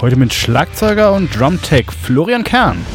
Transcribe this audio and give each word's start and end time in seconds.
Heute 0.00 0.14
mit 0.14 0.32
Schlagzeuger 0.32 1.12
und 1.12 1.36
Drumtech 1.36 1.86
Florian 1.90 2.44
Kern. 2.44 2.86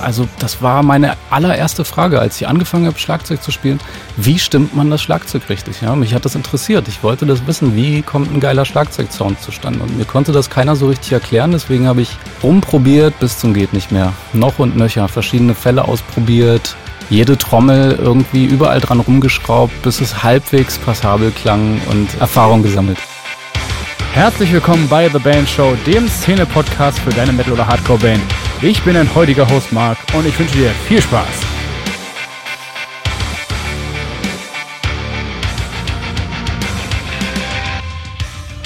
Also 0.00 0.28
das 0.38 0.62
war 0.62 0.82
meine 0.82 1.16
allererste 1.30 1.84
Frage, 1.84 2.20
als 2.20 2.40
ich 2.40 2.48
angefangen 2.48 2.86
habe, 2.86 2.98
Schlagzeug 2.98 3.42
zu 3.42 3.50
spielen. 3.50 3.80
Wie 4.16 4.38
stimmt 4.38 4.74
man 4.74 4.90
das 4.90 5.02
Schlagzeug 5.02 5.48
richtig? 5.48 5.80
Ja, 5.82 5.94
mich 5.94 6.14
hat 6.14 6.24
das 6.24 6.34
interessiert. 6.34 6.88
Ich 6.88 7.02
wollte 7.02 7.26
das 7.26 7.46
wissen, 7.46 7.76
wie 7.76 8.02
kommt 8.02 8.32
ein 8.32 8.40
geiler 8.40 8.64
Schlagzeugsound 8.64 9.40
zustande? 9.40 9.80
Und 9.80 9.96
mir 9.96 10.04
konnte 10.04 10.32
das 10.32 10.50
keiner 10.50 10.76
so 10.76 10.88
richtig 10.88 11.12
erklären. 11.12 11.52
Deswegen 11.52 11.86
habe 11.86 12.02
ich 12.02 12.16
rumprobiert 12.42 13.18
bis 13.18 13.38
zum 13.38 13.54
geht 13.54 13.72
nicht 13.72 13.92
mehr. 13.92 14.12
Noch 14.32 14.58
und 14.58 14.76
nöcher, 14.76 15.08
verschiedene 15.08 15.54
Fälle 15.54 15.84
ausprobiert, 15.86 16.76
jede 17.10 17.38
Trommel 17.38 17.98
irgendwie 18.00 18.44
überall 18.44 18.80
dran 18.80 19.00
rumgeschraubt, 19.00 19.82
bis 19.82 20.00
es 20.00 20.22
halbwegs 20.22 20.78
passabel 20.78 21.30
klang 21.30 21.80
und 21.90 22.20
Erfahrung 22.20 22.62
gesammelt. 22.62 22.98
Herzlich 24.18 24.52
willkommen 24.52 24.88
bei 24.88 25.08
The 25.08 25.20
Band 25.20 25.48
Show, 25.48 25.76
dem 25.86 26.08
Szene-Podcast 26.08 26.98
für 26.98 27.10
deine 27.10 27.32
Metal- 27.32 27.52
oder 27.52 27.68
Hardcore-Band. 27.68 28.20
Ich 28.62 28.82
bin 28.82 28.94
dein 28.94 29.14
heutiger 29.14 29.48
Host 29.48 29.72
Marc 29.72 29.96
und 30.12 30.26
ich 30.26 30.36
wünsche 30.36 30.56
dir 30.56 30.70
viel 30.70 31.00
Spaß. 31.00 31.40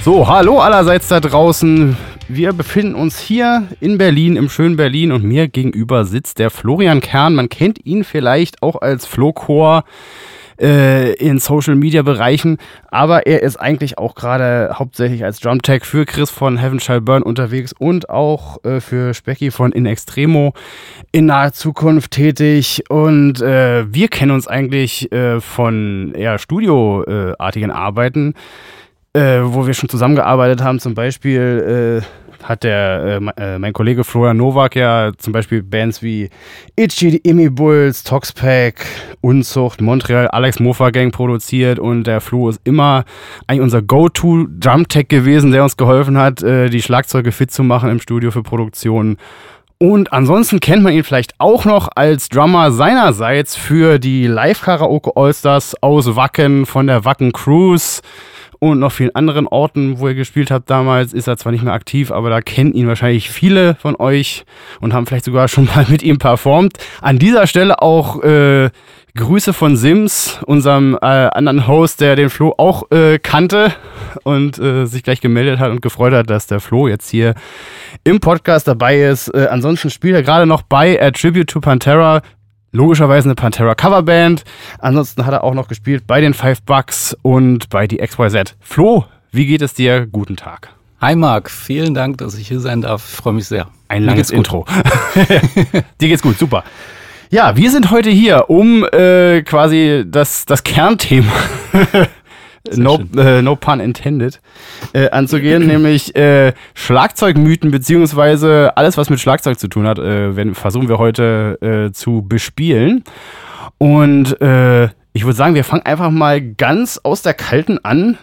So, 0.02 0.26
hallo 0.26 0.58
allerseits 0.58 1.08
da 1.08 1.20
draußen. 1.20 1.98
Wir 2.28 2.54
befinden 2.54 2.94
uns 2.94 3.20
hier 3.20 3.68
in 3.78 3.98
Berlin, 3.98 4.36
im 4.36 4.48
schönen 4.48 4.76
Berlin 4.76 5.12
und 5.12 5.22
mir 5.22 5.48
gegenüber 5.48 6.06
sitzt 6.06 6.38
der 6.38 6.48
Florian 6.48 7.02
Kern. 7.02 7.34
Man 7.34 7.50
kennt 7.50 7.84
ihn 7.84 8.04
vielleicht 8.04 8.62
auch 8.62 8.80
als 8.80 9.04
Flowcore 9.04 9.84
äh, 10.60 11.12
in 11.14 11.38
Social 11.38 11.74
Media 11.74 12.02
Bereichen, 12.02 12.58
aber 12.90 13.26
er 13.26 13.42
ist 13.42 13.56
eigentlich 13.56 13.98
auch 13.98 14.14
gerade 14.14 14.74
hauptsächlich 14.78 15.24
als 15.24 15.40
Drumtech 15.40 15.84
für 15.84 16.04
Chris 16.04 16.30
von 16.30 16.58
Heaven 16.58 16.80
Shall 16.80 17.00
Burn 17.00 17.22
unterwegs 17.22 17.72
und 17.78 18.10
auch 18.10 18.62
äh, 18.64 18.80
für 18.80 19.14
Specky 19.14 19.50
von 19.50 19.72
In 19.72 19.86
Extremo 19.86 20.54
in 21.12 21.26
naher 21.26 21.52
Zukunft 21.52 22.12
tätig 22.12 22.84
und 22.88 23.40
äh, 23.40 23.92
wir 23.92 24.08
kennen 24.08 24.32
uns 24.32 24.48
eigentlich 24.48 25.10
äh, 25.12 25.40
von 25.40 26.12
eher 26.14 26.38
studioartigen 26.38 27.70
Arbeiten. 27.70 28.34
Äh, 29.14 29.40
wo 29.44 29.66
wir 29.66 29.74
schon 29.74 29.90
zusammengearbeitet 29.90 30.62
haben, 30.62 30.80
zum 30.80 30.94
Beispiel 30.94 32.02
äh, 32.02 32.21
hat 32.42 32.64
der, 32.64 33.20
äh, 33.36 33.54
äh, 33.54 33.58
mein 33.58 33.72
Kollege 33.72 34.04
Florian 34.04 34.36
Nowak 34.36 34.76
ja 34.76 35.12
zum 35.16 35.32
Beispiel 35.32 35.62
Bands 35.62 36.02
wie 36.02 36.30
Itchy, 36.76 37.10
die 37.12 37.28
Imi 37.28 37.48
Bulls, 37.48 38.02
Toxpack, 38.02 38.84
Unzucht, 39.20 39.80
Montreal, 39.80 40.28
Alex 40.28 40.60
Mofa 40.60 40.90
Gang 40.90 41.12
produziert 41.12 41.78
und 41.78 42.04
der 42.04 42.20
Flo 42.20 42.48
ist 42.48 42.60
immer 42.64 43.04
eigentlich 43.46 43.62
unser 43.62 43.82
Go-To 43.82 44.46
Drum-Tech 44.58 45.08
gewesen, 45.08 45.52
der 45.52 45.62
uns 45.62 45.76
geholfen 45.76 46.18
hat, 46.18 46.42
äh, 46.42 46.68
die 46.68 46.82
Schlagzeuge 46.82 47.32
fit 47.32 47.50
zu 47.50 47.62
machen 47.62 47.90
im 47.90 48.00
Studio 48.00 48.30
für 48.30 48.42
Produktionen. 48.42 49.16
Und 49.82 50.12
ansonsten 50.12 50.60
kennt 50.60 50.84
man 50.84 50.92
ihn 50.92 51.02
vielleicht 51.02 51.34
auch 51.38 51.64
noch 51.64 51.88
als 51.96 52.28
Drummer 52.28 52.70
seinerseits 52.70 53.56
für 53.56 53.98
die 53.98 54.28
Live-Karaoke 54.28 55.16
Allstars 55.16 55.74
aus 55.82 56.14
Wacken 56.14 56.66
von 56.66 56.86
der 56.86 57.04
Wacken 57.04 57.32
Cruise 57.32 58.00
und 58.62 58.78
noch 58.78 58.92
vielen 58.92 59.12
anderen 59.16 59.48
Orten, 59.48 59.98
wo 59.98 60.06
er 60.06 60.14
gespielt 60.14 60.52
hat 60.52 60.70
damals, 60.70 61.12
ist 61.12 61.26
er 61.26 61.36
zwar 61.36 61.50
nicht 61.50 61.64
mehr 61.64 61.72
aktiv, 61.72 62.12
aber 62.12 62.30
da 62.30 62.40
kennen 62.40 62.74
ihn 62.74 62.86
wahrscheinlich 62.86 63.28
viele 63.28 63.74
von 63.74 63.96
euch 63.96 64.44
und 64.80 64.92
haben 64.92 65.04
vielleicht 65.04 65.24
sogar 65.24 65.48
schon 65.48 65.64
mal 65.64 65.84
mit 65.90 66.04
ihm 66.04 66.18
performt. 66.18 66.74
An 67.00 67.18
dieser 67.18 67.48
Stelle 67.48 67.82
auch 67.82 68.22
äh, 68.22 68.70
Grüße 69.16 69.52
von 69.52 69.76
Sims, 69.76 70.38
unserem 70.46 70.94
äh, 70.94 71.06
anderen 71.06 71.66
Host, 71.66 72.00
der 72.00 72.14
den 72.14 72.30
Flo 72.30 72.54
auch 72.56 72.88
äh, 72.92 73.18
kannte 73.18 73.72
und 74.22 74.60
äh, 74.60 74.86
sich 74.86 75.02
gleich 75.02 75.20
gemeldet 75.20 75.58
hat 75.58 75.72
und 75.72 75.82
gefreut 75.82 76.12
hat, 76.12 76.30
dass 76.30 76.46
der 76.46 76.60
Flo 76.60 76.86
jetzt 76.86 77.10
hier 77.10 77.34
im 78.04 78.20
Podcast 78.20 78.68
dabei 78.68 79.02
ist. 79.02 79.26
Äh, 79.34 79.48
ansonsten 79.50 79.90
spielt 79.90 80.14
er 80.14 80.22
gerade 80.22 80.46
noch 80.46 80.62
bei 80.62 81.02
A 81.02 81.10
Tribute 81.10 81.50
to 81.50 81.60
Pantera 81.60 82.22
logischerweise 82.72 83.28
eine 83.28 83.34
Pantera 83.34 83.74
Coverband. 83.74 84.44
Ansonsten 84.78 85.24
hat 85.24 85.32
er 85.32 85.44
auch 85.44 85.54
noch 85.54 85.68
gespielt 85.68 86.06
bei 86.06 86.20
den 86.20 86.34
Five 86.34 86.62
Bucks 86.62 87.16
und 87.22 87.68
bei 87.68 87.86
die 87.86 87.98
XYZ. 87.98 88.56
Flo, 88.60 89.04
wie 89.30 89.46
geht 89.46 89.62
es 89.62 89.74
dir? 89.74 90.06
Guten 90.06 90.36
Tag. 90.36 90.70
Hi 91.00 91.14
Marc, 91.14 91.50
vielen 91.50 91.94
Dank, 91.94 92.18
dass 92.18 92.36
ich 92.36 92.48
hier 92.48 92.60
sein 92.60 92.80
darf. 92.80 93.04
Ich 93.08 93.16
freue 93.16 93.34
mich 93.34 93.46
sehr. 93.46 93.68
Ein 93.88 94.04
langes 94.04 94.30
Intro. 94.30 94.64
dir 96.00 96.08
geht's 96.08 96.22
gut, 96.22 96.38
super. 96.38 96.64
Ja, 97.30 97.56
wir 97.56 97.70
sind 97.70 97.90
heute 97.90 98.10
hier, 98.10 98.50
um 98.50 98.84
äh, 98.84 99.42
quasi 99.42 100.04
das, 100.06 100.44
das 100.46 100.62
Kernthema 100.62 101.32
no, 102.76 103.00
äh, 103.16 103.42
no 103.42 103.56
pun 103.56 103.80
intended, 103.80 104.40
äh, 104.92 105.10
anzugehen, 105.10 105.66
nämlich 105.66 106.14
äh, 106.16 106.52
Schlagzeugmythen 106.74 107.70
beziehungsweise 107.70 108.72
alles, 108.76 108.96
was 108.96 109.10
mit 109.10 109.20
Schlagzeug 109.20 109.58
zu 109.58 109.68
tun 109.68 109.86
hat, 109.86 109.98
äh, 109.98 110.36
wenn, 110.36 110.54
versuchen 110.54 110.88
wir 110.88 110.98
heute 110.98 111.58
äh, 111.60 111.92
zu 111.92 112.22
bespielen. 112.26 113.04
Und 113.78 114.40
äh, 114.40 114.84
ich 115.12 115.24
würde 115.24 115.34
sagen, 115.34 115.54
wir 115.54 115.64
fangen 115.64 115.84
einfach 115.84 116.10
mal 116.10 116.40
ganz 116.40 117.00
aus 117.02 117.22
der 117.22 117.34
Kalten 117.34 117.78
an 117.84 118.18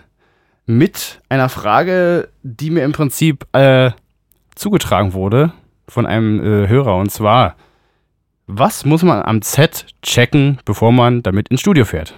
mit 0.66 1.20
einer 1.30 1.50
Frage, 1.50 2.30
die 2.44 2.70
mir 2.70 2.84
im 2.84 2.92
Prinzip 2.92 3.46
zugetragen 4.56 5.14
wurde 5.14 5.52
von 5.88 6.06
einem 6.06 6.40
Hörer. 6.42 6.98
Und 6.98 7.10
zwar, 7.10 7.56
was 8.46 8.86
muss 8.86 9.02
man 9.02 9.24
am 9.24 9.42
Set 9.42 9.88
checken, 10.04 10.60
bevor 10.66 10.92
man 10.92 11.24
damit 11.24 11.50
ins 11.50 11.62
Studio 11.62 11.86
fährt? 11.86 12.14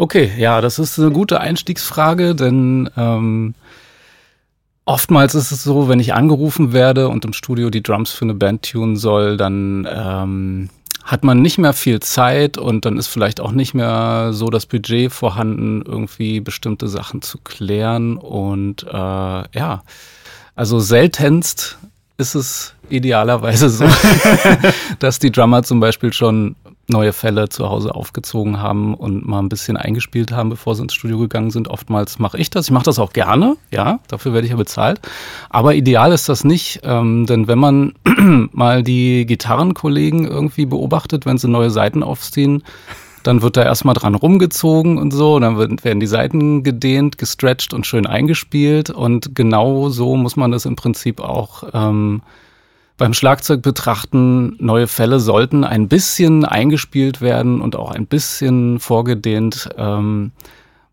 Okay, 0.00 0.32
ja, 0.38 0.62
das 0.62 0.78
ist 0.78 0.98
eine 0.98 1.10
gute 1.10 1.42
Einstiegsfrage, 1.42 2.34
denn 2.34 2.88
ähm, 2.96 3.54
oftmals 4.86 5.34
ist 5.34 5.52
es 5.52 5.62
so, 5.62 5.90
wenn 5.90 6.00
ich 6.00 6.14
angerufen 6.14 6.72
werde 6.72 7.10
und 7.10 7.26
im 7.26 7.34
Studio 7.34 7.68
die 7.68 7.82
Drums 7.82 8.10
für 8.10 8.24
eine 8.24 8.32
Band 8.32 8.62
tunen 8.62 8.96
soll, 8.96 9.36
dann 9.36 9.86
ähm, 9.94 10.70
hat 11.04 11.22
man 11.22 11.42
nicht 11.42 11.58
mehr 11.58 11.74
viel 11.74 12.00
Zeit 12.00 12.56
und 12.56 12.86
dann 12.86 12.96
ist 12.96 13.08
vielleicht 13.08 13.42
auch 13.42 13.52
nicht 13.52 13.74
mehr 13.74 14.30
so 14.32 14.48
das 14.48 14.64
Budget 14.64 15.12
vorhanden, 15.12 15.82
irgendwie 15.84 16.40
bestimmte 16.40 16.88
Sachen 16.88 17.20
zu 17.20 17.36
klären. 17.36 18.16
Und 18.16 18.84
äh, 18.84 18.94
ja, 18.94 19.82
also 20.56 20.80
seltenst 20.80 21.76
ist 22.16 22.34
es 22.34 22.74
idealerweise 22.88 23.68
so, 23.68 23.84
dass 24.98 25.18
die 25.18 25.30
Drummer 25.30 25.62
zum 25.62 25.78
Beispiel 25.78 26.14
schon 26.14 26.56
neue 26.90 27.12
Fälle 27.12 27.48
zu 27.48 27.68
Hause 27.68 27.94
aufgezogen 27.94 28.60
haben 28.60 28.94
und 28.94 29.26
mal 29.26 29.38
ein 29.38 29.48
bisschen 29.48 29.76
eingespielt 29.76 30.32
haben, 30.32 30.50
bevor 30.50 30.74
sie 30.74 30.82
ins 30.82 30.94
Studio 30.94 31.18
gegangen 31.18 31.50
sind. 31.50 31.68
Oftmals 31.68 32.18
mache 32.18 32.38
ich 32.38 32.50
das. 32.50 32.66
Ich 32.66 32.70
mache 32.72 32.84
das 32.84 32.98
auch 32.98 33.12
gerne, 33.12 33.56
ja, 33.70 34.00
dafür 34.08 34.32
werde 34.32 34.46
ich 34.46 34.50
ja 34.50 34.56
bezahlt. 34.56 35.00
Aber 35.48 35.74
ideal 35.74 36.12
ist 36.12 36.28
das 36.28 36.44
nicht, 36.44 36.80
ähm, 36.84 37.26
denn 37.26 37.48
wenn 37.48 37.58
man 37.58 37.94
mal 38.52 38.82
die 38.82 39.26
Gitarrenkollegen 39.26 40.26
irgendwie 40.26 40.66
beobachtet, 40.66 41.26
wenn 41.26 41.38
sie 41.38 41.48
neue 41.48 41.70
Seiten 41.70 42.02
aufziehen, 42.02 42.62
dann 43.22 43.42
wird 43.42 43.56
da 43.56 43.62
erstmal 43.62 43.94
dran 43.94 44.14
rumgezogen 44.14 44.98
und 44.98 45.12
so, 45.12 45.38
dann 45.38 45.58
werden 45.58 46.00
die 46.00 46.06
Seiten 46.06 46.62
gedehnt, 46.62 47.18
gestretched 47.18 47.74
und 47.74 47.86
schön 47.86 48.06
eingespielt. 48.06 48.90
Und 48.90 49.34
genau 49.34 49.90
so 49.90 50.16
muss 50.16 50.36
man 50.36 50.52
das 50.52 50.64
im 50.64 50.76
Prinzip 50.76 51.20
auch 51.20 51.64
ähm, 51.74 52.22
beim 53.00 53.14
Schlagzeug 53.14 53.62
betrachten, 53.62 54.56
neue 54.58 54.86
Fälle 54.86 55.20
sollten 55.20 55.64
ein 55.64 55.88
bisschen 55.88 56.44
eingespielt 56.44 57.22
werden 57.22 57.62
und 57.62 57.74
auch 57.74 57.92
ein 57.92 58.06
bisschen 58.06 58.78
vorgedehnt. 58.78 59.70
Ähm, 59.78 60.32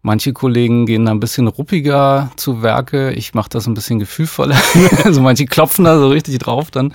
manche 0.03 0.31
Kollegen 0.31 0.85
gehen 0.85 1.03
da 1.03 1.11
ein 1.11 1.19
bisschen 1.19 1.49
ruppiger 1.49 2.31
zu 2.37 2.61
Werke. 2.61 3.11
Ich 3.11 3.33
mache 3.33 3.49
das 3.49 3.67
ein 3.67 3.73
bisschen 3.73 3.99
gefühlvoller. 3.99 4.55
also 5.03 5.19
manche 5.19 5.47
klopfen 5.47 5.83
da 5.83 5.99
so 5.99 6.07
richtig 6.07 6.37
drauf 6.37 6.71
dann. 6.71 6.93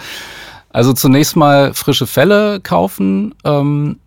Also 0.70 0.94
zunächst 0.94 1.36
mal 1.36 1.74
frische 1.74 2.06
Fälle 2.06 2.60
kaufen. 2.60 3.34
Ähm, 3.44 3.98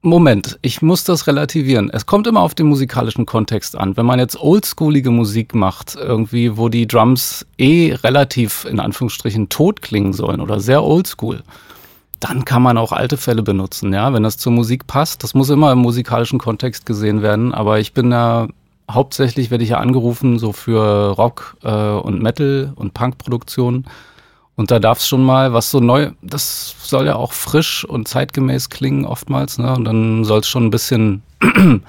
Moment, 0.00 0.60
ich 0.62 0.80
muss 0.80 1.02
das 1.02 1.26
relativieren. 1.26 1.90
Es 1.92 2.06
kommt 2.06 2.28
immer 2.28 2.40
auf 2.40 2.54
den 2.54 2.66
musikalischen 2.66 3.26
Kontext 3.26 3.76
an. 3.76 3.96
Wenn 3.96 4.06
man 4.06 4.20
jetzt 4.20 4.40
oldschoolige 4.40 5.10
Musik 5.10 5.56
macht, 5.56 5.96
irgendwie, 5.96 6.56
wo 6.56 6.68
die 6.68 6.86
Drums 6.86 7.44
eh 7.58 7.94
relativ 7.94 8.64
in 8.64 8.78
Anführungsstrichen 8.78 9.48
tot 9.48 9.82
klingen 9.82 10.12
sollen 10.12 10.40
oder 10.40 10.60
sehr 10.60 10.84
oldschool, 10.84 11.42
dann 12.20 12.44
kann 12.44 12.62
man 12.62 12.78
auch 12.78 12.92
alte 12.92 13.16
Fälle 13.16 13.42
benutzen, 13.42 13.92
ja, 13.92 14.12
wenn 14.12 14.22
das 14.22 14.38
zur 14.38 14.52
Musik 14.52 14.86
passt. 14.86 15.24
Das 15.24 15.34
muss 15.34 15.50
immer 15.50 15.72
im 15.72 15.78
musikalischen 15.78 16.38
Kontext 16.38 16.86
gesehen 16.86 17.22
werden, 17.22 17.52
aber 17.52 17.80
ich 17.80 17.92
bin 17.92 18.10
da 18.10 18.48
hauptsächlich 18.90 19.50
werde 19.50 19.64
ich 19.64 19.70
ja 19.70 19.78
angerufen 19.78 20.38
so 20.38 20.52
für 20.52 21.10
Rock 21.10 21.56
äh, 21.62 21.70
und 21.70 22.22
Metal 22.22 22.72
und 22.76 22.94
Punk-Produktionen. 22.94 23.84
Und 24.58 24.72
da 24.72 24.80
darf 24.80 24.98
es 24.98 25.06
schon 25.06 25.22
mal 25.22 25.52
was 25.52 25.70
so 25.70 25.78
neu, 25.78 26.10
das 26.20 26.74
soll 26.82 27.06
ja 27.06 27.14
auch 27.14 27.32
frisch 27.32 27.84
und 27.84 28.08
zeitgemäß 28.08 28.70
klingen 28.70 29.04
oftmals, 29.04 29.56
ne? 29.56 29.72
Und 29.72 29.84
dann 29.84 30.24
soll 30.24 30.40
es 30.40 30.48
schon 30.48 30.64
ein 30.64 30.70
bisschen 30.70 31.22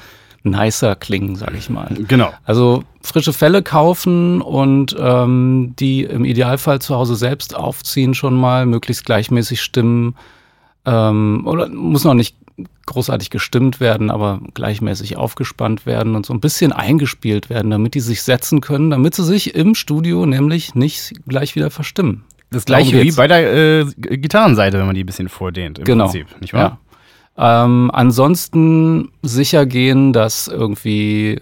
nicer 0.44 0.96
klingen, 0.96 1.36
sage 1.36 1.58
ich 1.58 1.72
mal. 1.72 1.90
Genau. 2.08 2.32
Also 2.46 2.84
frische 3.02 3.34
Fälle 3.34 3.64
kaufen 3.64 4.42
und 4.42 4.96
ähm, 5.00 5.74
die 5.80 6.04
im 6.04 6.26
Idealfall 6.26 6.80
zu 6.80 6.94
Hause 6.94 7.16
selbst 7.16 7.56
aufziehen 7.56 8.14
schon 8.14 8.36
mal, 8.36 8.68
möglichst 8.68 9.04
gleichmäßig 9.04 9.64
stimmen. 9.64 10.16
Ähm, 10.86 11.48
oder 11.48 11.70
muss 11.70 12.04
noch 12.04 12.14
nicht 12.14 12.36
großartig 12.86 13.32
gestimmt 13.32 13.80
werden, 13.80 14.12
aber 14.12 14.42
gleichmäßig 14.54 15.18
aufgespannt 15.18 15.88
werden 15.88 16.16
und 16.16 16.24
so 16.24 16.36
ein 16.36 16.40
bisschen 16.40 16.72
eingespielt 16.72 17.50
werden, 17.50 17.72
damit 17.72 17.96
die 17.96 18.00
sich 18.00 18.22
setzen 18.22 18.62
können, 18.62 18.92
damit 18.92 19.16
sie 19.16 19.26
sich 19.26 19.56
im 19.56 19.74
Studio 19.74 20.28
nämlich 20.28 20.76
nicht 20.76 21.14
gleich 21.28 21.56
wieder 21.56 21.72
verstimmen. 21.72 22.26
Das 22.52 22.66
gleiche 22.66 23.02
wie 23.02 23.12
bei 23.12 23.28
der 23.28 23.54
äh, 23.54 23.86
Gitarrenseite, 23.96 24.80
wenn 24.80 24.86
man 24.86 24.96
die 24.96 25.04
ein 25.04 25.06
bisschen 25.06 25.30
vordehnt, 25.30 25.80
im 25.80 25.86
genau. 25.86 26.06
Prinzip, 26.06 26.42
nicht 26.42 26.54
wahr? 26.54 26.80
Ja. 27.38 27.66
Ähm, 27.66 27.92
ansonsten 27.94 29.12
sicher 29.22 29.66
gehen, 29.66 30.14
dass 30.14 30.48
irgendwie 30.48 31.42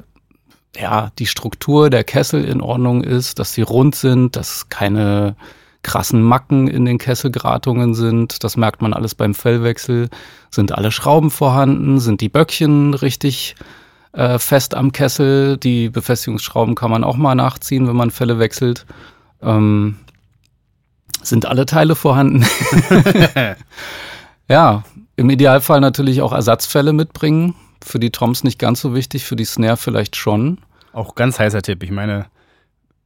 ja, 0.80 1.12
die 1.18 1.26
Struktur 1.26 1.90
der 1.90 2.04
Kessel 2.04 2.46
in 2.46 2.62
Ordnung 2.62 3.04
ist, 3.04 3.40
dass 3.40 3.54
sie 3.54 3.64
rund 3.64 3.96
sind, 3.96 4.36
dass 4.36 4.70
keine 4.70 5.36
krassen 5.82 6.22
Macken 6.22 6.68
in 6.68 6.86
den 6.86 6.98
Kesselgratungen 6.98 7.96
sind. 7.96 8.44
Das 8.44 8.58
merkt 8.58 8.82
man 8.82 8.94
alles 8.94 9.16
beim 9.16 9.34
Fellwechsel. 9.34 10.10
Sind 10.52 10.72
alle 10.72 10.92
Schrauben 10.92 11.32
vorhanden? 11.32 12.00
Sind 12.00 12.22
die 12.22 12.30
Böckchen 12.30 12.94
richtig 12.94 13.56
äh, 14.12 14.38
fest 14.38 14.76
am 14.76 14.92
Kessel? 14.92 15.58
Die 15.58 15.90
Befestigungsschrauben 15.90 16.76
kann 16.76 16.92
man 16.92 17.04
auch 17.04 17.16
mal 17.16 17.36
nachziehen, 17.36 17.88
wenn 17.88 17.96
man 17.96 18.12
Felle 18.12 18.38
wechselt. 18.38 18.86
Ähm, 19.42 19.98
sind 21.30 21.46
alle 21.46 21.66
Teile 21.66 21.96
vorhanden? 21.96 22.46
ja, 24.50 24.84
im 25.16 25.30
Idealfall 25.30 25.80
natürlich 25.82 26.22
auch 26.22 26.34
Ersatzfälle 26.34 26.94
mitbringen. 26.94 27.56
Für 27.84 28.00
die 28.00 28.12
Toms 28.12 28.44
nicht 28.44 28.60
ganz 28.60 28.82
so 28.82 28.94
wichtig, 28.94 29.26
für 29.26 29.36
die 29.36 29.46
Snare 29.46 29.78
vielleicht 29.78 30.16
schon. 30.16 30.60
Auch 30.94 31.16
ganz 31.16 31.40
heißer 31.40 31.62
Tipp. 31.62 31.84
Ich 31.84 31.92
meine, 31.92 32.26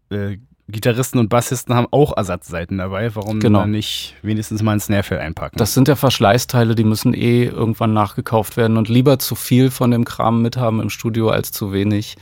äh, 0.09 0.37
Gitarristen 0.67 1.19
und 1.19 1.29
Bassisten 1.29 1.75
haben 1.75 1.87
auch 1.91 2.15
Ersatzseiten 2.15 2.77
dabei. 2.77 3.13
Warum 3.15 3.39
Genau. 3.39 3.59
dann 3.59 3.71
nicht 3.71 4.15
wenigstens 4.21 4.63
mal 4.63 4.73
ein 4.73 4.79
Snarefell 4.79 5.19
einpacken? 5.19 5.57
Das 5.57 5.73
sind 5.73 5.87
ja 5.87 5.95
Verschleißteile, 5.95 6.75
die 6.75 6.85
müssen 6.85 7.13
eh 7.13 7.45
irgendwann 7.45 7.93
nachgekauft 7.93 8.55
werden 8.57 8.77
und 8.77 8.87
lieber 8.87 9.19
zu 9.19 9.35
viel 9.35 9.69
von 9.71 9.91
dem 9.91 10.05
Kram 10.05 10.41
mithaben 10.41 10.79
im 10.79 10.89
Studio 10.89 11.29
als 11.29 11.51
zu 11.51 11.73
wenig. 11.73 12.15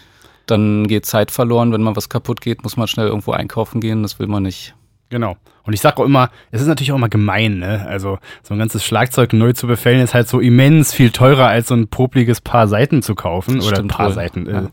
Dann 0.48 0.88
geht 0.88 1.06
Zeit 1.06 1.30
verloren. 1.30 1.72
Wenn 1.72 1.84
mal 1.84 1.96
was 1.96 2.10
kaputt 2.10 2.42
geht, 2.42 2.64
muss 2.64 2.76
man 2.76 2.88
schnell 2.88 3.08
irgendwo 3.08 3.32
einkaufen 3.32 3.82
gehen. 3.82 4.02
Das 4.02 4.18
will 4.18 4.28
man 4.28 4.44
nicht. 4.44 4.74
Genau. 5.10 5.38
Und 5.64 5.74
ich 5.74 5.82
sage 5.82 5.98
auch 5.98 6.06
immer, 6.06 6.30
es 6.52 6.62
ist 6.62 6.68
natürlich 6.68 6.92
auch 6.92 6.96
immer 6.98 7.10
gemein, 7.10 7.60
ne? 7.60 7.86
Also 7.88 8.18
so 8.44 8.54
ein 8.54 8.60
ganzes 8.60 8.84
Schlagzeug 8.86 9.34
neu 9.34 9.54
zu 9.54 9.68
befällen 9.68 10.02
ist 10.02 10.14
halt 10.14 10.28
so 10.28 10.40
immens 10.40 10.94
viel 10.94 11.12
teurer, 11.12 11.48
als 11.48 11.68
so 11.68 11.76
ein 11.76 11.88
popliges 11.88 12.42
Paar 12.42 12.68
Seiten 12.68 13.02
zu 13.02 13.16
kaufen. 13.16 13.58
Das 13.58 13.68
oder 13.68 13.76
stimmt 13.78 13.92
Paar 13.92 14.08
wohl. 14.08 14.14
Seiten, 14.14 14.48
äh, 14.48 14.52
Ja. 14.54 14.70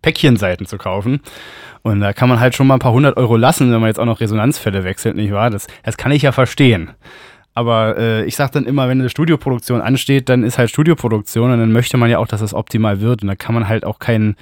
Päckchenseiten 0.00 0.66
zu 0.66 0.78
kaufen. 0.78 1.20
Und 1.82 2.00
da 2.00 2.12
kann 2.12 2.28
man 2.28 2.38
halt 2.40 2.54
schon 2.54 2.66
mal 2.66 2.74
ein 2.74 2.80
paar 2.80 2.92
hundert 2.92 3.16
Euro 3.16 3.36
lassen, 3.36 3.72
wenn 3.72 3.80
man 3.80 3.88
jetzt 3.88 3.98
auch 3.98 4.04
noch 4.04 4.20
Resonanzfälle 4.20 4.84
wechselt, 4.84 5.16
nicht 5.16 5.32
wahr? 5.32 5.50
Das, 5.50 5.66
das 5.82 5.96
kann 5.96 6.12
ich 6.12 6.22
ja 6.22 6.32
verstehen. 6.32 6.90
Aber 7.54 7.96
äh, 7.98 8.24
ich 8.24 8.36
sag 8.36 8.52
dann 8.52 8.66
immer, 8.66 8.88
wenn 8.88 9.00
eine 9.00 9.10
Studioproduktion 9.10 9.80
ansteht, 9.80 10.28
dann 10.28 10.44
ist 10.44 10.58
halt 10.58 10.70
Studioproduktion 10.70 11.50
und 11.50 11.58
dann 11.58 11.72
möchte 11.72 11.96
man 11.96 12.08
ja 12.08 12.18
auch, 12.18 12.28
dass 12.28 12.40
es 12.40 12.54
optimal 12.54 13.00
wird. 13.00 13.22
Und 13.22 13.28
da 13.28 13.34
kann 13.34 13.54
man 13.54 13.68
halt 13.68 13.84
auch 13.84 13.98
kein 13.98 14.36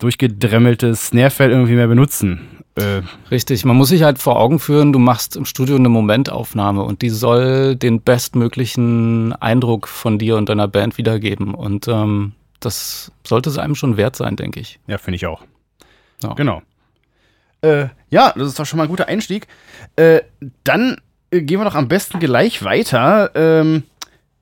durchgedremmeltes 0.00 1.06
Snarefell 1.08 1.50
irgendwie 1.50 1.74
mehr 1.74 1.86
benutzen. 1.86 2.40
Äh, 2.76 3.02
Richtig, 3.30 3.64
man 3.64 3.76
muss 3.76 3.88
sich 3.88 4.02
halt 4.02 4.18
vor 4.18 4.38
Augen 4.38 4.58
führen, 4.58 4.92
du 4.92 4.98
machst 4.98 5.34
im 5.36 5.44
Studio 5.46 5.76
eine 5.76 5.88
Momentaufnahme 5.88 6.82
und 6.82 7.02
die 7.02 7.08
soll 7.10 7.74
den 7.74 8.02
bestmöglichen 8.02 9.32
Eindruck 9.34 9.88
von 9.88 10.18
dir 10.18 10.36
und 10.36 10.48
deiner 10.48 10.68
Band 10.68 10.98
wiedergeben. 10.98 11.54
Und 11.54 11.88
ähm, 11.88 12.32
das 12.60 13.12
sollte 13.26 13.48
es 13.50 13.58
einem 13.58 13.74
schon 13.74 13.96
wert 13.96 14.16
sein, 14.16 14.36
denke 14.36 14.60
ich. 14.60 14.78
Ja, 14.86 14.98
finde 14.98 15.16
ich 15.16 15.26
auch. 15.26 15.42
Ja. 16.22 16.34
Genau. 16.34 16.62
Äh, 17.62 17.86
ja, 18.10 18.32
das 18.36 18.48
ist 18.48 18.58
doch 18.58 18.66
schon 18.66 18.76
mal 18.76 18.84
ein 18.84 18.90
guter 18.90 19.08
Einstieg. 19.08 19.46
Äh, 19.96 20.20
dann 20.64 20.98
äh, 21.30 21.40
gehen 21.42 21.58
wir 21.60 21.64
doch 21.64 21.74
am 21.74 21.88
besten 21.88 22.20
gleich 22.20 22.62
weiter. 22.62 23.30
Ähm, 23.34 23.84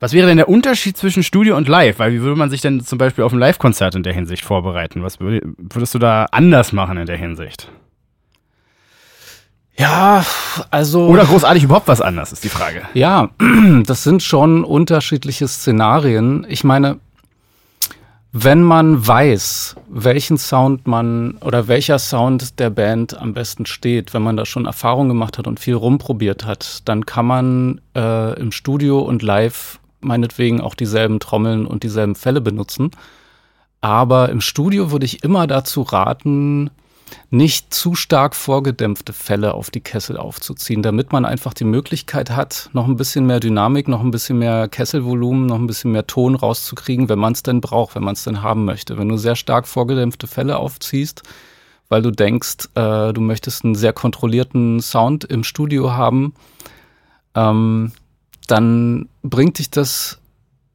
was 0.01 0.11
wäre 0.11 0.27
denn 0.27 0.37
der 0.37 0.49
Unterschied 0.49 0.97
zwischen 0.97 1.23
Studio 1.23 1.55
und 1.55 1.69
Live? 1.69 1.99
Weil 1.99 2.11
wie 2.11 2.19
würde 2.21 2.35
man 2.37 2.49
sich 2.49 2.59
denn 2.61 2.81
zum 2.81 2.97
Beispiel 2.97 3.23
auf 3.23 3.31
ein 3.31 3.39
Live-Konzert 3.39 3.95
in 3.95 4.03
der 4.03 4.13
Hinsicht 4.13 4.43
vorbereiten? 4.43 5.03
Was 5.03 5.19
würd- 5.21 5.41
würdest 5.57 5.95
du 5.95 5.99
da 5.99 6.25
anders 6.31 6.73
machen 6.73 6.97
in 6.97 7.05
der 7.05 7.17
Hinsicht? 7.17 7.71
Ja, 9.77 10.25
also. 10.71 11.07
Oder 11.07 11.25
großartig 11.25 11.63
überhaupt 11.63 11.87
was 11.87 12.01
anders, 12.01 12.31
ist 12.31 12.43
die 12.43 12.49
Frage. 12.49 12.83
Ja, 12.93 13.29
das 13.85 14.03
sind 14.03 14.23
schon 14.23 14.63
unterschiedliche 14.63 15.47
Szenarien. 15.47 16.45
Ich 16.49 16.63
meine, 16.63 16.99
wenn 18.31 18.63
man 18.63 19.05
weiß, 19.05 19.75
welchen 19.89 20.37
Sound 20.37 20.87
man 20.87 21.37
oder 21.41 21.67
welcher 21.67 21.99
Sound 21.99 22.59
der 22.59 22.69
Band 22.69 23.17
am 23.17 23.33
besten 23.33 23.65
steht, 23.65 24.13
wenn 24.13 24.23
man 24.23 24.35
da 24.35 24.45
schon 24.45 24.65
Erfahrung 24.65 25.07
gemacht 25.07 25.37
hat 25.37 25.47
und 25.47 25.59
viel 25.59 25.75
rumprobiert 25.75 26.45
hat, 26.45 26.81
dann 26.85 27.05
kann 27.05 27.25
man 27.25 27.81
äh, 27.95 28.37
im 28.39 28.51
Studio 28.51 28.99
und 28.99 29.23
live 29.23 29.79
meinetwegen 30.01 30.61
auch 30.61 30.75
dieselben 30.75 31.19
Trommeln 31.19 31.65
und 31.65 31.83
dieselben 31.83 32.15
Fälle 32.15 32.41
benutzen. 32.41 32.91
Aber 33.81 34.29
im 34.29 34.41
Studio 34.41 34.91
würde 34.91 35.05
ich 35.05 35.23
immer 35.23 35.47
dazu 35.47 35.81
raten, 35.83 36.71
nicht 37.29 37.73
zu 37.73 37.95
stark 37.95 38.35
vorgedämpfte 38.35 39.13
Fälle 39.13 39.53
auf 39.53 39.71
die 39.71 39.81
Kessel 39.81 40.17
aufzuziehen, 40.17 40.81
damit 40.81 41.11
man 41.11 41.25
einfach 41.25 41.53
die 41.53 41.63
Möglichkeit 41.63 42.31
hat, 42.31 42.69
noch 42.73 42.87
ein 42.87 42.97
bisschen 42.97 43.25
mehr 43.25 43.39
Dynamik, 43.39 43.87
noch 43.87 44.01
ein 44.01 44.11
bisschen 44.11 44.39
mehr 44.39 44.67
Kesselvolumen, 44.67 45.45
noch 45.45 45.57
ein 45.57 45.67
bisschen 45.67 45.91
mehr 45.91 46.07
Ton 46.07 46.35
rauszukriegen, 46.35 47.09
wenn 47.09 47.19
man 47.19 47.33
es 47.33 47.43
denn 47.43 47.61
braucht, 47.61 47.95
wenn 47.95 48.03
man 48.03 48.13
es 48.13 48.23
denn 48.23 48.41
haben 48.41 48.65
möchte. 48.65 48.97
Wenn 48.97 49.09
du 49.09 49.17
sehr 49.17 49.35
stark 49.35 49.67
vorgedämpfte 49.67 50.27
Fälle 50.27 50.57
aufziehst, 50.57 51.23
weil 51.89 52.01
du 52.01 52.11
denkst, 52.11 52.69
äh, 52.75 53.13
du 53.13 53.21
möchtest 53.21 53.63
einen 53.63 53.75
sehr 53.75 53.93
kontrollierten 53.93 54.79
Sound 54.79 55.23
im 55.25 55.43
Studio 55.43 55.93
haben, 55.93 56.33
ähm, 57.35 57.91
dann 58.47 59.09
bringt 59.23 59.59
dich 59.59 59.69
das 59.69 60.19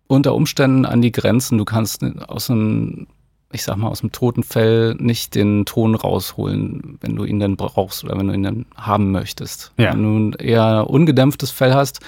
unter 0.06 0.34
Umständen 0.34 0.84
an 0.86 1.02
die 1.02 1.12
Grenzen. 1.12 1.58
Du 1.58 1.64
kannst 1.64 2.02
aus 2.02 2.50
einem 2.50 3.06
ich 3.52 3.64
sag 3.64 3.76
mal, 3.76 3.88
aus 3.88 4.00
dem 4.00 4.12
toten 4.12 4.42
Fell 4.42 4.94
nicht 4.98 5.34
den 5.34 5.64
Ton 5.64 5.94
rausholen, 5.94 6.98
wenn 7.00 7.16
du 7.16 7.24
ihn 7.24 7.40
dann 7.40 7.56
brauchst 7.56 8.04
oder 8.04 8.16
wenn 8.18 8.28
du 8.28 8.34
ihn 8.34 8.42
dann 8.42 8.66
haben 8.76 9.10
möchtest. 9.10 9.72
Ja. 9.76 9.92
Wenn 9.92 10.02
du 10.02 10.18
ein 10.18 10.32
eher 10.34 10.88
ungedämpftes 10.88 11.50
Fell 11.50 11.74
hast, 11.74 12.00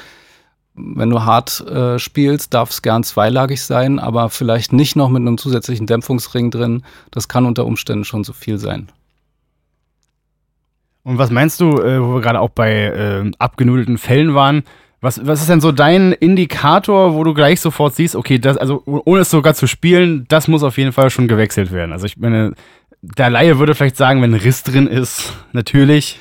wenn 0.75 1.11
du 1.11 1.23
hart 1.23 1.61
äh, 1.67 1.99
spielst, 1.99 2.55
darf 2.55 2.71
es 2.71 2.81
gern 2.81 3.05
zweilagig 3.05 3.63
sein, 3.63 3.99
aber 3.99 4.31
vielleicht 4.31 4.73
nicht 4.73 4.97
noch 4.97 5.11
mit 5.11 5.21
einem 5.21 5.37
zusätzlichen 5.37 5.87
Dämpfungsring 5.87 6.51
drin. 6.51 6.85
Das 7.11 7.29
kann 7.29 7.45
unter 7.45 7.67
Umständen 7.67 8.05
schon 8.05 8.25
zu 8.25 8.33
viel 8.33 8.59
sein. 8.59 8.89
Und 11.03 11.19
was 11.19 11.31
meinst 11.31 11.61
du, 11.61 11.81
äh, 11.81 12.01
wo 12.01 12.15
wir 12.15 12.21
gerade 12.21 12.41
auch 12.41 12.51
bei 12.51 12.73
äh, 12.73 13.31
abgenudelten 13.39 13.99
Fällen 13.99 14.35
waren? 14.35 14.63
Was, 15.03 15.27
was 15.27 15.41
ist 15.41 15.51
denn 15.51 15.61
so 15.61 15.73
dein 15.73 16.13
Indikator, 16.13 17.15
wo 17.15 17.25
du 17.25 17.35
gleich 17.35 17.61
sofort 17.61 17.97
siehst, 17.97 18.15
okay, 18.15 18.39
das, 18.39 18.57
also 18.57 18.85
ohne 18.87 19.23
es 19.23 19.31
sogar 19.31 19.53
zu 19.55 19.67
spielen, 19.67 20.27
das 20.29 20.47
muss 20.47 20.63
auf 20.63 20.79
jeden 20.79 20.93
Fall 20.93 21.11
schon 21.11 21.27
gewechselt 21.27 21.73
werden. 21.73 21.93
Also 21.93 22.07
ich 22.07 22.17
meine, 22.17 22.53
der 23.03 23.29
Laie 23.29 23.59
würde 23.59 23.75
vielleicht 23.75 23.97
sagen, 23.97 24.23
wenn 24.23 24.33
Riss 24.33 24.63
drin 24.63 24.87
ist, 24.87 25.33
natürlich. 25.53 26.21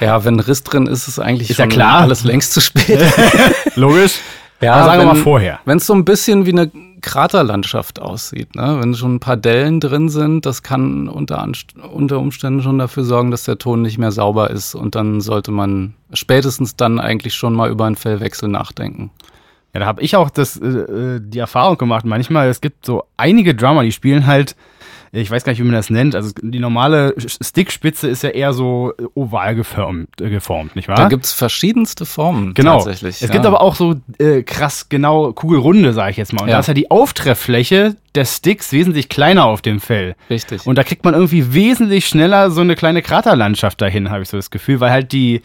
Ja, 0.00 0.24
wenn 0.24 0.40
Riss 0.40 0.62
drin 0.62 0.86
ist, 0.86 1.08
ist 1.08 1.18
eigentlich 1.18 1.50
Ist 1.50 1.58
ja 1.58 1.64
schon 1.66 1.72
klar. 1.72 2.00
alles 2.00 2.24
längst 2.24 2.54
zu 2.54 2.62
spät. 2.62 3.00
Logisch. 3.76 4.14
Ja, 4.62 4.74
Aber 4.74 4.84
sagen 4.84 4.98
wir 5.02 5.08
wenn- 5.08 5.16
mal 5.16 5.22
vorher. 5.22 5.60
Wenn 5.64 5.78
es 5.78 5.86
so 5.86 5.94
ein 5.94 6.04
bisschen 6.04 6.46
wie 6.46 6.52
eine 6.52 6.70
Kraterlandschaft 7.00 8.00
aussieht, 8.00 8.54
ne? 8.54 8.78
wenn 8.80 8.94
schon 8.94 9.16
ein 9.16 9.20
paar 9.20 9.36
Dellen 9.36 9.80
drin 9.80 10.08
sind, 10.08 10.46
das 10.46 10.62
kann 10.62 11.08
unter, 11.08 11.46
unter 11.92 12.18
Umständen 12.18 12.62
schon 12.62 12.78
dafür 12.78 13.04
sorgen, 13.04 13.30
dass 13.30 13.44
der 13.44 13.58
Ton 13.58 13.82
nicht 13.82 13.98
mehr 13.98 14.12
sauber 14.12 14.50
ist. 14.50 14.74
Und 14.74 14.94
dann 14.94 15.20
sollte 15.20 15.50
man 15.50 15.94
spätestens 16.12 16.76
dann 16.76 16.98
eigentlich 17.00 17.34
schon 17.34 17.54
mal 17.54 17.70
über 17.70 17.86
einen 17.86 17.96
Fellwechsel 17.96 18.48
nachdenken. 18.48 19.10
Ja, 19.74 19.80
da 19.80 19.86
habe 19.86 20.02
ich 20.02 20.16
auch 20.16 20.30
das, 20.30 20.56
äh, 20.56 20.66
äh, 20.66 21.20
die 21.22 21.38
Erfahrung 21.38 21.78
gemacht. 21.78 22.04
Manchmal, 22.04 22.48
es 22.48 22.60
gibt 22.60 22.86
so 22.86 23.04
einige 23.16 23.54
Drummer, 23.54 23.82
die 23.82 23.92
spielen 23.92 24.26
halt, 24.26 24.54
ich 25.20 25.30
weiß 25.30 25.44
gar 25.44 25.52
nicht, 25.52 25.58
wie 25.58 25.64
man 25.64 25.74
das 25.74 25.90
nennt. 25.90 26.14
Also 26.14 26.32
die 26.40 26.58
normale 26.58 27.14
Stickspitze 27.18 28.08
ist 28.08 28.22
ja 28.22 28.30
eher 28.30 28.54
so 28.54 28.92
äh, 28.98 29.04
oval 29.14 29.54
geformt, 29.54 30.08
äh, 30.22 30.30
geformt 30.30 30.74
nicht 30.74 30.88
wahr? 30.88 30.96
Da 30.96 31.08
gibt's 31.08 31.32
verschiedenste 31.32 32.06
Formen 32.06 32.54
Genau. 32.54 32.76
tatsächlich. 32.76 33.16
Es 33.16 33.20
ja. 33.20 33.28
gibt 33.28 33.44
aber 33.44 33.60
auch 33.60 33.74
so 33.74 33.96
äh, 34.18 34.42
krass 34.42 34.88
genau 34.88 35.32
Kugelrunde, 35.34 35.92
sage 35.92 36.12
ich 36.12 36.16
jetzt 36.16 36.32
mal. 36.32 36.42
Und 36.42 36.48
Ja. 36.48 36.54
da 36.54 36.60
ist 36.60 36.68
ja 36.68 36.74
die 36.74 36.90
Auftrefffläche 36.90 37.96
der 38.14 38.24
Sticks 38.24 38.72
wesentlich 38.72 39.08
kleiner 39.08 39.44
auf 39.46 39.62
dem 39.62 39.80
Fell. 39.80 40.16
Richtig. 40.30 40.66
Und 40.66 40.76
da 40.76 40.84
kriegt 40.84 41.04
man 41.04 41.14
irgendwie 41.14 41.52
wesentlich 41.54 42.06
schneller 42.06 42.50
so 42.50 42.60
eine 42.62 42.74
kleine 42.74 43.02
Kraterlandschaft 43.02 43.80
dahin, 43.80 44.10
habe 44.10 44.22
ich 44.22 44.28
so 44.28 44.36
das 44.36 44.50
Gefühl, 44.50 44.80
weil 44.80 44.90
halt 44.90 45.12
die, 45.12 45.42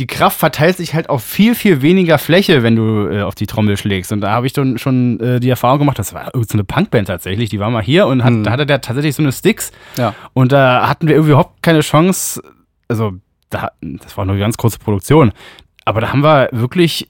die 0.00 0.06
Kraft 0.06 0.38
verteilt 0.38 0.76
sich 0.78 0.94
halt 0.94 1.08
auf 1.08 1.22
viel, 1.22 1.54
viel 1.54 1.82
weniger 1.82 2.18
Fläche, 2.18 2.62
wenn 2.62 2.74
du 2.74 3.06
äh, 3.08 3.22
auf 3.22 3.34
die 3.36 3.46
Trommel 3.46 3.76
schlägst. 3.76 4.10
Und 4.12 4.20
da 4.22 4.30
habe 4.32 4.46
ich 4.46 4.52
dann 4.52 4.78
schon 4.78 5.20
äh, 5.20 5.38
die 5.40 5.50
Erfahrung 5.50 5.78
gemacht, 5.80 5.98
das 5.98 6.12
war 6.14 6.30
so 6.34 6.42
eine 6.54 6.64
Punkband 6.64 7.06
tatsächlich, 7.08 7.50
die 7.50 7.60
war 7.60 7.70
mal 7.70 7.82
hier 7.82 8.06
und 8.06 8.24
hat, 8.24 8.32
Mhm. 8.32 8.44
da 8.44 8.50
hatte 8.50 8.66
der 8.66 8.80
tatsächlich 8.80 9.14
so 9.14 9.22
eine 9.22 9.30
Sticks. 9.32 9.70
ja. 9.96 10.14
Und 10.32 10.52
da 10.52 10.88
hatten 10.88 11.06
wir 11.06 11.14
irgendwie 11.14 11.32
überhaupt 11.32 11.62
keine 11.62 11.80
Chance. 11.80 12.42
Also, 12.88 13.12
da, 13.50 13.70
das 13.80 14.16
war 14.16 14.24
nur 14.24 14.34
eine 14.34 14.40
ganz 14.42 14.56
kurze 14.56 14.78
Produktion. 14.78 15.32
Aber 15.84 16.00
da 16.00 16.12
haben 16.12 16.22
wir 16.22 16.48
wirklich 16.52 17.08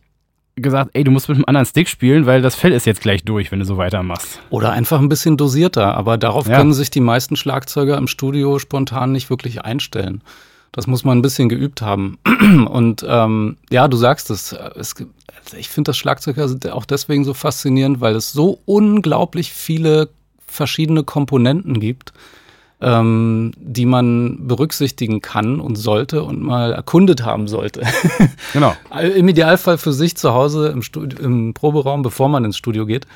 gesagt, 0.56 0.90
ey, 0.94 1.04
du 1.04 1.10
musst 1.10 1.28
mit 1.28 1.36
einem 1.36 1.44
anderen 1.46 1.64
Stick 1.66 1.88
spielen, 1.88 2.26
weil 2.26 2.42
das 2.42 2.54
Fell 2.54 2.72
ist 2.72 2.84
jetzt 2.84 3.00
gleich 3.00 3.24
durch, 3.24 3.50
wenn 3.52 3.60
du 3.60 3.64
so 3.64 3.78
weitermachst. 3.78 4.40
Oder 4.50 4.72
einfach 4.72 4.98
ein 5.00 5.08
bisschen 5.08 5.36
dosierter. 5.36 5.94
Aber 5.96 6.18
darauf 6.18 6.46
Ja. 6.48 6.56
können 6.56 6.72
sich 6.74 6.90
die 6.90 7.00
meisten 7.00 7.36
Schlagzeuger 7.36 7.96
im 7.96 8.08
Studio 8.08 8.58
spontan 8.58 9.12
nicht 9.12 9.30
wirklich 9.30 9.64
einstellen. 9.64 10.22
Das 10.72 10.86
muss 10.86 11.04
man 11.04 11.18
ein 11.18 11.22
bisschen 11.22 11.48
geübt 11.48 11.82
haben. 11.82 12.18
Und 12.68 13.04
ähm, 13.06 13.56
ja, 13.70 13.88
du 13.88 13.96
sagst 13.96 14.30
es. 14.30 14.52
es 14.52 14.94
ich 15.56 15.68
finde 15.68 15.88
das 15.88 15.96
Schlagzeuger 15.96 16.48
auch 16.72 16.84
deswegen 16.84 17.24
so 17.24 17.34
faszinierend, 17.34 18.00
weil 18.00 18.14
es 18.14 18.32
so 18.32 18.60
unglaublich 18.66 19.52
viele 19.52 20.10
verschiedene 20.46 21.02
Komponenten 21.02 21.80
gibt, 21.80 22.12
ähm, 22.80 23.52
die 23.56 23.86
man 23.86 24.46
berücksichtigen 24.46 25.20
kann 25.20 25.60
und 25.60 25.76
sollte 25.76 26.22
und 26.22 26.42
mal 26.42 26.72
erkundet 26.72 27.24
haben 27.24 27.48
sollte. 27.48 27.82
Genau. 28.52 28.74
Im 29.16 29.28
Idealfall 29.28 29.78
für 29.78 29.92
sich 29.92 30.16
zu 30.16 30.34
Hause 30.34 30.68
im, 30.68 30.82
im 31.20 31.54
Proberaum, 31.54 32.02
bevor 32.02 32.28
man 32.28 32.44
ins 32.44 32.56
Studio 32.56 32.86
geht. 32.86 33.06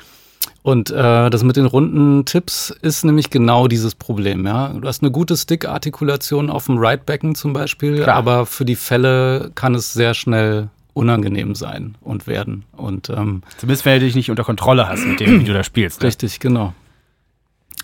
Und 0.64 0.90
äh, 0.90 1.28
das 1.28 1.42
mit 1.42 1.56
den 1.56 1.66
runden 1.66 2.24
Tipps 2.24 2.70
ist 2.70 3.04
nämlich 3.04 3.28
genau 3.28 3.68
dieses 3.68 3.94
Problem. 3.94 4.46
Ja? 4.46 4.68
Du 4.68 4.88
hast 4.88 5.02
eine 5.02 5.10
gute 5.10 5.36
Stick-Artikulation 5.36 6.48
auf 6.48 6.64
dem 6.64 6.78
Right-Becken 6.78 7.34
zum 7.34 7.52
Beispiel, 7.52 8.02
Klar. 8.02 8.16
aber 8.16 8.46
für 8.46 8.64
die 8.64 8.74
Fälle 8.74 9.52
kann 9.54 9.74
es 9.74 9.92
sehr 9.92 10.14
schnell 10.14 10.70
unangenehm 10.94 11.54
sein 11.54 11.96
und 12.00 12.26
werden. 12.26 12.64
Und, 12.72 13.10
ähm, 13.10 13.42
Zumindest, 13.58 13.84
wenn 13.84 14.00
du 14.00 14.06
dich 14.06 14.14
nicht 14.14 14.30
unter 14.30 14.42
Kontrolle 14.42 14.88
hast 14.88 15.04
mit 15.04 15.20
dem, 15.20 15.40
wie 15.40 15.44
du 15.44 15.52
da 15.52 15.64
spielst. 15.64 16.00
Ne? 16.00 16.06
Richtig, 16.06 16.40
genau. 16.40 16.72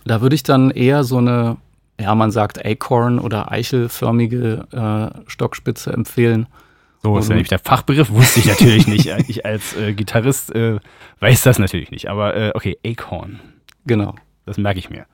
Da 0.07 0.23
würde 0.23 0.35
ich 0.35 0.43
dann 0.43 0.71
eher 0.71 1.05
so 1.05 1.19
eine, 1.19 1.59
ja, 2.01 2.15
man 2.15 2.31
sagt 2.31 2.65
Acorn 2.65 3.19
oder 3.19 3.53
eichelförmige 3.53 4.67
äh, 4.73 5.21
Stockspitze 5.31 5.93
empfehlen. 5.93 6.47
So 7.03 7.17
ist 7.17 7.29
ja 7.29 7.35
nämlich 7.35 7.49
der 7.49 7.59
Fachbegriff, 7.59 8.11
wusste 8.11 8.41
ich 8.41 8.47
natürlich 8.47 8.87
nicht. 8.87 9.07
Ich 9.29 9.45
als 9.45 9.75
äh, 9.77 9.95
Gitarrist 9.95 10.55
äh, 10.55 10.79
weiß 11.21 11.43
das 11.43 11.59
natürlich 11.59 11.91
nicht. 11.91 12.09
Aber 12.09 12.37
äh, 12.37 12.53
okay, 12.55 12.79
Acorn. 12.85 13.41
Genau. 13.87 14.15
Das 14.45 14.59
merke 14.59 14.79
ich 14.79 14.91
mir. 14.91 15.07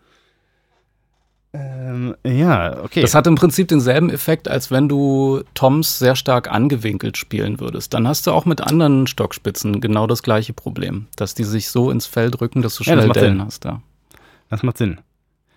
Ähm, 1.52 2.14
ja, 2.24 2.82
okay. 2.82 3.00
Das 3.00 3.14
hat 3.14 3.26
im 3.26 3.34
Prinzip 3.36 3.68
denselben 3.68 4.10
Effekt, 4.10 4.48
als 4.48 4.70
wenn 4.70 4.88
du 4.88 5.42
Toms 5.54 5.98
sehr 5.98 6.16
stark 6.16 6.50
angewinkelt 6.50 7.16
spielen 7.16 7.60
würdest. 7.60 7.94
Dann 7.94 8.06
hast 8.06 8.26
du 8.26 8.32
auch 8.32 8.44
mit 8.44 8.60
anderen 8.60 9.06
Stockspitzen 9.06 9.80
genau 9.80 10.06
das 10.06 10.22
gleiche 10.22 10.52
Problem, 10.52 11.06
dass 11.16 11.34
die 11.34 11.44
sich 11.44 11.68
so 11.68 11.90
ins 11.90 12.06
Fell 12.06 12.30
drücken, 12.30 12.62
dass 12.62 12.76
du 12.76 12.84
schnell 12.84 13.06
ja, 13.06 13.12
Dellen 13.12 13.44
hast. 13.44 13.64
Ja. 13.64 13.80
Das 14.50 14.62
macht 14.62 14.78
Sinn. 14.78 15.00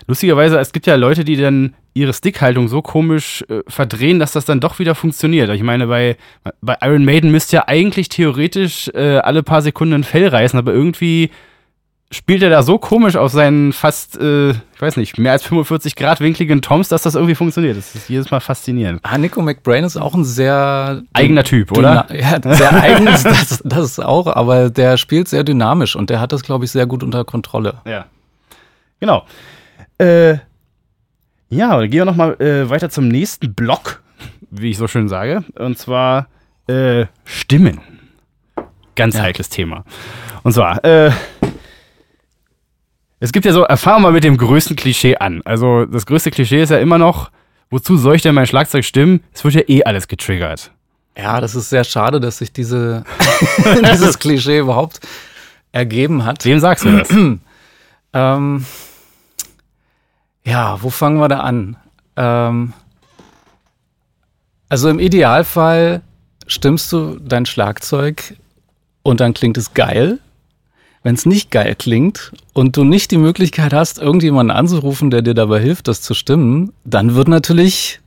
Lustigerweise, 0.08 0.58
es 0.60 0.72
gibt 0.72 0.88
ja 0.88 0.96
Leute, 0.96 1.24
die 1.24 1.36
dann 1.36 1.76
ihre 1.94 2.14
Stickhaltung 2.14 2.68
so 2.68 2.82
komisch 2.82 3.44
äh, 3.50 3.62
verdrehen, 3.68 4.20
dass 4.20 4.32
das 4.32 4.46
dann 4.46 4.60
doch 4.60 4.80
wieder 4.80 4.96
funktioniert. 4.96 5.50
Ich 5.50 5.64
meine, 5.64 5.88
bei, 5.88 6.18
bei 6.62 6.78
Iron 6.82 7.06
Maiden 7.06 7.32
müsste 7.32 7.58
ja 7.58 7.64
eigentlich 7.68 8.10
theoretisch 8.10 8.90
äh, 8.94 9.18
alle 9.18 9.44
paar 9.44 9.62
Sekunden 9.62 9.94
ein 9.94 10.04
Fell 10.04 10.28
reißen, 10.28 10.58
aber 10.58 10.74
irgendwie 10.74 11.32
spielt 12.12 12.42
er 12.42 12.50
da 12.50 12.64
so 12.64 12.80
komisch 12.80 13.16
auf 13.16 13.32
seinen 13.32 13.72
fast, 13.72 14.18
äh, 14.20 14.50
ich 14.52 14.82
weiß 14.82 14.98
nicht, 14.98 15.18
mehr 15.20 15.32
als 15.32 15.44
45 15.44 15.96
Grad 15.96 16.22
winkligen 16.22 16.62
Toms, 16.62 16.90
dass 16.90 17.04
das 17.04 17.16
irgendwie 17.16 17.36
funktioniert. 17.36 17.78
Das 17.78 17.94
ist 17.94 18.10
jedes 18.10 18.32
Mal 18.32 18.40
faszinierend. 18.40 19.00
Ah, 19.04 19.18
Nico 19.18 19.42
McBrain 19.42 19.84
ist 19.84 19.98
auch 19.98 20.16
ein 20.16 20.24
sehr 20.24 21.04
eigener 21.14 21.44
Typ, 21.44 21.72
oder? 21.78 22.08
Ja, 22.14 22.40
sehr 22.42 22.74
eigen, 22.82 23.06
das, 23.06 23.62
das 23.64 23.86
ist 23.86 24.04
auch, 24.04 24.28
aber 24.28 24.70
der 24.70 24.98
spielt 24.98 25.28
sehr 25.28 25.44
dynamisch 25.44 25.96
und 25.96 26.10
der 26.10 26.20
hat 26.20 26.32
das, 26.32 26.42
glaube 26.42 26.66
ich, 26.66 26.72
sehr 26.72 26.88
gut 26.88 27.04
unter 27.04 27.26
Kontrolle. 27.26 27.76
Ja. 27.86 28.06
Genau. 29.00 29.26
Äh, 30.00 30.38
ja, 31.50 31.78
dann 31.78 31.90
gehen 31.90 32.00
wir 32.00 32.06
nochmal 32.06 32.40
äh, 32.42 32.70
weiter 32.70 32.90
zum 32.90 33.08
nächsten 33.08 33.54
Block, 33.54 34.02
wie 34.50 34.72
ich 34.72 34.78
so 34.78 34.88
schön 34.88 35.10
sage. 35.10 35.44
Und 35.56 35.78
zwar 35.78 36.28
äh, 36.68 37.06
Stimmen. 37.26 37.80
Ganz 38.96 39.16
ja. 39.16 39.24
heikles 39.24 39.50
Thema. 39.50 39.84
Und 40.44 40.54
zwar, 40.54 40.84
äh, 40.84 41.12
es 43.20 43.32
gibt 43.32 43.46
ja 43.46 43.52
so, 43.52 43.64
erfahren 43.64 44.02
wir 44.02 44.12
mit 44.12 44.24
dem 44.24 44.38
größten 44.38 44.76
Klischee 44.76 45.18
an. 45.18 45.42
Also 45.44 45.86
das 45.86 46.06
größte 46.06 46.32
Klischee 46.32 46.62
ist 46.62 46.70
ja 46.70 46.78
immer 46.78 46.98
noch, 46.98 47.32
wozu 47.70 47.98
soll 47.98 48.16
ich 48.16 48.22
denn 48.22 48.36
mein 48.36 48.46
Schlagzeug 48.46 48.86
stimmen? 48.86 49.22
Es 49.34 49.44
wird 49.44 49.56
ja 49.56 49.62
eh 49.68 49.84
alles 49.84 50.08
getriggert. 50.08 50.72
Ja, 51.18 51.42
das 51.42 51.56
ist 51.56 51.70
sehr 51.70 51.84
schade, 51.84 52.22
dass 52.22 52.38
sich 52.38 52.54
diese, 52.54 53.04
dieses 53.92 54.20
Klischee 54.20 54.60
überhaupt 54.60 55.02
ergeben 55.74 56.24
hat. 56.24 56.46
Wem 56.46 56.60
sagst 56.60 56.86
du 56.86 56.98
das? 56.98 57.10
ähm, 58.14 58.66
ja, 60.50 60.82
wo 60.82 60.90
fangen 60.90 61.20
wir 61.20 61.28
da 61.28 61.42
an? 61.42 61.78
Ähm, 62.16 62.74
also 64.68 64.90
im 64.90 65.00
Idealfall 65.00 66.02
stimmst 66.48 66.92
du 66.92 67.20
dein 67.20 67.46
Schlagzeug 67.46 68.36
und 69.04 69.20
dann 69.20 69.34
klingt 69.34 69.58
es 69.58 69.74
geil. 69.74 70.20
Wenn 71.02 71.16
es 71.16 71.26
nicht 71.26 71.50
geil 71.50 71.76
klingt 71.76 72.34
und 72.54 72.76
du 72.76 72.84
nicht 72.84 73.12
die 73.12 73.18
Möglichkeit 73.18 73.74
hast, 73.74 74.00
irgendjemanden 74.00 74.56
anzurufen, 74.56 75.12
der 75.12 75.22
dir 75.22 75.34
dabei 75.34 75.62
hilft, 75.62 75.88
das 75.88 76.02
zu 76.02 76.14
stimmen, 76.14 76.74
dann 76.84 77.16
wird 77.16 77.30
natürlich 77.30 78.02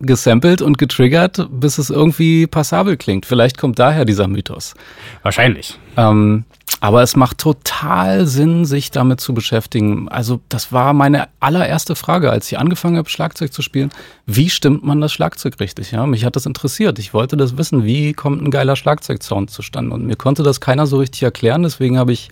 gesampelt 0.00 0.60
und 0.62 0.78
getriggert, 0.78 1.48
bis 1.50 1.78
es 1.78 1.90
irgendwie 1.90 2.46
passabel 2.46 2.96
klingt. 2.96 3.26
Vielleicht 3.26 3.58
kommt 3.58 3.78
daher 3.78 4.04
dieser 4.04 4.28
Mythos. 4.28 4.74
Wahrscheinlich. 5.22 5.78
Ähm, 5.96 6.44
aber 6.80 7.02
es 7.02 7.16
macht 7.16 7.38
total 7.38 8.26
Sinn, 8.26 8.66
sich 8.66 8.90
damit 8.90 9.20
zu 9.20 9.32
beschäftigen. 9.32 10.08
Also 10.08 10.40
das 10.48 10.72
war 10.72 10.92
meine 10.92 11.28
allererste 11.40 11.96
Frage, 11.96 12.30
als 12.30 12.50
ich 12.50 12.58
angefangen 12.58 12.98
habe, 12.98 13.08
Schlagzeug 13.08 13.52
zu 13.52 13.62
spielen. 13.62 13.90
Wie 14.26 14.50
stimmt 14.50 14.84
man 14.84 15.00
das 15.00 15.12
Schlagzeug 15.12 15.58
richtig? 15.58 15.92
Ja, 15.92 16.06
mich 16.06 16.24
hat 16.24 16.36
das 16.36 16.44
interessiert. 16.44 16.98
Ich 16.98 17.14
wollte 17.14 17.36
das 17.36 17.56
wissen. 17.56 17.84
Wie 17.84 18.12
kommt 18.12 18.42
ein 18.42 18.50
geiler 18.50 18.76
Schlagzeugsound 18.76 19.50
zustande? 19.50 19.94
Und 19.94 20.06
mir 20.06 20.16
konnte 20.16 20.42
das 20.42 20.60
keiner 20.60 20.86
so 20.86 20.98
richtig 20.98 21.22
erklären. 21.22 21.62
Deswegen 21.62 21.98
habe 21.98 22.12
ich 22.12 22.28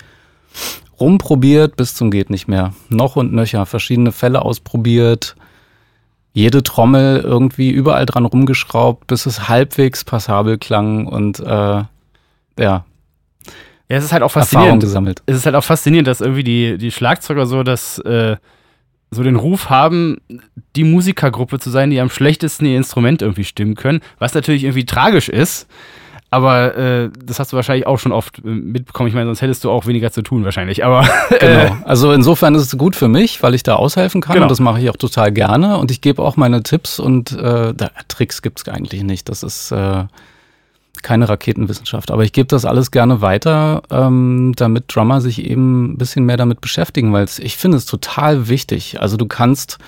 rumprobiert 1.01 1.77
bis 1.77 1.95
zum 1.95 2.11
geht 2.11 2.29
nicht 2.29 2.47
mehr. 2.47 2.75
Noch 2.91 3.17
und 3.17 3.33
nöcher. 3.33 3.65
Verschiedene 3.65 4.13
Fälle 4.13 4.43
ausprobiert. 4.43 5.37
Jede 6.35 6.63
Trommel 6.63 7.21
irgendwie 7.21 7.71
überall 7.71 8.05
dran 8.05 8.27
rumgeschraubt, 8.27 9.07
bis 9.07 9.25
es 9.25 9.49
halbwegs 9.49 10.05
passabel 10.05 10.59
klang 10.59 11.07
und 11.07 11.41
äh, 11.41 11.85
ja, 12.59 12.85
ja, 13.89 13.99
es 13.99 14.05
ist 14.05 14.13
halt 14.13 14.23
auch 14.23 14.31
faszinierend. 14.31 14.83
gesammelt. 14.83 15.23
Es 15.27 15.37
ist 15.37 15.47
halt 15.47 15.57
auch 15.57 15.65
faszinierend, 15.65 16.09
dass 16.09 16.21
irgendwie 16.21 16.45
die, 16.45 16.79
die 16.79 16.91
Schlagzeuger 16.91 17.47
so 17.47 17.63
das, 17.63 17.99
äh, 17.99 18.37
so 19.11 19.23
den 19.23 19.37
Ruf 19.37 19.69
haben, 19.71 20.19
die 20.75 20.85
Musikergruppe 20.85 21.59
zu 21.59 21.71
sein, 21.71 21.91
die 21.91 22.01
am 22.01 22.11
schlechtesten 22.11 22.67
ihr 22.67 22.77
Instrument 22.77 23.23
irgendwie 23.23 23.45
stimmen 23.45 23.75
können, 23.75 24.01
was 24.19 24.35
natürlich 24.35 24.65
irgendwie 24.65 24.87
tragisch 24.87 25.29
ist. 25.29 25.69
Aber 26.31 26.77
äh, 26.77 27.11
das 27.25 27.39
hast 27.39 27.53
du 27.53 27.57
wahrscheinlich 27.57 27.87
auch 27.87 27.99
schon 27.99 28.11
oft 28.11 28.39
äh, 28.39 28.49
mitbekommen. 28.49 29.09
Ich 29.09 29.15
meine, 29.15 29.27
sonst 29.27 29.41
hättest 29.41 29.63
du 29.63 29.71
auch 29.71 29.87
weniger 29.87 30.11
zu 30.11 30.23
tun 30.23 30.45
wahrscheinlich. 30.45 30.85
Aber 30.85 31.07
genau. 31.41 31.77
Also 31.85 32.13
insofern 32.13 32.55
ist 32.57 32.63
es 32.63 32.79
gut 32.79 32.97
für 32.97 33.09
mich, 33.09 33.43
weil 33.43 33.55
ich 33.55 33.63
da 33.63 33.77
aushelfen 33.77 34.21
kann. 34.21 34.35
Genau. 34.35 34.47
Und 34.47 34.51
das 34.51 34.61
mache 34.61 34.81
ich 34.81 34.91
auch 34.91 34.97
total 34.97 35.31
gerne. 35.31 35.79
Und 35.79 35.91
ich 35.91 36.01
gebe 36.01 36.23
auch 36.23 36.37
meine 36.37 36.63
Tipps 36.63 36.99
und 36.99 37.33
äh, 37.33 37.73
da, 37.73 37.91
Tricks 38.09 38.43
gibt 38.43 38.59
es 38.59 38.69
eigentlich 38.69 39.05
nicht. 39.05 39.29
Das 39.29 39.45
ist 39.45 39.71
äh, 39.71 40.05
keine 41.05 41.29
Raketenwissenschaft, 41.29 42.11
aber 42.11 42.25
ich 42.25 42.33
gebe 42.33 42.49
das 42.49 42.65
alles 42.65 42.91
gerne 42.91 43.21
weiter, 43.21 43.83
ähm, 43.91 44.55
damit 44.57 44.85
Drummer 44.89 45.21
sich 45.21 45.45
eben 45.45 45.93
ein 45.93 45.99
bisschen 45.99 46.25
mehr 46.25 46.39
damit 46.39 46.61
beschäftigen, 46.61 47.13
weil 47.13 47.27
ich 47.39 47.57
finde 47.57 47.77
es 47.77 47.87
total 47.87 48.49
wichtig. 48.49 49.01
Also 49.01 49.17
du 49.17 49.27
kannst, 49.27 49.79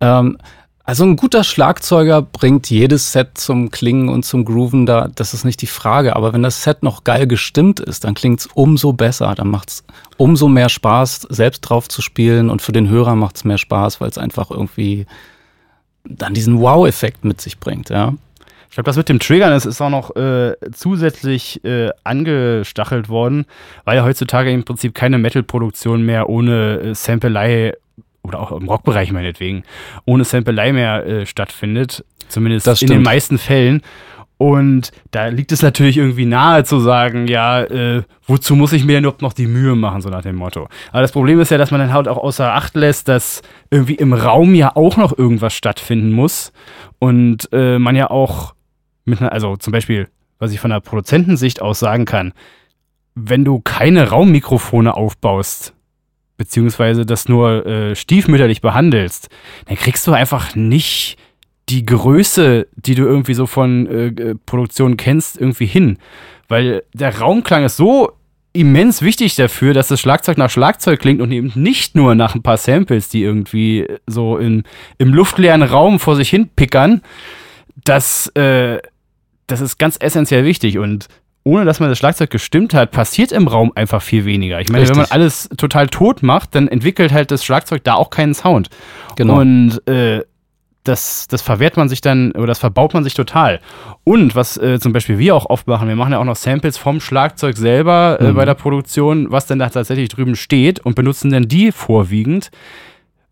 ähm, 0.00 0.38
also 0.86 1.04
ein 1.04 1.16
guter 1.16 1.44
Schlagzeuger 1.44 2.20
bringt 2.20 2.68
jedes 2.68 3.12
Set 3.12 3.38
zum 3.38 3.70
Klingen 3.70 4.10
und 4.10 4.24
zum 4.24 4.44
Grooven, 4.44 4.84
da, 4.84 5.08
das 5.14 5.32
ist 5.32 5.44
nicht 5.44 5.62
die 5.62 5.66
Frage. 5.66 6.14
Aber 6.14 6.34
wenn 6.34 6.42
das 6.42 6.62
Set 6.62 6.82
noch 6.82 7.04
geil 7.04 7.26
gestimmt 7.26 7.80
ist, 7.80 8.04
dann 8.04 8.12
klingt 8.12 8.40
es 8.40 8.46
umso 8.52 8.92
besser, 8.92 9.34
dann 9.34 9.48
macht 9.48 9.70
es 9.70 9.84
umso 10.18 10.46
mehr 10.46 10.68
Spaß, 10.68 11.26
selbst 11.30 11.60
drauf 11.60 11.88
zu 11.88 12.02
spielen 12.02 12.50
und 12.50 12.60
für 12.60 12.72
den 12.72 12.90
Hörer 12.90 13.16
macht 13.16 13.36
es 13.36 13.44
mehr 13.44 13.56
Spaß, 13.56 14.02
weil 14.02 14.10
es 14.10 14.18
einfach 14.18 14.50
irgendwie 14.50 15.06
dann 16.04 16.34
diesen 16.34 16.60
Wow-Effekt 16.60 17.24
mit 17.24 17.40
sich 17.40 17.58
bringt, 17.58 17.88
ja. 17.88 18.12
Ich 18.68 18.76
glaube, 18.76 18.88
das 18.88 18.96
mit 18.96 19.08
dem 19.08 19.20
Triggern 19.20 19.52
ist, 19.52 19.66
ist 19.66 19.80
auch 19.80 19.88
noch 19.88 20.16
äh, 20.16 20.54
zusätzlich 20.72 21.64
äh, 21.64 21.90
angestachelt 22.02 23.08
worden, 23.08 23.46
weil 23.84 23.96
ja 23.96 24.04
heutzutage 24.04 24.50
im 24.50 24.64
Prinzip 24.64 24.94
keine 24.94 25.16
Metal-Produktion 25.16 26.04
mehr 26.04 26.28
ohne 26.28 26.80
äh, 26.80 26.94
Sampelei 26.94 27.74
oder 28.24 28.40
auch 28.40 28.52
im 28.52 28.68
Rockbereich 28.68 29.12
meinetwegen, 29.12 29.62
ohne 30.04 30.24
Sampelei 30.24 30.72
mehr 30.72 31.06
äh, 31.06 31.26
stattfindet. 31.26 32.04
Zumindest 32.28 32.82
in 32.82 32.88
den 32.88 33.02
meisten 33.02 33.38
Fällen. 33.38 33.82
Und 34.36 34.90
da 35.12 35.28
liegt 35.28 35.52
es 35.52 35.62
natürlich 35.62 35.96
irgendwie 35.96 36.26
nahe 36.26 36.64
zu 36.64 36.80
sagen, 36.80 37.28
ja, 37.28 37.62
äh, 37.62 38.02
wozu 38.26 38.56
muss 38.56 38.72
ich 38.72 38.84
mir 38.84 38.94
denn 38.94 39.04
überhaupt 39.04 39.22
noch 39.22 39.32
die 39.32 39.46
Mühe 39.46 39.76
machen, 39.76 40.00
so 40.00 40.08
nach 40.08 40.22
dem 40.22 40.36
Motto. 40.36 40.68
Aber 40.90 41.02
das 41.02 41.12
Problem 41.12 41.38
ist 41.38 41.50
ja, 41.50 41.58
dass 41.58 41.70
man 41.70 41.80
dann 41.80 41.92
halt 41.92 42.08
auch 42.08 42.16
außer 42.16 42.52
Acht 42.52 42.74
lässt, 42.74 43.06
dass 43.08 43.42
irgendwie 43.70 43.94
im 43.94 44.12
Raum 44.12 44.54
ja 44.54 44.74
auch 44.74 44.96
noch 44.96 45.16
irgendwas 45.16 45.54
stattfinden 45.54 46.10
muss. 46.10 46.52
Und 46.98 47.48
äh, 47.52 47.78
man 47.78 47.94
ja 47.94 48.10
auch 48.10 48.54
mit 49.04 49.20
einer, 49.20 49.32
also 49.32 49.56
zum 49.56 49.72
Beispiel, 49.72 50.08
was 50.38 50.52
ich 50.52 50.58
von 50.58 50.70
der 50.70 50.80
Produzentensicht 50.80 51.62
aus 51.62 51.78
sagen 51.78 52.04
kann, 52.04 52.32
wenn 53.14 53.44
du 53.44 53.60
keine 53.60 54.08
Raummikrofone 54.08 54.94
aufbaust, 54.94 55.73
beziehungsweise 56.36 57.06
das 57.06 57.28
nur 57.28 57.66
äh, 57.66 57.94
stiefmütterlich 57.94 58.60
behandelst, 58.60 59.28
dann 59.66 59.76
kriegst 59.76 60.06
du 60.06 60.12
einfach 60.12 60.54
nicht 60.54 61.16
die 61.68 61.86
Größe, 61.86 62.66
die 62.76 62.94
du 62.94 63.04
irgendwie 63.04 63.34
so 63.34 63.46
von 63.46 63.86
äh, 63.86 64.34
Produktionen 64.46 64.96
kennst, 64.96 65.40
irgendwie 65.40 65.66
hin. 65.66 65.98
Weil 66.48 66.82
der 66.92 67.18
Raumklang 67.18 67.64
ist 67.64 67.76
so 67.76 68.12
immens 68.52 69.02
wichtig 69.02 69.34
dafür, 69.34 69.74
dass 69.74 69.88
das 69.88 70.00
Schlagzeug 70.00 70.38
nach 70.38 70.50
Schlagzeug 70.50 71.00
klingt 71.00 71.20
und 71.20 71.32
eben 71.32 71.52
nicht 71.54 71.96
nur 71.96 72.14
nach 72.14 72.34
ein 72.34 72.42
paar 72.42 72.56
Samples, 72.56 73.08
die 73.08 73.22
irgendwie 73.22 73.86
so 74.06 74.36
in, 74.36 74.62
im 74.98 75.12
luftleeren 75.12 75.62
Raum 75.62 75.98
vor 75.98 76.16
sich 76.16 76.30
hin 76.30 76.48
pickern, 76.54 77.02
das, 77.84 78.28
äh, 78.36 78.78
das 79.46 79.60
ist 79.60 79.78
ganz 79.78 79.96
essentiell 79.98 80.44
wichtig 80.44 80.78
und 80.78 81.08
ohne 81.44 81.64
dass 81.64 81.78
man 81.78 81.90
das 81.90 81.98
Schlagzeug 81.98 82.30
gestimmt 82.30 82.74
hat, 82.74 82.90
passiert 82.90 83.30
im 83.30 83.46
Raum 83.48 83.70
einfach 83.74 84.02
viel 84.02 84.24
weniger. 84.24 84.60
Ich 84.60 84.68
meine, 84.70 84.82
Richtig. 84.82 84.96
wenn 84.96 85.02
man 85.02 85.10
alles 85.12 85.48
total 85.56 85.88
tot 85.88 86.22
macht, 86.22 86.54
dann 86.54 86.68
entwickelt 86.68 87.12
halt 87.12 87.30
das 87.30 87.44
Schlagzeug 87.44 87.84
da 87.84 87.94
auch 87.94 88.10
keinen 88.10 88.34
Sound. 88.34 88.70
Genau. 89.16 89.40
Und 89.40 89.86
äh, 89.86 90.22
das, 90.84 91.28
das 91.28 91.40
verwehrt 91.42 91.76
man 91.78 91.88
sich 91.88 92.00
dann 92.02 92.32
oder 92.32 92.46
das 92.48 92.58
verbaut 92.58 92.92
man 92.94 93.04
sich 93.04 93.14
total. 93.14 93.60
Und 94.04 94.34
was 94.34 94.56
äh, 94.58 94.78
zum 94.80 94.92
Beispiel 94.92 95.18
wir 95.18 95.34
auch 95.34 95.48
oft 95.48 95.66
machen, 95.66 95.88
wir 95.88 95.96
machen 95.96 96.12
ja 96.12 96.18
auch 96.18 96.24
noch 96.24 96.36
Samples 96.36 96.76
vom 96.76 97.00
Schlagzeug 97.00 97.56
selber 97.56 98.18
äh, 98.20 98.30
Mhm. 98.30 98.34
bei 98.34 98.44
der 98.44 98.54
Produktion, 98.54 99.30
was 99.30 99.46
denn 99.46 99.58
da 99.58 99.68
tatsächlich 99.70 100.08
drüben 100.10 100.36
steht 100.36 100.80
und 100.80 100.94
benutzen 100.94 101.30
dann 101.30 101.48
die 101.48 101.72
vorwiegend, 101.72 102.50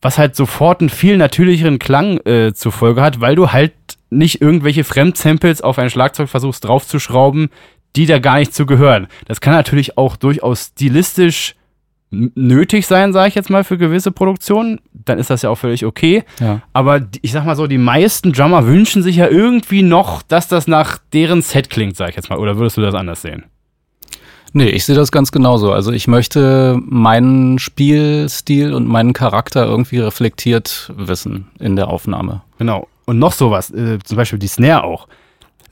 was 0.01 0.19
halt 0.19 0.35
sofort 0.35 0.81
einen 0.81 0.91
viel 0.91 1.17
natürlicheren 1.17 1.79
Klang 1.79 2.19
äh, 2.27 2.53
zur 2.55 2.73
Folge 2.73 3.03
hat, 3.03 3.21
weil 3.21 3.37
du 3.37 3.53
halt 3.53 3.73
nicht 4.09 4.41
irgendwelche 4.43 4.85
Fremdsamples 4.85 5.63
auf 5.63 5.79
ein 5.79 5.89
Schlagzeug 5.91 6.29
versuchst 6.29 6.65
draufzuschrauben, 6.65 7.51
die 7.97 8.07
da 8.07 8.19
gar 8.19 8.39
nicht 8.39 8.55
zu 8.55 8.67
gehören. 8.67 9.09
Das 9.27 9.41
kann 9.41 9.53
natürlich 9.55 9.99
auch 9.99 10.17
durchaus 10.17 10.73
stilistisch 10.73 11.55
nötig 12.13 12.87
sein, 12.87 13.13
sage 13.13 13.29
ich 13.29 13.35
jetzt 13.35 13.51
mal, 13.51 13.65
für 13.65 13.79
gewisse 13.79 14.13
Produktionen. 14.13 14.81
Dann 14.93 15.19
ist 15.19 15.31
das 15.31 15.43
ja 15.43 15.51
auch 15.51 15.57
völlig 15.57 15.85
okay. 15.85 16.25
ja. 16.41 16.61
Aber 16.73 17.01
ich 17.23 17.33
sag 17.33 17.45
mal 17.45 17.57
so, 17.57 17.67
die 17.67 17.79
meisten 17.79 18.33
Drummer 18.33 18.67
wünschen 18.67 19.03
sich 19.03 19.17
ja 19.17 19.29
irgendwie 19.29 19.83
noch, 19.83 20.23
dass 20.23 20.47
das 20.47 20.67
nach 20.67 20.99
deren 21.13 21.43
Set 21.43 21.71
klingt, 21.71 21.97
sag 21.97 22.11
ich 22.11 22.17
jetzt 22.17 22.29
mal. 22.29 22.39
Oder 22.39 22.57
würdest 22.59 22.77
du 22.77 22.83
das 22.83 22.95
anders 22.95 23.23
sehen? 23.23 23.45
Nee, 24.55 24.69
ich 24.69 24.85
sehe 24.85 24.95
das 24.95 25.11
ganz 25.11 25.33
genauso. 25.33 25.73
Also 25.73 25.93
ich 25.93 26.07
möchte 26.07 26.79
meinen 26.85 27.59
Spielstil 27.59 28.75
und 28.75 28.87
meinen 28.87 29.15
Charakter 29.15 29.65
irgendwie 29.65 29.99
reflektiert 29.99 30.93
wissen 30.95 31.49
in 31.59 31.75
der 31.77 31.89
Aufnahme. 31.89 32.43
Genau. 32.59 32.87
Und 33.07 33.19
noch 33.19 33.33
sowas, 33.33 33.71
äh, 33.71 33.99
zum 34.05 34.17
Beispiel 34.19 34.39
die 34.39 34.49
Snare 34.49 34.85
auch. 34.85 35.09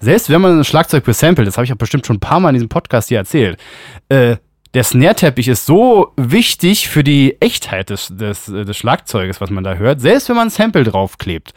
Selbst 0.01 0.31
wenn 0.31 0.41
man 0.41 0.59
ein 0.59 0.65
Schlagzeug 0.65 1.05
besamplet, 1.05 1.47
das 1.47 1.57
habe 1.57 1.67
ich 1.67 1.73
auch 1.73 1.77
bestimmt 1.77 2.07
schon 2.07 2.17
ein 2.17 2.21
paar 2.21 2.41
Mal 2.41 2.49
in 2.51 2.55
diesem 2.55 2.69
Podcast 2.69 3.09
hier 3.09 3.19
erzählt, 3.19 3.61
äh, 4.09 4.37
der 4.73 4.85
Snare-Teppich 4.85 5.49
ist 5.49 5.67
so 5.67 6.13
wichtig 6.17 6.89
für 6.89 7.03
die 7.03 7.41
Echtheit 7.41 7.91
des, 7.91 8.09
des, 8.09 8.49
äh, 8.49 8.65
des 8.65 8.77
Schlagzeuges, 8.77 9.41
was 9.41 9.51
man 9.51 9.65
da 9.65 9.75
hört, 9.75 10.01
selbst 10.01 10.29
wenn 10.29 10.37
man 10.37 10.49
ein 10.49 10.51
Sample 10.51 10.85
draufklebt. 10.85 11.53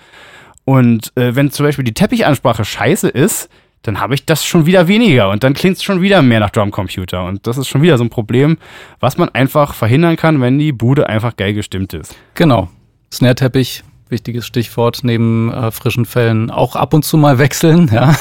Und 0.66 1.12
äh, 1.16 1.36
wenn 1.36 1.52
zum 1.52 1.66
Beispiel 1.66 1.86
die 1.86 1.94
Teppichansprache 1.94 2.66
scheiße 2.66 3.10
ist, 3.10 3.50
dann 3.84 4.00
habe 4.00 4.16
ich 4.16 4.26
das 4.26 4.46
schon 4.46 4.66
wieder 4.66 4.88
weniger 4.88 5.30
und 5.30 5.44
dann 5.44 5.54
klingt 5.54 5.78
es 5.78 5.84
schon 5.84 6.02
wieder 6.02 6.22
mehr 6.22 6.40
nach 6.40 6.50
Drumcomputer. 6.50 7.26
Und 7.26 7.46
das 7.48 7.58
ist 7.58 7.68
schon 7.68 7.82
wieder 7.82 7.98
so 7.98 8.04
ein 8.04 8.10
Problem, 8.10 8.58
was 9.00 9.18
man 9.18 9.30
einfach 9.30 9.74
verhindern 9.74 10.16
kann, 10.16 10.42
wenn 10.42 10.58
die 10.58 10.72
Bude 10.72 11.08
einfach 11.08 11.36
geil 11.36 11.54
gestimmt 11.54 11.94
ist. 11.94 12.16
Genau. 12.34 12.70
Snare-Teppich, 13.12 13.84
wichtiges 14.10 14.46
Stichwort, 14.46 15.00
neben 15.04 15.52
äh, 15.52 15.72
frischen 15.72 16.06
Fällen 16.06 16.52
auch 16.52 16.76
ab 16.76 16.94
und 16.94 17.04
zu 17.04 17.18
mal 17.18 17.38
wechseln, 17.38 17.90
ja. 17.94 18.16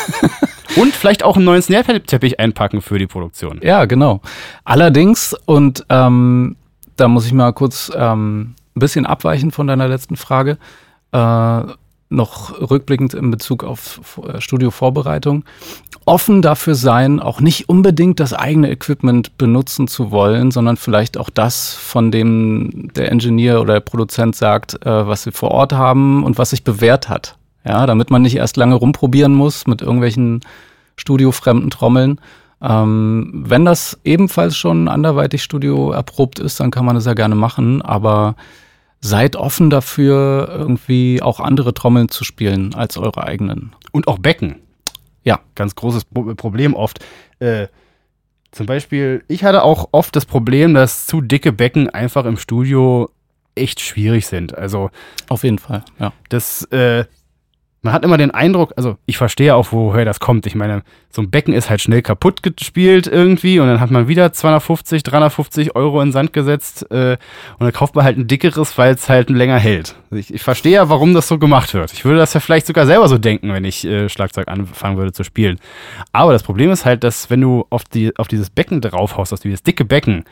Und 0.76 0.94
vielleicht 0.94 1.22
auch 1.22 1.36
einen 1.36 1.44
neuen 1.44 1.60
Snare-Teppich 1.60 2.40
einpacken 2.40 2.80
für 2.80 2.98
die 2.98 3.06
Produktion. 3.06 3.60
Ja, 3.62 3.84
genau. 3.84 4.20
Allerdings, 4.64 5.36
und 5.44 5.84
ähm, 5.90 6.56
da 6.96 7.08
muss 7.08 7.26
ich 7.26 7.32
mal 7.32 7.52
kurz 7.52 7.90
ähm, 7.94 8.54
ein 8.74 8.80
bisschen 8.80 9.04
abweichen 9.04 9.50
von 9.50 9.66
deiner 9.66 9.88
letzten 9.88 10.16
Frage, 10.16 10.56
äh, 11.12 11.62
noch 12.12 12.60
rückblickend 12.70 13.14
in 13.14 13.30
Bezug 13.30 13.64
auf 13.64 14.00
äh, 14.24 14.40
Studiovorbereitung, 14.40 15.44
offen 16.04 16.42
dafür 16.42 16.74
sein, 16.74 17.20
auch 17.20 17.40
nicht 17.40 17.68
unbedingt 17.68 18.20
das 18.20 18.32
eigene 18.32 18.70
Equipment 18.70 19.38
benutzen 19.38 19.88
zu 19.88 20.10
wollen, 20.10 20.50
sondern 20.50 20.76
vielleicht 20.76 21.16
auch 21.18 21.30
das, 21.30 21.74
von 21.74 22.10
dem 22.10 22.90
der 22.94 23.10
Ingenieur 23.10 23.60
oder 23.60 23.74
der 23.74 23.80
Produzent 23.80 24.36
sagt, 24.36 24.84
äh, 24.84 25.06
was 25.06 25.22
sie 25.22 25.32
vor 25.32 25.50
Ort 25.50 25.72
haben 25.72 26.24
und 26.24 26.38
was 26.38 26.50
sich 26.50 26.64
bewährt 26.64 27.08
hat. 27.08 27.36
Ja, 27.64 27.86
damit 27.86 28.10
man 28.10 28.22
nicht 28.22 28.36
erst 28.36 28.56
lange 28.56 28.74
rumprobieren 28.74 29.34
muss 29.34 29.66
mit 29.66 29.82
irgendwelchen 29.82 30.40
studiofremden 30.96 31.70
Trommeln. 31.70 32.20
Ähm, 32.60 33.30
wenn 33.46 33.64
das 33.64 33.98
ebenfalls 34.04 34.56
schon 34.56 34.88
anderweitig 34.88 35.42
Studio 35.42 35.92
erprobt 35.92 36.38
ist, 36.38 36.60
dann 36.60 36.70
kann 36.70 36.84
man 36.84 36.94
das 36.94 37.06
ja 37.06 37.14
gerne 37.14 37.34
machen, 37.34 37.82
aber 37.82 38.36
seid 39.02 39.36
offen 39.36 39.68
dafür, 39.68 40.48
irgendwie 40.50 41.20
auch 41.20 41.40
andere 41.40 41.74
Trommeln 41.74 42.08
zu 42.08 42.24
spielen 42.24 42.74
als 42.74 42.96
eure 42.96 43.24
eigenen. 43.24 43.74
Und 43.90 44.08
auch 44.08 44.18
Becken. 44.18 44.60
Ja. 45.24 45.40
Ganz 45.54 45.74
großes 45.74 46.06
Pro 46.06 46.34
Problem 46.34 46.74
oft. 46.74 47.04
Äh, 47.40 47.66
zum 48.52 48.66
Beispiel, 48.66 49.24
ich 49.28 49.44
hatte 49.44 49.62
auch 49.62 49.88
oft 49.92 50.14
das 50.14 50.24
Problem, 50.24 50.74
dass 50.74 51.06
zu 51.06 51.20
dicke 51.20 51.52
Becken 51.52 51.90
einfach 51.90 52.24
im 52.24 52.36
Studio 52.36 53.10
echt 53.54 53.80
schwierig 53.80 54.26
sind. 54.26 54.56
Also 54.56 54.90
Auf 55.28 55.42
jeden 55.44 55.58
Fall, 55.58 55.84
ja. 55.98 56.12
das, 56.28 56.62
äh, 56.70 57.04
man 57.82 57.92
hat 57.92 58.04
immer 58.04 58.16
den 58.16 58.30
Eindruck, 58.30 58.72
also 58.76 58.96
ich 59.06 59.16
verstehe 59.16 59.56
auch, 59.56 59.72
woher 59.72 60.04
das 60.04 60.20
kommt. 60.20 60.46
Ich 60.46 60.54
meine, 60.54 60.82
so 61.10 61.20
ein 61.20 61.30
Becken 61.30 61.52
ist 61.52 61.68
halt 61.68 61.80
schnell 61.80 62.00
kaputt 62.00 62.42
gespielt 62.44 63.08
irgendwie 63.08 63.58
und 63.58 63.66
dann 63.66 63.80
hat 63.80 63.90
man 63.90 64.06
wieder 64.06 64.32
250, 64.32 65.02
350 65.02 65.74
Euro 65.74 66.00
in 66.00 66.12
Sand 66.12 66.32
gesetzt 66.32 66.88
äh, 66.92 67.16
und 67.58 67.60
dann 67.60 67.72
kauft 67.72 67.96
man 67.96 68.04
halt 68.04 68.16
ein 68.16 68.28
dickeres, 68.28 68.78
weil 68.78 68.94
es 68.94 69.08
halt 69.08 69.30
länger 69.30 69.58
hält. 69.58 69.96
Ich, 70.12 70.32
ich 70.32 70.42
verstehe 70.42 70.74
ja, 70.74 70.88
warum 70.88 71.12
das 71.12 71.26
so 71.26 71.38
gemacht 71.38 71.74
wird. 71.74 71.92
Ich 71.92 72.04
würde 72.04 72.18
das 72.18 72.32
ja 72.34 72.40
vielleicht 72.40 72.68
sogar 72.68 72.86
selber 72.86 73.08
so 73.08 73.18
denken, 73.18 73.52
wenn 73.52 73.64
ich 73.64 73.84
äh, 73.84 74.08
Schlagzeug 74.08 74.46
anfangen 74.46 74.96
würde 74.96 75.12
zu 75.12 75.24
spielen. 75.24 75.58
Aber 76.12 76.32
das 76.32 76.44
Problem 76.44 76.70
ist 76.70 76.84
halt, 76.84 77.02
dass 77.02 77.30
wenn 77.30 77.40
du 77.40 77.66
auf, 77.68 77.82
die, 77.82 78.16
auf 78.16 78.28
dieses 78.28 78.50
Becken 78.50 78.80
draufhaust, 78.80 79.32
auf 79.32 79.40
dieses 79.40 79.64
dicke 79.64 79.84
Becken, 79.84 80.24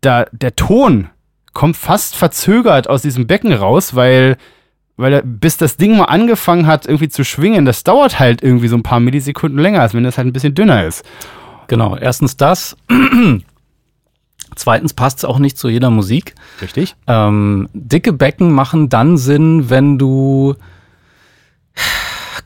da 0.00 0.24
der 0.32 0.56
Ton 0.56 1.10
kommt 1.52 1.76
fast 1.76 2.16
verzögert 2.16 2.88
aus 2.88 3.02
diesem 3.02 3.26
Becken 3.26 3.52
raus, 3.52 3.94
weil 3.94 4.38
weil 5.00 5.12
er, 5.12 5.22
bis 5.22 5.56
das 5.56 5.76
Ding 5.76 5.96
mal 5.96 6.04
angefangen 6.04 6.66
hat, 6.66 6.86
irgendwie 6.86 7.08
zu 7.08 7.24
schwingen, 7.24 7.64
das 7.64 7.84
dauert 7.84 8.18
halt 8.18 8.42
irgendwie 8.42 8.68
so 8.68 8.76
ein 8.76 8.82
paar 8.82 9.00
Millisekunden 9.00 9.58
länger, 9.58 9.80
als 9.80 9.94
wenn 9.94 10.04
das 10.04 10.18
halt 10.18 10.26
ein 10.26 10.32
bisschen 10.32 10.54
dünner 10.54 10.86
ist. 10.86 11.04
Genau, 11.68 11.96
erstens 11.96 12.36
das. 12.36 12.76
Zweitens 14.56 14.92
passt 14.92 15.18
es 15.18 15.24
auch 15.24 15.38
nicht 15.38 15.56
zu 15.56 15.68
jeder 15.68 15.90
Musik. 15.90 16.34
Richtig? 16.60 16.96
Ähm, 17.06 17.68
dicke 17.72 18.12
Becken 18.12 18.52
machen 18.52 18.88
dann 18.88 19.16
Sinn, 19.16 19.70
wenn 19.70 19.96
du 19.96 20.56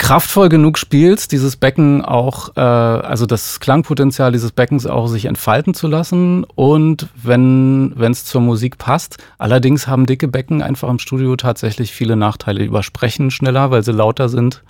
kraftvoll 0.05 0.51
genug 0.51 0.77
spielst, 0.77 1.33
dieses 1.33 1.57
Becken 1.57 2.05
auch, 2.05 2.55
äh, 2.59 2.61
also 2.61 3.25
das 3.25 3.59
Klangpotenzial 3.59 4.33
dieses 4.33 4.53
Beckens 4.53 4.85
auch 4.85 5.07
sich 5.07 5.25
entfalten 5.25 5.73
zu 5.73 5.89
lassen 5.89 6.45
und 6.45 7.09
wenn 7.23 7.95
es 7.99 8.27
zur 8.27 8.43
Musik 8.43 8.77
passt. 8.77 9.17
Allerdings 9.39 9.87
haben 9.87 10.05
dicke 10.05 10.29
Becken 10.29 10.61
einfach 10.61 10.91
im 10.91 10.99
Studio 10.99 11.37
tatsächlich 11.37 11.93
viele 11.93 12.17
Nachteile. 12.17 12.65
Übersprechen 12.65 13.31
schneller, 13.31 13.71
weil 13.71 13.83
sie 13.83 13.93
lauter 13.93 14.29
sind, 14.29 14.63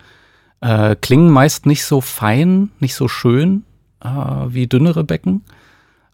äh, 0.61 0.95
klingen 0.95 1.31
meist 1.31 1.67
nicht 1.67 1.85
so 1.85 2.01
fein, 2.01 2.71
nicht 2.79 2.95
so 2.95 3.09
schön 3.09 3.65
äh, 4.05 4.09
wie 4.09 4.69
dünnere 4.69 5.03
Becken, 5.03 5.43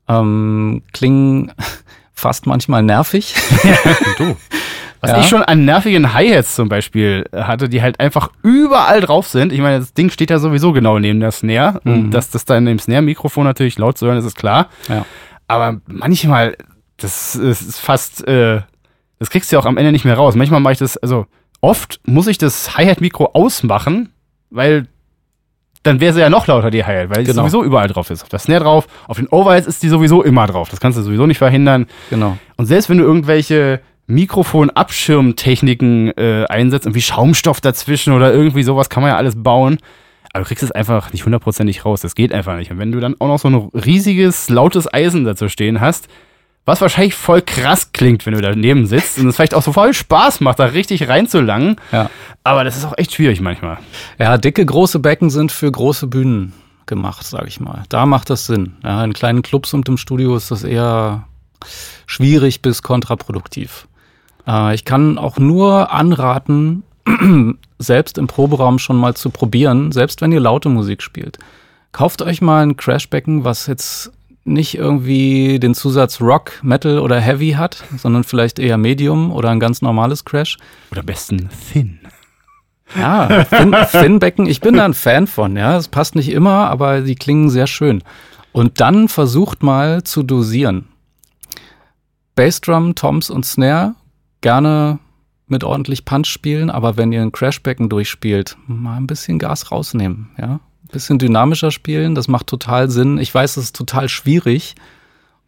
ähm, 0.09 0.80
klingen 0.94 1.52
fast 2.14 2.46
manchmal 2.46 2.83
nervig. 2.83 3.35
du. 4.16 4.35
Was 5.00 5.12
Ja. 5.12 5.20
ich 5.20 5.26
schon 5.28 5.42
an 5.42 5.64
nervigen 5.64 6.12
Hi-Hats 6.12 6.54
zum 6.54 6.68
Beispiel 6.68 7.24
hatte, 7.34 7.68
die 7.68 7.80
halt 7.82 7.98
einfach 8.00 8.30
überall 8.42 9.00
drauf 9.00 9.26
sind. 9.28 9.52
Ich 9.52 9.60
meine, 9.60 9.78
das 9.80 9.94
Ding 9.94 10.10
steht 10.10 10.30
ja 10.30 10.38
sowieso 10.38 10.72
genau 10.72 10.98
neben 10.98 11.20
der 11.20 11.30
Snare. 11.32 11.80
Und 11.84 12.06
Mhm. 12.06 12.10
dass 12.10 12.30
das 12.30 12.44
dann 12.44 12.66
im 12.66 12.78
Snare-Mikrofon 12.78 13.44
natürlich 13.44 13.78
laut 13.78 13.96
zu 13.96 14.06
hören 14.06 14.18
ist, 14.18 14.26
ist 14.26 14.36
klar. 14.36 14.68
Ja. 14.88 15.06
Aber 15.48 15.80
manchmal, 15.86 16.56
das 16.98 17.34
ist 17.34 17.80
fast, 17.80 18.26
äh, 18.28 18.60
das 19.18 19.30
kriegst 19.30 19.50
du 19.50 19.56
ja 19.56 19.60
auch 19.60 19.66
am 19.66 19.78
Ende 19.78 19.90
nicht 19.92 20.04
mehr 20.04 20.16
raus. 20.16 20.34
Manchmal 20.34 20.60
mache 20.60 20.74
ich 20.74 20.78
das, 20.78 20.96
also 20.98 21.26
oft 21.62 22.00
muss 22.04 22.26
ich 22.26 22.36
das 22.38 22.76
Hi-Hat-Mikro 22.76 23.30
ausmachen, 23.32 24.10
weil 24.50 24.86
dann 25.82 25.98
wäre 25.98 26.12
sie 26.12 26.20
ja 26.20 26.28
noch 26.28 26.46
lauter, 26.46 26.70
die 26.70 26.84
Hi-Hat, 26.84 27.08
weil 27.08 27.24
die 27.24 27.30
Genau. 27.30 27.40
sowieso 27.42 27.64
überall 27.64 27.88
drauf 27.88 28.10
ist. 28.10 28.22
Auf 28.22 28.28
der 28.28 28.38
Snare 28.38 28.64
drauf, 28.64 28.86
auf 29.08 29.16
den 29.16 29.28
Overheads 29.28 29.66
ist 29.66 29.82
die 29.82 29.88
sowieso 29.88 30.22
immer 30.22 30.46
drauf. 30.46 30.68
Das 30.68 30.78
kannst 30.78 30.98
du 30.98 31.02
sowieso 31.02 31.26
nicht 31.26 31.38
verhindern. 31.38 31.86
Genau. 32.10 32.36
Und 32.58 32.66
selbst 32.66 32.90
wenn 32.90 32.98
du 32.98 33.04
irgendwelche 33.04 33.80
Mikrofon-Abschirmtechniken 34.10 36.16
äh, 36.16 36.44
einsetzt, 36.48 36.86
irgendwie 36.86 37.02
Schaumstoff 37.02 37.60
dazwischen 37.60 38.12
oder 38.12 38.32
irgendwie 38.32 38.62
sowas, 38.62 38.88
kann 38.90 39.02
man 39.02 39.10
ja 39.12 39.16
alles 39.16 39.42
bauen. 39.42 39.78
Aber 40.32 40.44
du 40.44 40.48
kriegst 40.48 40.62
es 40.62 40.70
einfach 40.70 41.12
nicht 41.12 41.24
hundertprozentig 41.24 41.84
raus. 41.84 42.02
Das 42.02 42.14
geht 42.14 42.32
einfach 42.32 42.56
nicht. 42.56 42.70
Und 42.70 42.78
wenn 42.78 42.92
du 42.92 43.00
dann 43.00 43.16
auch 43.18 43.26
noch 43.26 43.40
so 43.40 43.48
ein 43.48 43.70
riesiges, 43.74 44.48
lautes 44.48 44.92
Eisen 44.92 45.24
dazu 45.24 45.48
stehen 45.48 45.80
hast, 45.80 46.08
was 46.66 46.80
wahrscheinlich 46.80 47.14
voll 47.14 47.42
krass 47.42 47.90
klingt, 47.92 48.26
wenn 48.26 48.34
du 48.34 48.40
daneben 48.40 48.86
sitzt 48.86 49.18
und 49.18 49.28
es 49.28 49.36
vielleicht 49.36 49.54
auch 49.54 49.62
so 49.62 49.72
voll 49.72 49.92
Spaß 49.92 50.40
macht, 50.40 50.60
da 50.60 50.66
richtig 50.66 51.08
reinzulangen. 51.08 51.76
Ja. 51.90 52.10
Aber 52.44 52.64
das 52.64 52.76
ist 52.76 52.84
auch 52.84 52.96
echt 52.96 53.14
schwierig 53.14 53.40
manchmal. 53.40 53.78
Ja, 54.18 54.38
dicke, 54.38 54.64
große 54.64 55.00
Becken 55.00 55.30
sind 55.30 55.50
für 55.50 55.70
große 55.70 56.06
Bühnen 56.06 56.52
gemacht, 56.86 57.26
sage 57.26 57.48
ich 57.48 57.58
mal. 57.58 57.82
Da 57.88 58.06
macht 58.06 58.30
das 58.30 58.46
Sinn. 58.46 58.76
Ja, 58.84 59.02
in 59.02 59.14
kleinen 59.14 59.42
Clubs 59.42 59.74
und 59.74 59.88
im 59.88 59.96
Studio 59.96 60.36
ist 60.36 60.50
das 60.50 60.62
eher 60.62 61.26
schwierig 62.06 62.62
bis 62.62 62.82
kontraproduktiv. 62.82 63.88
Äh, 64.46 64.74
ich 64.74 64.85
kann 64.85 65.18
auch 65.18 65.38
nur 65.38 65.92
anraten, 65.92 66.83
selbst 67.79 68.18
im 68.18 68.26
Proberaum 68.26 68.79
schon 68.79 68.96
mal 68.96 69.14
zu 69.14 69.31
probieren, 69.31 69.92
selbst 69.92 70.20
wenn 70.20 70.33
ihr 70.33 70.40
laute 70.40 70.68
Musik 70.68 71.03
spielt. 71.03 71.38
Kauft 71.92 72.22
euch 72.22 72.40
mal 72.40 72.62
ein 72.62 72.76
Crashbecken, 72.76 73.44
was 73.44 73.66
jetzt 73.66 74.12
nicht 74.44 74.76
irgendwie 74.76 75.59
den 75.59 75.74
Zusatz 75.74 76.20
Rock, 76.20 76.53
Metal 76.62 76.98
oder 76.98 77.20
Heavy 77.20 77.53
hat, 77.53 77.85
sondern 77.96 78.24
vielleicht 78.24 78.59
eher 78.59 78.79
Medium 78.79 79.33
oder 79.33 79.50
ein 79.50 79.61
ganz 79.61 79.83
normales 79.83 80.24
Crash. 80.24 80.57
Oder 80.90 81.03
besten 81.03 81.50
thin. 81.72 82.00
Ja, 82.96 83.44
Finn, 83.44 83.74
Finnbecken, 83.88 84.46
ich 84.46 84.61
bin 84.61 84.74
da 84.74 84.85
ein 84.85 84.94
Fan 84.94 85.26
von, 85.26 85.57
ja. 85.57 85.76
Es 85.76 85.88
passt 85.88 86.16
nicht 86.16 86.31
immer, 86.31 86.68
aber 86.68 87.03
die 87.03 87.14
klingen 87.14 87.50
sehr 87.50 87.66
schön. 87.66 88.03
Und 88.53 88.81
dann 88.81 89.09
versucht 89.09 89.62
mal 89.62 90.03
zu 90.03 90.22
dosieren. 90.22 90.88
Bassdrum, 92.35 92.94
Toms 92.94 93.31
und 93.31 93.46
Snare 93.46 93.94
gerne 94.40 94.98
mit 95.46 95.64
ordentlich 95.64 96.05
Punch 96.05 96.29
spielen, 96.29 96.70
aber 96.70 96.96
wenn 96.96 97.12
ihr 97.12 97.22
ein 97.22 97.33
Crashbecken 97.33 97.88
durchspielt, 97.88 98.57
mal 98.66 98.96
ein 98.96 99.07
bisschen 99.07 99.38
Gas 99.38 99.70
rausnehmen, 99.70 100.31
ja. 100.38 100.61
Ein 100.85 100.92
bisschen 100.92 101.18
dynamischer 101.18 101.70
spielen, 101.70 102.14
das 102.16 102.26
macht 102.26 102.46
total 102.48 102.90
Sinn. 102.90 103.18
Ich 103.18 103.33
weiß, 103.33 103.57
es 103.57 103.64
ist 103.66 103.76
total 103.76 104.09
schwierig 104.09 104.74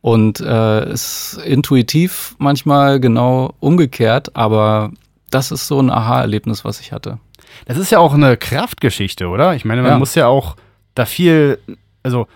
und 0.00 0.40
äh, 0.40 0.92
ist 0.92 1.40
intuitiv 1.44 2.36
manchmal 2.38 3.00
genau 3.00 3.54
umgekehrt, 3.58 4.36
aber 4.36 4.92
das 5.30 5.50
ist 5.50 5.66
so 5.66 5.80
ein 5.80 5.90
Aha-Erlebnis, 5.90 6.64
was 6.64 6.80
ich 6.80 6.92
hatte. 6.92 7.18
Das 7.66 7.76
ist 7.76 7.90
ja 7.90 7.98
auch 7.98 8.14
eine 8.14 8.36
Kraftgeschichte, 8.36 9.28
oder? 9.28 9.54
Ich 9.54 9.64
meine, 9.64 9.82
man 9.82 9.92
Ja. 9.92 9.98
muss 9.98 10.14
ja 10.14 10.26
auch 10.26 10.56
da 10.94 11.06
viel, 11.06 11.58
also 12.02 12.26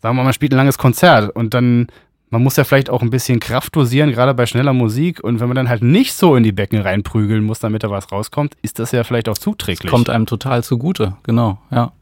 sagen 0.00 0.14
wir 0.14 0.20
mal, 0.20 0.24
man 0.24 0.32
spielt 0.32 0.52
ein 0.52 0.56
langes 0.58 0.78
Konzert 0.78 1.34
und 1.34 1.54
dann, 1.54 1.88
man 2.34 2.42
muss 2.42 2.56
ja 2.56 2.64
vielleicht 2.64 2.90
auch 2.90 3.00
ein 3.00 3.10
bisschen 3.10 3.38
Kraft 3.38 3.76
dosieren, 3.76 4.10
gerade 4.10 4.34
bei 4.34 4.44
schneller 4.46 4.72
Musik. 4.72 5.22
Und 5.22 5.38
wenn 5.38 5.46
man 5.46 5.54
dann 5.54 5.68
halt 5.68 5.84
nicht 5.84 6.14
so 6.14 6.34
in 6.34 6.42
die 6.42 6.50
Becken 6.50 6.80
reinprügeln 6.80 7.44
muss, 7.44 7.60
damit 7.60 7.84
da 7.84 7.90
was 7.90 8.10
rauskommt, 8.10 8.56
ist 8.60 8.80
das 8.80 8.90
ja 8.90 9.04
vielleicht 9.04 9.28
auch 9.28 9.38
zuträglich. 9.38 9.88
Kommt 9.88 10.10
einem 10.10 10.26
total 10.26 10.64
zugute, 10.64 11.16
genau, 11.22 11.58
ja. 11.70 11.92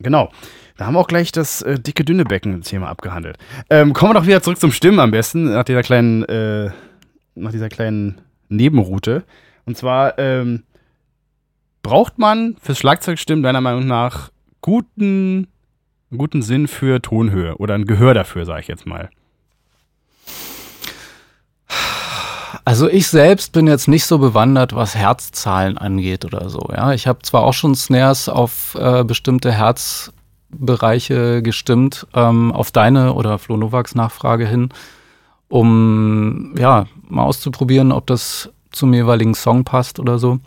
Genau. 0.00 0.32
Da 0.76 0.86
haben 0.86 0.94
wir 0.94 0.98
auch 0.98 1.06
gleich 1.06 1.30
das 1.30 1.62
äh, 1.62 1.78
dicke, 1.78 2.04
dünne 2.04 2.24
Becken-Thema 2.24 2.88
abgehandelt. 2.88 3.38
Ähm, 3.70 3.92
kommen 3.92 4.10
wir 4.10 4.18
doch 4.18 4.26
wieder 4.26 4.42
zurück 4.42 4.58
zum 4.58 4.72
Stimmen 4.72 4.98
am 4.98 5.12
besten, 5.12 5.52
nach 5.52 5.62
dieser 5.62 5.82
kleinen, 5.82 6.24
äh, 6.24 6.70
nach 7.36 7.52
dieser 7.52 7.68
kleinen 7.68 8.22
Nebenroute. 8.48 9.22
Und 9.66 9.76
zwar 9.76 10.18
ähm, 10.18 10.64
braucht 11.84 12.18
man 12.18 12.56
fürs 12.60 12.78
Schlagzeugstimmen 12.78 13.44
deiner 13.44 13.60
Meinung 13.60 13.86
nach 13.86 14.32
guten, 14.62 15.46
guten 16.18 16.42
Sinn 16.42 16.68
für 16.68 17.00
Tonhöhe 17.00 17.56
oder 17.56 17.74
ein 17.74 17.86
Gehör 17.86 18.14
dafür, 18.14 18.44
sage 18.44 18.60
ich 18.60 18.68
jetzt 18.68 18.86
mal. 18.86 19.10
Also 22.64 22.88
ich 22.88 23.08
selbst 23.08 23.52
bin 23.52 23.66
jetzt 23.66 23.88
nicht 23.88 24.04
so 24.04 24.18
bewandert, 24.18 24.74
was 24.74 24.94
Herzzahlen 24.94 25.78
angeht 25.78 26.24
oder 26.24 26.48
so. 26.48 26.68
Ja, 26.72 26.92
ich 26.92 27.06
habe 27.06 27.22
zwar 27.22 27.42
auch 27.42 27.54
schon 27.54 27.74
Snares 27.74 28.28
auf 28.28 28.76
äh, 28.78 29.02
bestimmte 29.02 29.50
Herzbereiche 29.50 31.42
gestimmt, 31.42 32.06
ähm, 32.14 32.52
auf 32.52 32.70
deine 32.70 33.14
oder 33.14 33.38
Flo 33.38 33.56
Novaks 33.56 33.94
Nachfrage 33.96 34.46
hin, 34.46 34.68
um 35.48 36.54
ja 36.56 36.86
mal 37.08 37.24
auszuprobieren, 37.24 37.90
ob 37.90 38.06
das 38.06 38.50
zum 38.70 38.94
jeweiligen 38.94 39.34
Song 39.34 39.64
passt 39.64 39.98
oder 39.98 40.18
so. 40.18 40.38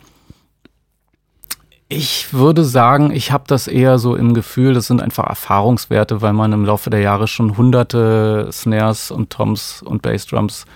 Ich 1.88 2.32
würde 2.32 2.64
sagen, 2.64 3.12
ich 3.12 3.30
habe 3.30 3.44
das 3.46 3.68
eher 3.68 3.98
so 3.98 4.16
im 4.16 4.34
Gefühl, 4.34 4.74
das 4.74 4.88
sind 4.88 5.00
einfach 5.00 5.24
Erfahrungswerte, 5.24 6.20
weil 6.20 6.32
man 6.32 6.52
im 6.52 6.64
Laufe 6.64 6.90
der 6.90 7.00
Jahre 7.00 7.28
schon 7.28 7.56
hunderte 7.56 8.48
Snares 8.50 9.12
und 9.12 9.30
Toms 9.30 9.82
und 9.82 10.02
Bassdrums 10.02 10.66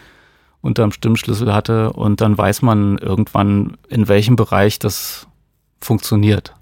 unterm 0.61 0.93
Stimmschlüssel 0.93 1.53
hatte 1.53 1.93
und 1.93 2.21
dann 2.21 2.39
weiß 2.39 2.63
man 2.63 2.99
irgendwann, 2.99 3.77
in 3.89 4.07
welchem 4.07 4.37
Bereich 4.37 4.79
das 4.79 5.27
funktioniert. 5.81 6.55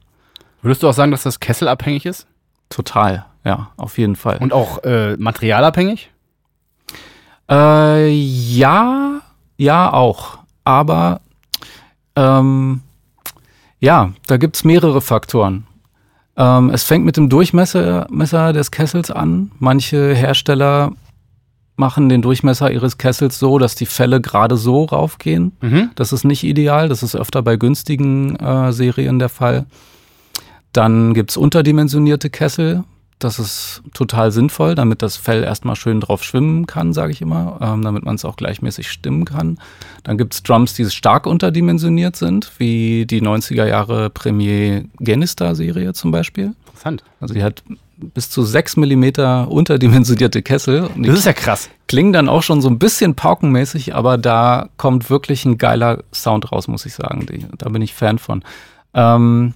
Würdest 0.62 0.82
du 0.82 0.88
auch 0.88 0.94
sagen, 0.94 1.10
dass 1.10 1.24
das 1.24 1.40
kesselabhängig 1.40 2.06
ist? 2.06 2.26
Total, 2.70 3.26
ja, 3.44 3.70
auf 3.76 3.98
jeden 3.98 4.16
Fall. 4.16 4.38
Und 4.38 4.54
auch 4.54 4.82
äh, 4.82 5.16
materialabhängig? 5.18 6.10
Äh, 7.50 8.08
ja, 8.08 9.20
ja 9.58 9.92
auch. 9.92 10.38
Aber 10.64 11.20
ähm, 12.16 12.82
ja, 13.80 14.12
da 14.26 14.36
gibt's 14.36 14.64
mehrere 14.64 15.00
Faktoren. 15.00 15.66
Ähm, 16.36 16.70
es 16.70 16.84
fängt 16.84 17.04
mit 17.04 17.16
dem 17.16 17.28
Durchmesser 17.28 18.06
Messer 18.10 18.52
des 18.52 18.70
Kessels 18.70 19.10
an. 19.10 19.50
Manche 19.58 20.14
Hersteller 20.14 20.92
machen 21.76 22.08
den 22.08 22.22
Durchmesser 22.22 22.70
ihres 22.70 22.98
Kessels 22.98 23.38
so, 23.38 23.58
dass 23.58 23.74
die 23.74 23.86
Fälle 23.86 24.20
gerade 24.20 24.56
so 24.56 24.84
raufgehen. 24.84 25.52
Mhm. 25.60 25.90
Das 25.94 26.12
ist 26.12 26.24
nicht 26.24 26.44
ideal. 26.44 26.88
Das 26.88 27.02
ist 27.02 27.14
öfter 27.14 27.42
bei 27.42 27.56
günstigen 27.56 28.36
äh, 28.36 28.72
Serien 28.72 29.18
der 29.18 29.28
Fall. 29.28 29.66
Dann 30.72 31.14
gibt's 31.14 31.36
unterdimensionierte 31.36 32.30
Kessel. 32.30 32.84
Das 33.18 33.38
ist 33.38 33.82
total 33.94 34.30
sinnvoll, 34.30 34.74
damit 34.74 35.02
das 35.02 35.16
Fell 35.16 35.42
erstmal 35.42 35.74
schön 35.74 36.00
drauf 36.00 36.22
schwimmen 36.22 36.66
kann, 36.66 36.92
sage 36.92 37.12
ich 37.12 37.20
immer, 37.20 37.58
ähm, 37.60 37.82
damit 37.82 38.04
man 38.04 38.14
es 38.14 38.24
auch 38.24 38.36
gleichmäßig 38.36 38.90
stimmen 38.90 39.24
kann. 39.24 39.58
Dann 40.04 40.18
gibt's 40.18 40.42
Drums, 40.44 40.74
die 40.74 40.88
stark 40.88 41.26
unterdimensioniert 41.26 42.14
sind, 42.14 42.52
wie 42.58 43.06
die 43.06 43.20
90er 43.20 43.66
Jahre 43.66 44.08
Premier 44.10 44.84
Genistar-Serie 45.00 45.94
zum 45.94 46.12
Beispiel. 46.12 46.54
Interessant. 46.66 47.02
Also 47.20 47.34
die 47.34 47.42
hat 47.42 47.64
bis 47.96 48.30
zu 48.30 48.44
6 48.44 48.76
Millimeter 48.76 49.50
unterdimensionierte 49.50 50.42
Kessel. 50.42 50.88
Das 50.96 51.18
ist 51.18 51.26
ja 51.26 51.32
krass. 51.32 51.68
klingen 51.88 52.12
dann 52.12 52.28
auch 52.28 52.42
schon 52.42 52.60
so 52.60 52.68
ein 52.68 52.78
bisschen 52.78 53.14
paukenmäßig, 53.14 53.94
aber 53.94 54.18
da 54.18 54.68
kommt 54.76 55.10
wirklich 55.10 55.44
ein 55.44 55.58
geiler 55.58 56.04
Sound 56.14 56.52
raus, 56.52 56.68
muss 56.68 56.86
ich 56.86 56.94
sagen. 56.94 57.26
Die, 57.26 57.46
da 57.58 57.68
bin 57.68 57.82
ich 57.82 57.94
Fan 57.94 58.18
von. 58.18 58.44
Ähm, 58.94 59.54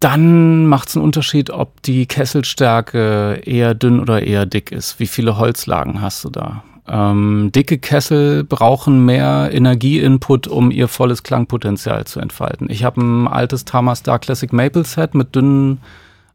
dann 0.00 0.66
macht 0.66 0.88
es 0.88 0.96
einen 0.96 1.04
Unterschied, 1.04 1.50
ob 1.50 1.82
die 1.82 2.06
Kesselstärke 2.06 3.40
eher 3.44 3.74
dünn 3.74 4.00
oder 4.00 4.22
eher 4.22 4.46
dick 4.46 4.70
ist. 4.70 5.00
Wie 5.00 5.08
viele 5.08 5.38
Holzlagen 5.38 6.00
hast 6.00 6.24
du 6.24 6.30
da? 6.30 6.62
Ähm, 6.86 7.50
dicke 7.52 7.78
Kessel 7.78 8.44
brauchen 8.44 9.04
mehr 9.04 9.50
Energieinput, 9.52 10.46
um 10.46 10.70
ihr 10.70 10.88
volles 10.88 11.22
Klangpotenzial 11.22 12.06
zu 12.06 12.20
entfalten. 12.20 12.70
Ich 12.70 12.84
habe 12.84 13.00
ein 13.00 13.28
altes 13.28 13.64
Tama 13.64 13.94
Star 13.94 14.18
Classic 14.18 14.52
Maple 14.52 14.84
Set 14.84 15.14
mit 15.14 15.34
dünnen 15.34 15.80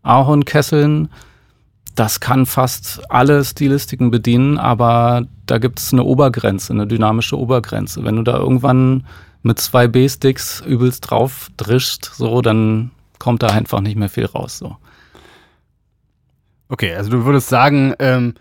Ahornkesseln. 0.04 1.10
Das 1.96 2.20
kann 2.20 2.46
fast 2.46 3.02
alle 3.10 3.44
Stilistiken 3.44 4.12
bedienen, 4.12 4.58
aber 4.58 5.26
da 5.46 5.58
gibt 5.58 5.80
es 5.80 5.94
eine 5.94 6.04
Obergrenze, 6.04 6.74
eine 6.74 6.86
dynamische 6.86 7.38
Obergrenze. 7.38 8.04
Wenn 8.04 8.18
du 8.18 8.24
da 8.24 8.38
irgendwann 8.38 9.06
mit 9.42 9.60
zwei 9.60 9.88
B-Sticks 9.88 10.62
übelst 10.62 11.10
drauf 11.10 11.50
drischst, 11.58 12.12
so, 12.16 12.42
dann 12.42 12.92
kommt 13.20 13.44
da 13.44 13.48
einfach 13.48 13.82
nicht 13.82 13.96
mehr 13.98 14.10
viel 14.10 14.26
raus. 14.26 14.58
So. 14.58 14.78
Okay, 16.70 16.94
also 16.96 17.12
du 17.12 17.26
würdest 17.26 17.50
sagen, 17.50 17.94
ähm, 18.00 18.34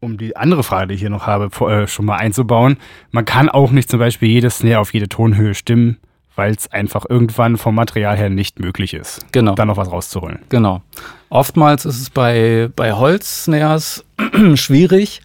um 0.00 0.18
die 0.18 0.36
andere 0.36 0.62
Frage, 0.62 0.88
die 0.88 0.94
ich 0.94 1.00
hier 1.00 1.10
noch 1.10 1.26
habe, 1.26 1.50
äh, 1.70 1.86
schon 1.86 2.06
mal 2.06 2.16
einzubauen, 2.16 2.76
man 3.10 3.24
kann 3.24 3.48
auch 3.48 3.70
nicht 3.70 3.90
zum 3.90 4.00
Beispiel 4.00 4.28
jedes 4.28 4.58
Snare 4.58 4.80
auf 4.80 4.92
jede 4.92 5.08
Tonhöhe 5.08 5.54
stimmen, 5.54 5.98
weil 6.34 6.52
es 6.52 6.72
einfach 6.72 7.04
irgendwann 7.08 7.56
vom 7.58 7.74
Material 7.74 8.16
her 8.16 8.30
nicht 8.30 8.58
möglich 8.58 8.94
ist, 8.94 9.26
Genau. 9.32 9.54
da 9.54 9.64
noch 9.64 9.76
was 9.76 9.92
rauszuholen. 9.92 10.40
Genau. 10.48 10.82
Oftmals 11.28 11.84
ist 11.84 12.00
es 12.00 12.10
bei, 12.10 12.70
bei 12.74 12.92
Holz-Snares 12.94 14.04
schwierig, 14.54 15.20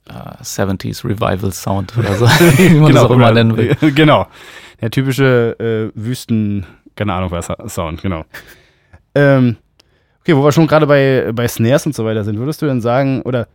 äh, 0.08 0.42
70s 0.42 1.04
Revival 1.04 1.52
Sound 1.52 1.96
oder 1.98 2.14
so, 2.14 2.26
wie 2.56 2.68
man 2.74 2.88
genau, 2.88 3.02
das 3.02 3.04
auch 3.04 3.10
immer 3.10 3.32
nennen 3.32 3.56
will. 3.56 3.76
Genau. 3.94 4.28
Der 4.80 4.90
typische 4.90 5.92
äh, 5.94 5.98
Wüsten 6.00 6.66
keine 6.96 7.14
Ahnung 7.14 7.30
was, 7.30 7.48
Sound, 7.66 8.02
genau. 8.02 8.24
Ähm, 9.14 9.56
okay, 10.20 10.36
wo 10.36 10.44
wir 10.44 10.52
schon 10.52 10.66
gerade 10.66 10.86
bei, 10.86 11.30
bei 11.32 11.48
Snares 11.48 11.86
und 11.86 11.94
so 11.94 12.04
weiter 12.04 12.24
sind, 12.24 12.38
würdest 12.38 12.62
du 12.62 12.66
denn 12.66 12.80
sagen, 12.80 13.22
oder 13.22 13.48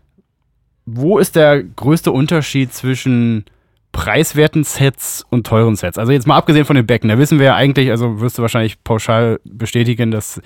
wo 0.85 1.17
ist 1.19 1.35
der 1.35 1.63
größte 1.63 2.11
Unterschied 2.11 2.73
zwischen 2.73 3.45
preiswerten 3.91 4.63
Sets 4.63 5.25
und 5.29 5.45
teuren 5.45 5.75
Sets? 5.75 5.97
Also 5.97 6.11
jetzt 6.11 6.27
mal 6.27 6.37
abgesehen 6.37 6.65
von 6.65 6.75
den 6.75 6.85
Becken, 6.85 7.09
da 7.09 7.17
wissen 7.17 7.39
wir 7.39 7.47
ja 7.47 7.55
eigentlich, 7.55 7.91
also 7.91 8.19
wirst 8.21 8.37
du 8.37 8.41
wahrscheinlich 8.41 8.83
pauschal 8.83 9.39
bestätigen, 9.43 10.11
dass 10.11 10.41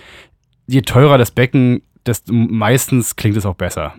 je 0.68 0.82
teurer 0.82 1.18
das 1.18 1.32
Becken, 1.32 1.82
desto 2.06 2.34
meistens 2.34 3.16
klingt 3.16 3.38
es 3.38 3.46
auch 3.46 3.56
besser. 3.56 3.94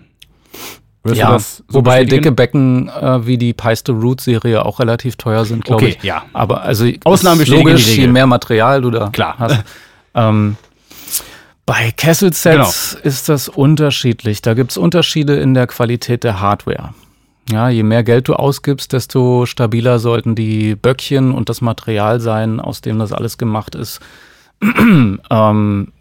Würdest 1.03 1.21
ja, 1.21 1.39
so 1.39 1.65
wobei 1.69 2.05
dicke 2.05 2.31
Becken 2.31 2.89
äh, 2.89 3.27
wie 3.27 3.37
die 3.37 3.53
Pies 3.53 3.83
to 3.83 3.93
Root 3.93 4.21
Serie 4.21 4.65
auch 4.65 4.79
relativ 4.79 5.17
teuer 5.17 5.45
sind, 5.45 5.65
glaube 5.65 5.85
okay, 5.85 5.97
ich. 5.99 6.05
ja. 6.05 6.25
Aber 6.33 6.63
also 6.63 6.89
Ausnahmen 7.05 7.45
logisch, 7.47 7.97
je 7.97 8.07
mehr 8.07 8.27
Material 8.27 8.81
du 8.83 8.91
da 8.91 9.09
Klar. 9.09 9.35
hast. 9.39 9.65
ähm, 10.15 10.57
bei 11.67 11.91
Kessel 11.91 12.33
Sets 12.33 12.93
genau. 12.93 13.07
ist 13.07 13.29
das 13.29 13.49
unterschiedlich. 13.49 14.43
Da 14.43 14.55
gibt 14.55 14.73
es 14.73 14.77
Unterschiede 14.77 15.37
in 15.37 15.55
der 15.55 15.67
Qualität 15.67 16.23
der 16.23 16.41
Hardware. 16.41 16.95
Ja, 17.51 17.69
je 17.69 17.83
mehr 17.83 18.05
Geld 18.05 18.29
du 18.29 18.35
ausgibst, 18.35 18.93
desto 18.93 19.47
stabiler 19.47 19.99
sollten 19.99 20.37
die 20.37 20.77
Böckchen 20.77 21.33
und 21.33 21.49
das 21.49 21.61
Material 21.61 22.21
sein, 22.21 22.61
aus 22.61 22.81
dem 22.81 23.01
das 23.01 23.13
alles 23.13 23.39
gemacht 23.39 23.75
ist. 23.75 24.01
ähm, 24.63 25.93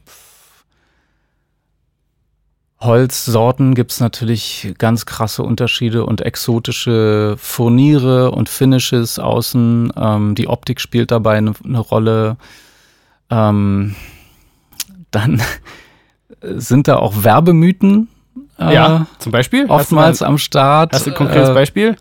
Holzsorten 2.81 3.75
gibt 3.75 3.91
es 3.91 3.99
natürlich 3.99 4.73
ganz 4.79 5.05
krasse 5.05 5.43
Unterschiede 5.43 6.03
und 6.05 6.21
exotische 6.21 7.35
Furniere 7.37 8.31
und 8.31 8.49
Finishes 8.49 9.19
außen. 9.19 9.93
Ähm, 9.95 10.35
die 10.35 10.47
Optik 10.47 10.81
spielt 10.81 11.11
dabei 11.11 11.37
eine, 11.37 11.53
eine 11.63 11.79
Rolle. 11.79 12.37
Ähm, 13.29 13.95
dann 15.11 15.41
sind 16.41 16.87
da 16.87 16.97
auch 16.97 17.23
Werbemythen. 17.23 18.07
Äh, 18.57 18.73
ja, 18.73 19.05
zum 19.19 19.31
Beispiel? 19.31 19.67
Oftmals 19.67 20.23
am 20.23 20.39
Start. 20.39 20.93
Hast 20.93 21.05
du 21.05 21.11
ein 21.11 21.15
konkretes 21.15 21.49
äh, 21.49 21.53
Beispiel? 21.53 21.95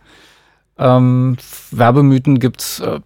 Ähm, 0.79 1.37
Werbemythen 1.73 2.38
gibt's 2.38 2.81
äh, 2.81 3.01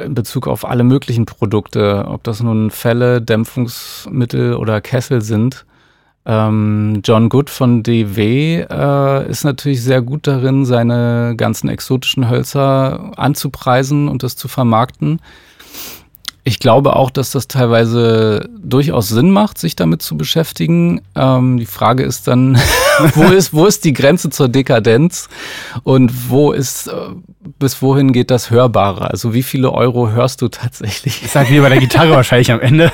in 0.00 0.14
Bezug 0.14 0.46
auf 0.46 0.64
alle 0.64 0.84
möglichen 0.84 1.26
Produkte, 1.26 2.04
ob 2.06 2.22
das 2.22 2.40
nun 2.40 2.70
Fälle, 2.70 3.20
Dämpfungsmittel 3.20 4.54
oder 4.54 4.80
Kessel 4.80 5.22
sind. 5.22 5.66
Ähm, 6.26 7.02
John 7.04 7.28
Good 7.28 7.50
von 7.50 7.84
DW 7.84 8.66
äh, 8.68 9.30
ist 9.30 9.44
natürlich 9.44 9.82
sehr 9.82 10.02
gut 10.02 10.26
darin, 10.26 10.64
seine 10.64 11.34
ganzen 11.36 11.68
exotischen 11.68 12.28
Hölzer 12.28 13.12
anzupreisen 13.16 14.08
und 14.08 14.24
das 14.24 14.36
zu 14.36 14.48
vermarkten. 14.48 15.20
Ich 16.48 16.60
glaube 16.60 16.94
auch, 16.94 17.10
dass 17.10 17.32
das 17.32 17.48
teilweise 17.48 18.48
durchaus 18.56 19.08
Sinn 19.08 19.32
macht, 19.32 19.58
sich 19.58 19.74
damit 19.74 20.00
zu 20.00 20.16
beschäftigen. 20.16 21.00
Ähm, 21.16 21.56
die 21.56 21.66
Frage 21.66 22.04
ist 22.04 22.28
dann, 22.28 22.56
wo 23.16 23.24
ist, 23.24 23.52
wo 23.52 23.66
ist 23.66 23.84
die 23.84 23.92
Grenze 23.92 24.30
zur 24.30 24.48
Dekadenz 24.48 25.28
und 25.82 26.30
wo 26.30 26.52
ist, 26.52 26.86
äh, 26.86 26.92
bis 27.58 27.82
wohin 27.82 28.12
geht 28.12 28.30
das 28.30 28.52
Hörbare? 28.52 29.10
Also 29.10 29.34
wie 29.34 29.42
viele 29.42 29.72
Euro 29.72 30.10
hörst 30.10 30.40
du 30.40 30.46
tatsächlich? 30.46 31.20
Ich 31.24 31.32
sag 31.32 31.50
wie 31.50 31.58
bei 31.58 31.68
der 31.68 31.80
Gitarre 31.80 32.10
wahrscheinlich 32.12 32.52
am 32.52 32.60
Ende. 32.60 32.92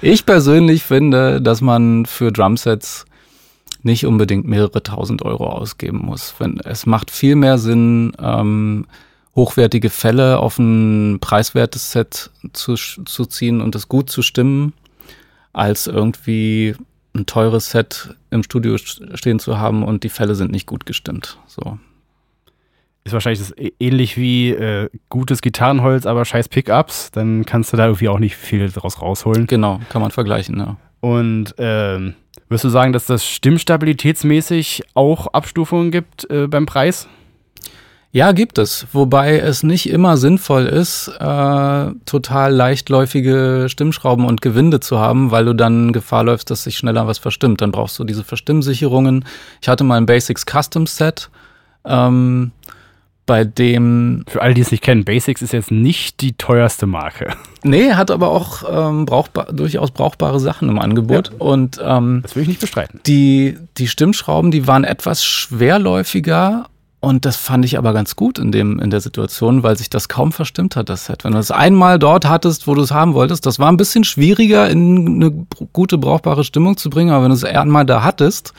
Ich 0.00 0.24
persönlich 0.24 0.84
finde, 0.84 1.42
dass 1.42 1.60
man 1.60 2.06
für 2.06 2.30
Drumsets 2.30 3.06
nicht 3.82 4.06
unbedingt 4.06 4.46
mehrere 4.46 4.84
tausend 4.84 5.22
Euro 5.22 5.48
ausgeben 5.48 5.98
muss. 5.98 6.32
Es 6.62 6.86
macht 6.86 7.10
viel 7.10 7.34
mehr 7.34 7.58
Sinn, 7.58 8.12
ähm, 8.22 8.86
hochwertige 9.36 9.90
Fälle 9.90 10.38
auf 10.38 10.58
ein 10.58 11.18
preiswertes 11.20 11.92
Set 11.92 12.30
zu, 12.52 12.74
zu 12.74 13.26
ziehen 13.26 13.60
und 13.60 13.74
das 13.74 13.88
gut 13.88 14.10
zu 14.10 14.22
stimmen, 14.22 14.72
als 15.52 15.86
irgendwie 15.86 16.76
ein 17.14 17.26
teures 17.26 17.70
Set 17.70 18.14
im 18.30 18.42
Studio 18.42 18.76
stehen 18.76 19.38
zu 19.38 19.58
haben 19.58 19.82
und 19.82 20.04
die 20.04 20.08
Fälle 20.08 20.34
sind 20.34 20.50
nicht 20.50 20.66
gut 20.66 20.86
gestimmt. 20.86 21.38
So. 21.46 21.78
Ist 23.04 23.12
wahrscheinlich 23.12 23.40
das 23.40 23.54
ähnlich 23.78 24.16
wie 24.16 24.50
äh, 24.50 24.88
gutes 25.10 25.42
Gitarrenholz, 25.42 26.06
aber 26.06 26.24
scheiß 26.24 26.48
Pickups, 26.48 27.10
dann 27.10 27.44
kannst 27.44 27.72
du 27.72 27.76
da 27.76 27.86
irgendwie 27.86 28.08
auch 28.08 28.18
nicht 28.18 28.36
viel 28.36 28.70
draus 28.70 29.02
rausholen. 29.02 29.46
Genau, 29.46 29.80
kann 29.90 30.00
man 30.00 30.10
vergleichen, 30.10 30.58
ja. 30.58 30.76
Und 31.00 31.54
ähm, 31.58 32.14
wirst 32.48 32.64
du 32.64 32.70
sagen, 32.70 32.94
dass 32.94 33.04
das 33.04 33.26
stimmstabilitätsmäßig 33.28 34.84
auch 34.94 35.26
Abstufungen 35.28 35.90
gibt 35.90 36.28
äh, 36.30 36.46
beim 36.46 36.64
Preis? 36.64 37.06
Ja, 38.14 38.30
gibt 38.30 38.58
es. 38.58 38.86
Wobei 38.92 39.40
es 39.40 39.64
nicht 39.64 39.90
immer 39.90 40.16
sinnvoll 40.16 40.66
ist, 40.66 41.08
äh, 41.08 41.86
total 42.06 42.54
leichtläufige 42.54 43.66
Stimmschrauben 43.68 44.24
und 44.24 44.40
Gewinde 44.40 44.78
zu 44.78 45.00
haben, 45.00 45.32
weil 45.32 45.46
du 45.46 45.52
dann 45.52 45.92
Gefahr 45.92 46.22
läufst, 46.22 46.48
dass 46.48 46.62
sich 46.62 46.76
schneller 46.76 47.08
was 47.08 47.18
verstimmt. 47.18 47.60
Dann 47.60 47.72
brauchst 47.72 47.98
du 47.98 48.04
diese 48.04 48.22
Verstimmsicherungen. 48.22 49.24
Ich 49.60 49.68
hatte 49.68 49.82
mal 49.82 49.96
ein 49.96 50.06
Basics 50.06 50.46
Custom 50.46 50.86
Set. 50.86 51.28
Ähm, 51.84 52.52
bei 53.26 53.42
dem. 53.42 54.24
Für 54.28 54.42
alle, 54.42 54.54
die 54.54 54.60
es 54.60 54.70
nicht 54.70 54.84
kennen, 54.84 55.04
Basics 55.04 55.42
ist 55.42 55.52
jetzt 55.52 55.72
nicht 55.72 56.20
die 56.20 56.34
teuerste 56.34 56.86
Marke. 56.86 57.34
Nee, 57.64 57.94
hat 57.94 58.12
aber 58.12 58.28
auch 58.28 58.62
ähm, 58.70 59.06
brauchbar, 59.06 59.46
durchaus 59.52 59.90
brauchbare 59.90 60.38
Sachen 60.38 60.68
im 60.68 60.78
Angebot. 60.78 61.30
Ja, 61.30 61.36
und 61.38 61.80
ähm, 61.82 62.20
das 62.22 62.36
will 62.36 62.42
ich 62.42 62.48
nicht 62.48 62.60
bestreiten. 62.60 63.00
Die, 63.06 63.58
die 63.76 63.88
Stimmschrauben, 63.88 64.52
die 64.52 64.68
waren 64.68 64.84
etwas 64.84 65.24
schwerläufiger 65.24 66.66
und 67.04 67.24
das 67.24 67.36
fand 67.36 67.64
ich 67.64 67.78
aber 67.78 67.92
ganz 67.92 68.16
gut 68.16 68.38
in, 68.38 68.52
dem, 68.52 68.78
in 68.78 68.90
der 68.90 69.00
Situation, 69.00 69.62
weil 69.62 69.76
sich 69.76 69.90
das 69.90 70.08
kaum 70.08 70.32
verstimmt 70.32 70.76
hat, 70.76 70.88
das 70.88 71.06
Set. 71.06 71.24
Wenn 71.24 71.32
du 71.32 71.38
es 71.38 71.50
einmal 71.50 71.98
dort 71.98 72.28
hattest, 72.28 72.66
wo 72.66 72.74
du 72.74 72.82
es 72.82 72.90
haben 72.90 73.14
wolltest, 73.14 73.46
das 73.46 73.58
war 73.58 73.70
ein 73.70 73.76
bisschen 73.76 74.04
schwieriger 74.04 74.68
in 74.68 75.22
eine 75.22 75.46
gute, 75.72 75.98
brauchbare 75.98 76.44
Stimmung 76.44 76.76
zu 76.76 76.90
bringen, 76.90 77.10
aber 77.10 77.24
wenn 77.24 77.30
du 77.30 77.36
es 77.36 77.44
einmal 77.44 77.84
da 77.86 78.02
hattest, 78.02 78.52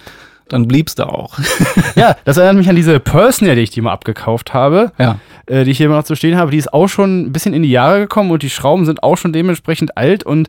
dann 0.47 0.67
bliebst 0.67 0.99
du 0.99 1.08
auch. 1.08 1.38
ja, 1.95 2.15
das 2.23 2.38
erinnert 2.38 2.58
mich 2.58 2.69
an 2.69 2.75
diese 2.75 2.99
Personal, 2.99 3.55
die 3.55 3.63
ich 3.63 3.71
die 3.71 3.81
mal 3.81 3.91
abgekauft 3.91 4.53
habe, 4.53 4.91
ja. 4.99 5.19
äh, 5.47 5.63
die 5.63 5.71
ich 5.71 5.77
hier 5.77 5.88
immer 5.88 5.97
noch 5.97 6.03
zu 6.03 6.15
stehen 6.15 6.38
habe. 6.38 6.51
Die 6.51 6.58
ist 6.58 6.73
auch 6.73 6.88
schon 6.88 7.23
ein 7.23 7.34
bisschen 7.34 7.53
in 7.53 7.63
die 7.63 7.71
Jahre 7.71 8.01
gekommen 8.01 8.31
und 8.31 8.43
die 8.43 8.49
Schrauben 8.49 8.86
sind 8.86 9.03
auch 9.03 9.17
schon 9.17 9.34
dementsprechend 9.34 9.97
alt 9.97 10.23
und 10.23 10.47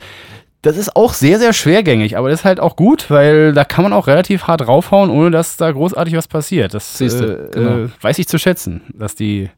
das 0.66 0.76
ist 0.76 0.96
auch 0.96 1.14
sehr, 1.14 1.38
sehr 1.38 1.52
schwergängig, 1.52 2.18
aber 2.18 2.28
das 2.28 2.40
ist 2.40 2.44
halt 2.44 2.58
auch 2.58 2.74
gut, 2.74 3.08
weil 3.08 3.52
da 3.52 3.64
kann 3.64 3.84
man 3.84 3.92
auch 3.92 4.08
relativ 4.08 4.48
hart 4.48 4.66
raufhauen, 4.66 5.10
ohne 5.10 5.30
dass 5.30 5.56
da 5.56 5.70
großartig 5.70 6.16
was 6.16 6.26
passiert. 6.26 6.74
Das 6.74 6.98
Siehste, 6.98 7.50
äh, 7.52 7.54
genau. 7.54 7.84
äh, 7.84 7.88
weiß 8.00 8.18
ich 8.18 8.26
zu 8.26 8.38
schätzen, 8.38 8.82
dass 8.92 9.14
die 9.14 9.48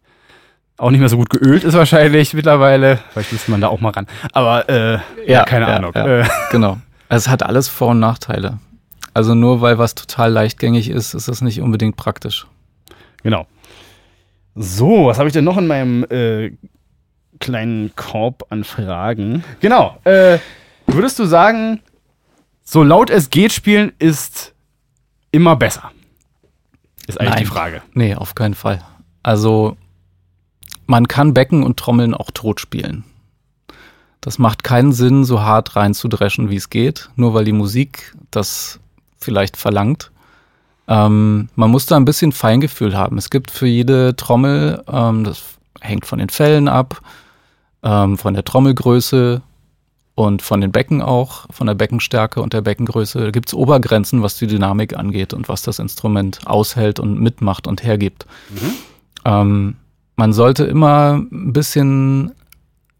auch 0.76 0.90
nicht 0.90 1.00
mehr 1.00 1.08
so 1.08 1.16
gut 1.16 1.30
geölt 1.30 1.64
ist 1.64 1.74
wahrscheinlich 1.74 2.34
mittlerweile. 2.34 2.98
Vielleicht 3.12 3.32
müsste 3.32 3.50
man 3.50 3.60
da 3.60 3.68
auch 3.68 3.80
mal 3.80 3.90
ran. 3.90 4.06
Aber 4.32 4.68
äh, 4.68 4.92
ja, 4.92 5.00
ja, 5.26 5.44
keine 5.44 5.66
ja, 5.66 5.76
Ahnung. 5.76 5.92
Ja, 5.94 6.20
äh. 6.20 6.24
Genau. 6.52 6.78
Also 7.08 7.24
es 7.24 7.28
hat 7.28 7.42
alles 7.42 7.68
Vor- 7.68 7.88
und 7.88 8.00
Nachteile. 8.00 8.58
Also 9.14 9.34
nur 9.34 9.62
weil 9.62 9.78
was 9.78 9.94
total 9.94 10.30
leichtgängig 10.30 10.90
ist, 10.90 11.14
ist 11.14 11.26
das 11.26 11.40
nicht 11.40 11.62
unbedingt 11.62 11.96
praktisch. 11.96 12.46
Genau. 13.22 13.46
So, 14.54 15.06
was 15.06 15.18
habe 15.18 15.28
ich 15.28 15.32
denn 15.32 15.44
noch 15.44 15.56
in 15.56 15.66
meinem 15.66 16.04
äh, 16.10 16.52
kleinen 17.40 17.92
Korb 17.96 18.44
an 18.50 18.62
Fragen? 18.62 19.42
Genau. 19.60 19.96
Äh, 20.04 20.38
Würdest 20.88 21.18
du 21.18 21.26
sagen, 21.26 21.80
so 22.64 22.82
laut 22.82 23.10
es 23.10 23.30
geht 23.30 23.52
spielen 23.52 23.92
ist 23.98 24.54
immer 25.30 25.54
besser? 25.54 25.92
Ist 27.06 27.20
eigentlich 27.20 27.34
Nein. 27.34 27.44
die 27.44 27.50
Frage. 27.50 27.82
Nee, 27.94 28.14
auf 28.14 28.34
keinen 28.34 28.54
Fall. 28.54 28.82
Also, 29.22 29.76
man 30.86 31.06
kann 31.06 31.34
Becken 31.34 31.62
und 31.62 31.78
Trommeln 31.78 32.14
auch 32.14 32.30
tot 32.32 32.60
spielen. 32.60 33.04
Das 34.20 34.38
macht 34.38 34.64
keinen 34.64 34.92
Sinn, 34.92 35.24
so 35.24 35.42
hart 35.42 35.76
reinzudreschen, 35.76 36.50
wie 36.50 36.56
es 36.56 36.70
geht, 36.70 37.10
nur 37.16 37.34
weil 37.34 37.44
die 37.44 37.52
Musik 37.52 38.14
das 38.30 38.80
vielleicht 39.18 39.56
verlangt. 39.56 40.10
Ähm, 40.88 41.50
man 41.54 41.70
muss 41.70 41.86
da 41.86 41.96
ein 41.96 42.06
bisschen 42.06 42.32
Feingefühl 42.32 42.96
haben. 42.96 43.18
Es 43.18 43.28
gibt 43.28 43.50
für 43.50 43.66
jede 43.66 44.16
Trommel, 44.16 44.82
ähm, 44.90 45.24
das 45.24 45.42
hängt 45.80 46.06
von 46.06 46.18
den 46.18 46.30
Fällen 46.30 46.66
ab, 46.66 47.02
ähm, 47.82 48.16
von 48.16 48.34
der 48.34 48.44
Trommelgröße 48.44 49.42
und 50.18 50.42
von 50.42 50.60
den 50.60 50.72
Becken 50.72 51.00
auch, 51.00 51.46
von 51.50 51.68
der 51.68 51.74
Beckenstärke 51.74 52.42
und 52.42 52.52
der 52.52 52.60
Beckengröße. 52.60 53.20
Da 53.20 53.30
gibt 53.30 53.46
es 53.46 53.54
Obergrenzen, 53.54 54.20
was 54.20 54.36
die 54.36 54.48
Dynamik 54.48 54.96
angeht 54.96 55.32
und 55.32 55.48
was 55.48 55.62
das 55.62 55.78
Instrument 55.78 56.40
aushält 56.44 56.98
und 56.98 57.20
mitmacht 57.20 57.68
und 57.68 57.84
hergibt. 57.84 58.26
Mhm. 58.50 58.72
Ähm, 59.24 59.76
man 60.16 60.32
sollte 60.32 60.64
immer 60.64 61.12
ein 61.12 61.52
bisschen 61.52 62.32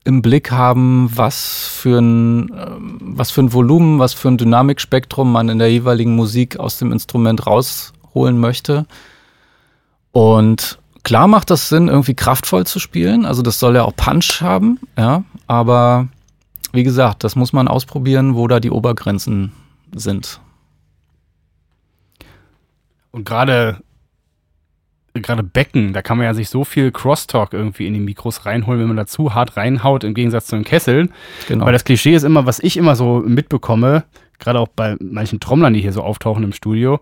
im 0.04 0.22
Blick 0.22 0.52
haben, 0.52 1.10
was 1.12 1.66
für 1.66 1.98
ein, 1.98 2.52
ähm, 2.56 2.98
was 3.00 3.32
für 3.32 3.40
ein 3.40 3.52
Volumen, 3.52 3.98
was 3.98 4.14
für 4.14 4.28
ein 4.28 4.38
Dynamikspektrum 4.38 5.32
man 5.32 5.48
in 5.48 5.58
der 5.58 5.72
jeweiligen 5.72 6.14
Musik 6.14 6.60
aus 6.60 6.78
dem 6.78 6.92
Instrument 6.92 7.48
rausholen 7.48 8.38
möchte. 8.38 8.86
Und 10.12 10.78
klar 11.02 11.26
macht 11.26 11.50
das 11.50 11.68
Sinn, 11.68 11.88
irgendwie 11.88 12.14
kraftvoll 12.14 12.64
zu 12.64 12.78
spielen. 12.78 13.26
Also 13.26 13.42
das 13.42 13.58
soll 13.58 13.74
ja 13.74 13.82
auch 13.82 13.96
Punch 13.96 14.40
haben, 14.40 14.78
ja. 14.96 15.24
Aber 15.48 16.06
wie 16.72 16.82
gesagt, 16.82 17.24
das 17.24 17.36
muss 17.36 17.52
man 17.52 17.68
ausprobieren, 17.68 18.34
wo 18.34 18.46
da 18.48 18.60
die 18.60 18.70
Obergrenzen 18.70 19.52
sind. 19.94 20.40
Und 23.10 23.24
gerade 23.24 23.82
gerade 25.14 25.42
Becken, 25.42 25.92
da 25.92 26.02
kann 26.02 26.16
man 26.16 26.26
ja 26.26 26.34
sich 26.34 26.48
so 26.48 26.64
viel 26.64 26.92
Crosstalk 26.92 27.52
irgendwie 27.52 27.86
in 27.86 27.94
die 27.94 28.00
Mikros 28.00 28.46
reinholen, 28.46 28.80
wenn 28.80 28.88
man 28.88 28.96
da 28.96 29.06
zu 29.06 29.34
hart 29.34 29.56
reinhaut, 29.56 30.04
im 30.04 30.14
Gegensatz 30.14 30.46
zu 30.46 30.56
den 30.56 30.64
Kesseln. 30.64 31.12
Genau. 31.48 31.66
Weil 31.66 31.72
das 31.72 31.84
Klischee 31.84 32.14
ist 32.14 32.22
immer, 32.22 32.46
was 32.46 32.60
ich 32.60 32.76
immer 32.76 32.96
so 32.96 33.22
mitbekomme, 33.26 34.04
gerade 34.38 34.60
auch 34.60 34.68
bei 34.68 34.96
manchen 35.00 35.40
Trommlern, 35.40 35.74
die 35.74 35.80
hier 35.80 35.92
so 35.92 36.02
auftauchen 36.02 36.44
im 36.44 36.52
Studio, 36.52 37.00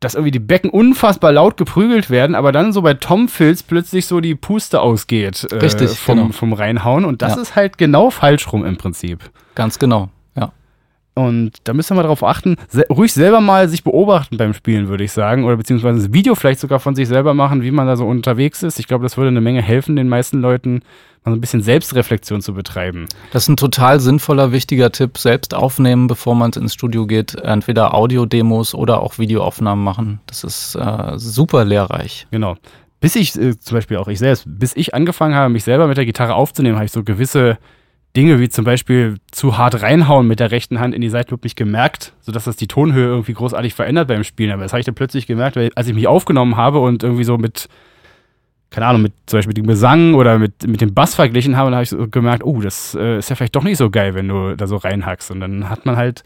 dass 0.00 0.14
irgendwie 0.14 0.30
die 0.30 0.38
Becken 0.38 0.70
unfassbar 0.70 1.30
laut 1.30 1.58
geprügelt 1.58 2.08
werden, 2.08 2.34
aber 2.34 2.52
dann 2.52 2.72
so 2.72 2.82
bei 2.82 2.94
Tom 2.94 3.28
Filz 3.28 3.62
plötzlich 3.62 4.06
so 4.06 4.20
die 4.20 4.34
Puste 4.34 4.80
ausgeht 4.80 5.46
äh, 5.50 5.56
Richtig, 5.56 5.90
vom, 5.90 6.18
genau. 6.18 6.32
vom 6.32 6.52
Reinhauen. 6.54 7.04
Und 7.04 7.20
das 7.20 7.36
ja. 7.36 7.42
ist 7.42 7.54
halt 7.54 7.76
genau 7.76 8.10
falsch 8.10 8.50
rum 8.52 8.64
im 8.64 8.78
Prinzip. 8.78 9.30
Ganz 9.54 9.78
genau. 9.78 10.08
Und 11.14 11.52
da 11.64 11.74
müssen 11.74 11.96
wir 11.96 12.02
darauf 12.02 12.22
achten, 12.22 12.56
ruhig 12.88 13.12
selber 13.12 13.40
mal 13.40 13.68
sich 13.68 13.82
beobachten 13.82 14.36
beim 14.36 14.54
Spielen, 14.54 14.88
würde 14.88 15.04
ich 15.04 15.12
sagen. 15.12 15.44
Oder 15.44 15.56
beziehungsweise 15.56 15.98
das 15.98 16.12
Video 16.12 16.34
vielleicht 16.34 16.60
sogar 16.60 16.80
von 16.80 16.94
sich 16.94 17.08
selber 17.08 17.34
machen, 17.34 17.62
wie 17.62 17.70
man 17.70 17.86
da 17.86 17.96
so 17.96 18.06
unterwegs 18.06 18.62
ist. 18.62 18.78
Ich 18.78 18.86
glaube, 18.86 19.02
das 19.02 19.16
würde 19.16 19.28
eine 19.28 19.40
Menge 19.40 19.60
helfen, 19.60 19.96
den 19.96 20.08
meisten 20.08 20.40
Leuten 20.40 20.82
mal 21.24 21.32
so 21.32 21.36
ein 21.36 21.40
bisschen 21.40 21.62
Selbstreflexion 21.62 22.40
zu 22.40 22.54
betreiben. 22.54 23.06
Das 23.32 23.42
ist 23.42 23.48
ein 23.48 23.56
total 23.56 24.00
sinnvoller, 24.00 24.52
wichtiger 24.52 24.92
Tipp. 24.92 25.18
Selbst 25.18 25.54
aufnehmen, 25.54 26.06
bevor 26.06 26.34
man 26.34 26.52
ins 26.52 26.74
Studio 26.74 27.06
geht. 27.06 27.34
Entweder 27.34 27.94
Audio-Demos 27.94 28.74
oder 28.74 29.02
auch 29.02 29.18
Videoaufnahmen 29.18 29.84
machen. 29.84 30.20
Das 30.26 30.44
ist 30.44 30.76
äh, 30.76 31.12
super 31.16 31.64
lehrreich. 31.64 32.26
Genau. 32.30 32.56
Bis 33.00 33.16
ich, 33.16 33.38
äh, 33.38 33.58
zum 33.58 33.76
Beispiel 33.76 33.96
auch 33.96 34.08
ich 34.08 34.18
selbst, 34.18 34.44
bis 34.46 34.76
ich 34.76 34.94
angefangen 34.94 35.34
habe, 35.34 35.52
mich 35.52 35.64
selber 35.64 35.86
mit 35.86 35.96
der 35.96 36.06
Gitarre 36.06 36.34
aufzunehmen, 36.34 36.76
habe 36.76 36.86
ich 36.86 36.92
so 36.92 37.02
gewisse 37.02 37.58
Dinge 38.16 38.40
wie 38.40 38.48
zum 38.48 38.64
Beispiel 38.64 39.18
zu 39.30 39.56
hart 39.56 39.82
reinhauen 39.82 40.26
mit 40.26 40.40
der 40.40 40.50
rechten 40.50 40.80
Hand 40.80 40.94
in 40.94 41.00
die 41.00 41.08
Seite 41.08 41.30
wirklich 41.30 41.54
gemerkt, 41.54 42.12
sodass 42.20 42.44
das 42.44 42.56
die 42.56 42.66
Tonhöhe 42.66 43.06
irgendwie 43.06 43.34
großartig 43.34 43.74
verändert 43.74 44.08
beim 44.08 44.24
Spielen. 44.24 44.50
Aber 44.50 44.62
das 44.62 44.72
habe 44.72 44.80
ich 44.80 44.86
dann 44.86 44.96
plötzlich 44.96 45.26
gemerkt, 45.26 45.56
weil 45.56 45.70
als 45.76 45.86
ich 45.86 45.94
mich 45.94 46.08
aufgenommen 46.08 46.56
habe 46.56 46.80
und 46.80 47.04
irgendwie 47.04 47.22
so 47.22 47.38
mit, 47.38 47.68
keine 48.70 48.86
Ahnung, 48.86 49.02
mit 49.02 49.12
zum 49.26 49.38
Beispiel 49.38 49.54
dem 49.54 49.68
Gesang 49.68 50.14
oder 50.14 50.40
mit, 50.40 50.66
mit 50.66 50.80
dem 50.80 50.92
Bass 50.92 51.14
verglichen 51.14 51.56
habe, 51.56 51.70
dann 51.70 51.76
habe 51.76 51.84
ich 51.84 51.90
so 51.90 52.08
gemerkt, 52.08 52.44
oh, 52.44 52.60
das 52.60 52.96
äh, 52.96 53.18
ist 53.18 53.30
ja 53.30 53.36
vielleicht 53.36 53.54
doch 53.54 53.62
nicht 53.62 53.78
so 53.78 53.90
geil, 53.90 54.14
wenn 54.14 54.26
du 54.26 54.56
da 54.56 54.66
so 54.66 54.76
reinhackst. 54.76 55.30
Und 55.30 55.40
dann 55.40 55.70
hat 55.70 55.86
man 55.86 55.96
halt 55.96 56.24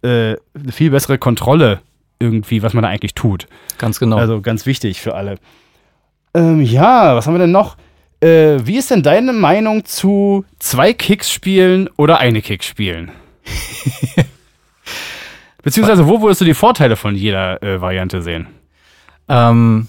äh, 0.00 0.36
eine 0.54 0.72
viel 0.72 0.90
bessere 0.90 1.18
Kontrolle 1.18 1.80
irgendwie, 2.18 2.62
was 2.62 2.72
man 2.72 2.84
da 2.84 2.88
eigentlich 2.88 3.14
tut. 3.14 3.48
Ganz 3.76 3.98
genau. 3.98 4.16
Also 4.16 4.40
ganz 4.40 4.64
wichtig 4.64 5.02
für 5.02 5.14
alle. 5.14 5.36
Ähm, 6.34 6.62
ja, 6.62 7.14
was 7.14 7.26
haben 7.26 7.34
wir 7.34 7.38
denn 7.38 7.50
noch? 7.50 7.76
Äh, 8.22 8.64
wie 8.64 8.76
ist 8.76 8.90
denn 8.92 9.02
deine 9.02 9.32
Meinung 9.32 9.84
zu 9.84 10.44
zwei 10.60 10.92
Kicks 10.92 11.32
spielen 11.32 11.90
oder 11.96 12.18
eine 12.18 12.40
Kick 12.40 12.62
spielen? 12.62 13.10
Beziehungsweise, 15.62 16.06
wo 16.06 16.22
würdest 16.22 16.40
du 16.40 16.44
die 16.44 16.54
Vorteile 16.54 16.94
von 16.94 17.16
jeder 17.16 17.60
äh, 17.62 17.80
Variante 17.80 18.22
sehen? 18.22 18.46
Ähm, 19.28 19.88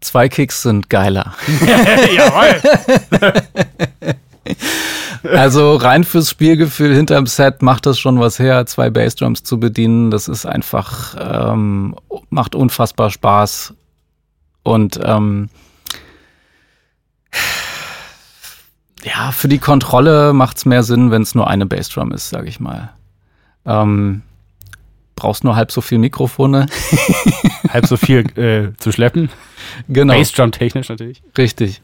zwei 0.00 0.30
Kicks 0.30 0.62
sind 0.62 0.88
geiler. 0.88 1.34
Jawohl. 2.16 2.60
also 5.34 5.76
rein 5.76 6.04
fürs 6.04 6.30
Spielgefühl 6.30 6.94
hinterm 6.94 7.26
Set 7.26 7.60
macht 7.60 7.84
das 7.84 7.98
schon 7.98 8.18
was 8.18 8.38
her, 8.38 8.64
zwei 8.64 8.88
Bassdrums 8.88 9.42
zu 9.42 9.60
bedienen. 9.60 10.10
Das 10.10 10.28
ist 10.28 10.46
einfach, 10.46 11.14
ähm, 11.52 11.94
macht 12.30 12.54
unfassbar 12.54 13.10
Spaß. 13.10 13.74
Und 14.62 14.98
ähm, 15.04 15.50
ja, 19.06 19.30
für 19.30 19.48
die 19.48 19.58
Kontrolle 19.58 20.32
macht 20.32 20.56
es 20.56 20.64
mehr 20.64 20.82
Sinn, 20.82 21.10
wenn 21.10 21.22
es 21.22 21.34
nur 21.34 21.48
eine 21.48 21.64
Bassdrum 21.64 22.12
ist, 22.12 22.28
sage 22.28 22.48
ich 22.48 22.58
mal. 22.58 22.90
Ähm, 23.64 24.22
brauchst 25.14 25.44
nur 25.44 25.54
halb 25.54 25.70
so 25.70 25.80
viel 25.80 25.98
Mikrofone. 25.98 26.66
halb 27.68 27.86
so 27.86 27.96
viel 27.96 28.26
äh, 28.36 28.76
zu 28.78 28.90
schleppen. 28.90 29.30
Genau. 29.88 30.14
Bassdrum 30.14 30.50
technisch 30.50 30.88
natürlich. 30.88 31.22
Richtig. 31.38 31.80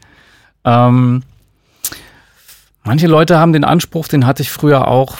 Ähm, 0.65 1.23
manche 2.83 3.07
Leute 3.07 3.37
haben 3.37 3.53
den 3.53 3.63
Anspruch, 3.63 4.09
den 4.09 4.25
hatte 4.25 4.43
ich 4.43 4.51
früher 4.51 4.89
auch 4.89 5.17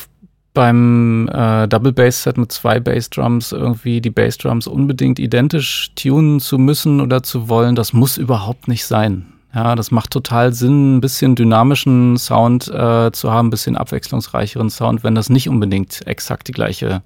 beim 0.54 1.30
äh, 1.30 1.68
Double 1.68 1.94
Bass 1.94 2.24
Set 2.24 2.38
mit 2.38 2.52
zwei 2.52 2.82
Bassdrums 2.82 3.54
irgendwie 3.54 4.02
die 4.02 4.12
Bassdrums 4.12 4.68
unbedingt 4.68 5.20
identisch 5.20 5.92
tunen 5.96 6.42
zu 6.42 6.58
müssen 6.58 7.00
oder 7.00 7.24
zu 7.24 7.48
wollen. 7.48 7.76
Das 7.76 7.94
muss 7.94 8.18
überhaupt 8.18 8.68
nicht 8.68 8.86
sein. 8.86 9.33
Ja, 9.56 9.76
das 9.76 9.92
macht 9.92 10.12
total 10.12 10.54
Sinn, 10.54 10.98
ein 10.98 11.02
bisschen 11.02 11.36
dynamischen 11.36 12.18
Sound 12.18 12.68
äh, 12.70 13.12
zu 13.12 13.32
haben, 13.32 13.48
ein 13.48 13.52
bisschen 13.52 13.78
abwechslungsreicheren 13.78 14.70
Sound, 14.70 15.04
wenn 15.04 15.14
das 15.14 15.30
nicht 15.30 15.48
unbedingt 15.48 16.08
exakt 16.08 16.48
die 16.48 16.54
gleiche 16.54 17.04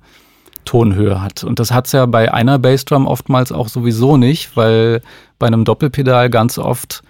Tonhöhe 0.64 1.22
hat. 1.22 1.44
Und 1.44 1.60
das 1.60 1.72
hat's 1.72 1.92
ja 1.92 2.06
bei 2.06 2.34
einer 2.34 2.58
Bassdrum 2.58 3.06
oftmals 3.06 3.52
auch 3.52 3.68
sowieso 3.68 4.16
nicht, 4.16 4.56
weil 4.56 5.02
bei 5.40 5.48
einem 5.48 5.66
Doppelpedal 5.66 6.30
ganz 6.30 6.58
oft 6.58 7.04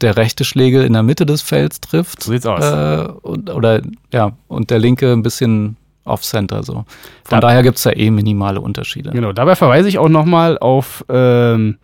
der 0.00 0.16
rechte 0.16 0.44
Schlägel 0.44 0.84
in 0.84 0.94
der 0.94 1.02
Mitte 1.02 1.26
des 1.26 1.42
Felds 1.42 1.80
trifft. 1.80 2.22
So 2.22 2.32
sieht's 2.32 2.46
aus. 2.46 2.64
Äh, 2.64 3.08
und, 3.22 3.50
oder 3.50 3.82
ja, 4.12 4.32
und 4.48 4.70
der 4.70 4.78
linke 4.78 5.12
ein 5.12 5.22
bisschen 5.22 5.76
off-center. 6.04 6.62
So. 6.62 6.72
Von 6.72 6.84
da, 7.28 7.40
daher 7.40 7.62
gibt's 7.62 7.82
da 7.82 7.90
eh 7.90 8.10
minimale 8.10 8.60
Unterschiede. 8.60 9.10
Genau, 9.10 9.32
dabei 9.32 9.56
verweise 9.56 9.88
ich 9.88 9.98
auch 9.98 10.08
nochmal 10.08 10.58
auf 10.58 11.04
ähm, 11.10 11.76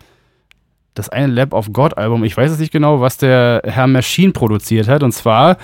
das 0.97 1.09
eine 1.09 1.33
Lab 1.33 1.53
of 1.53 1.71
God 1.73 1.97
Album. 1.97 2.23
Ich 2.23 2.35
weiß 2.35 2.51
es 2.51 2.59
nicht 2.59 2.71
genau, 2.71 3.01
was 3.01 3.17
der 3.17 3.61
Herr 3.65 3.87
Machine 3.87 4.33
produziert 4.33 4.87
hat. 4.87 5.03
Und 5.03 5.11
zwar 5.11 5.57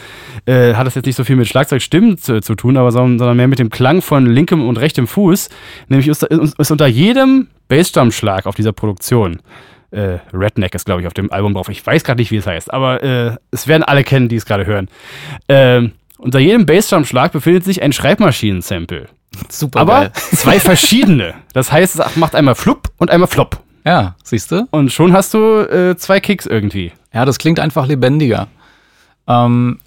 äh, 0.45 0.73
hat 0.73 0.87
es 0.87 0.95
jetzt 0.95 1.05
nicht 1.05 1.15
so 1.15 1.23
viel 1.23 1.35
mit 1.35 1.47
Schlagzeugstimmen 1.47 2.17
zu, 2.17 2.41
zu 2.41 2.55
tun, 2.55 2.77
aber 2.77 2.91
sondern 2.91 3.35
mehr 3.37 3.47
mit 3.47 3.59
dem 3.59 3.69
Klang 3.69 4.01
von 4.01 4.25
linkem 4.25 4.67
und 4.67 4.77
rechtem 4.77 5.07
Fuß. 5.07 5.49
Nämlich 5.87 6.07
ist, 6.07 6.23
ist 6.23 6.71
unter 6.71 6.87
jedem 6.87 7.47
Bassdrum-Schlag 7.67 8.45
auf 8.45 8.55
dieser 8.55 8.73
Produktion 8.73 9.39
äh, 9.91 10.17
Redneck 10.33 10.73
ist, 10.75 10.85
glaube 10.85 11.01
ich, 11.01 11.07
auf 11.07 11.13
dem 11.13 11.31
Album 11.31 11.53
drauf. 11.53 11.69
Ich 11.69 11.85
weiß 11.85 12.03
gerade 12.03 12.19
nicht, 12.19 12.31
wie 12.31 12.37
es 12.37 12.47
heißt, 12.47 12.73
aber 12.73 13.03
äh, 13.03 13.35
es 13.51 13.67
werden 13.67 13.83
alle 13.83 14.03
kennen, 14.03 14.27
die 14.27 14.35
es 14.35 14.45
gerade 14.45 14.65
hören. 14.65 14.89
Ähm, 15.47 15.93
unter 16.17 16.39
jedem 16.39 16.65
Bassdrum-Schlag 16.65 17.31
befindet 17.31 17.63
sich 17.63 17.81
ein 17.81 17.93
Schreibmaschinen-Sample. 17.93 19.07
Super. 19.49 19.79
Aber 19.79 19.99
geil. 20.01 20.11
zwei 20.13 20.59
verschiedene. 20.59 21.33
Das 21.53 21.71
heißt, 21.71 21.99
es 21.99 22.15
macht 22.15 22.35
einmal 22.35 22.55
Flup 22.55 22.89
und 22.97 23.11
einmal 23.11 23.27
Flop. 23.27 23.59
Ja, 23.85 24.15
siehst 24.23 24.51
du? 24.51 24.67
Und 24.71 24.91
schon 24.91 25.13
hast 25.13 25.33
du 25.33 25.59
äh, 25.61 25.95
zwei 25.97 26.19
Kicks 26.19 26.45
irgendwie. 26.45 26.91
Ja, 27.13 27.25
das 27.25 27.37
klingt 27.37 27.59
einfach 27.59 27.85
lebendiger. 27.87 28.47
Ähm, 29.27 29.79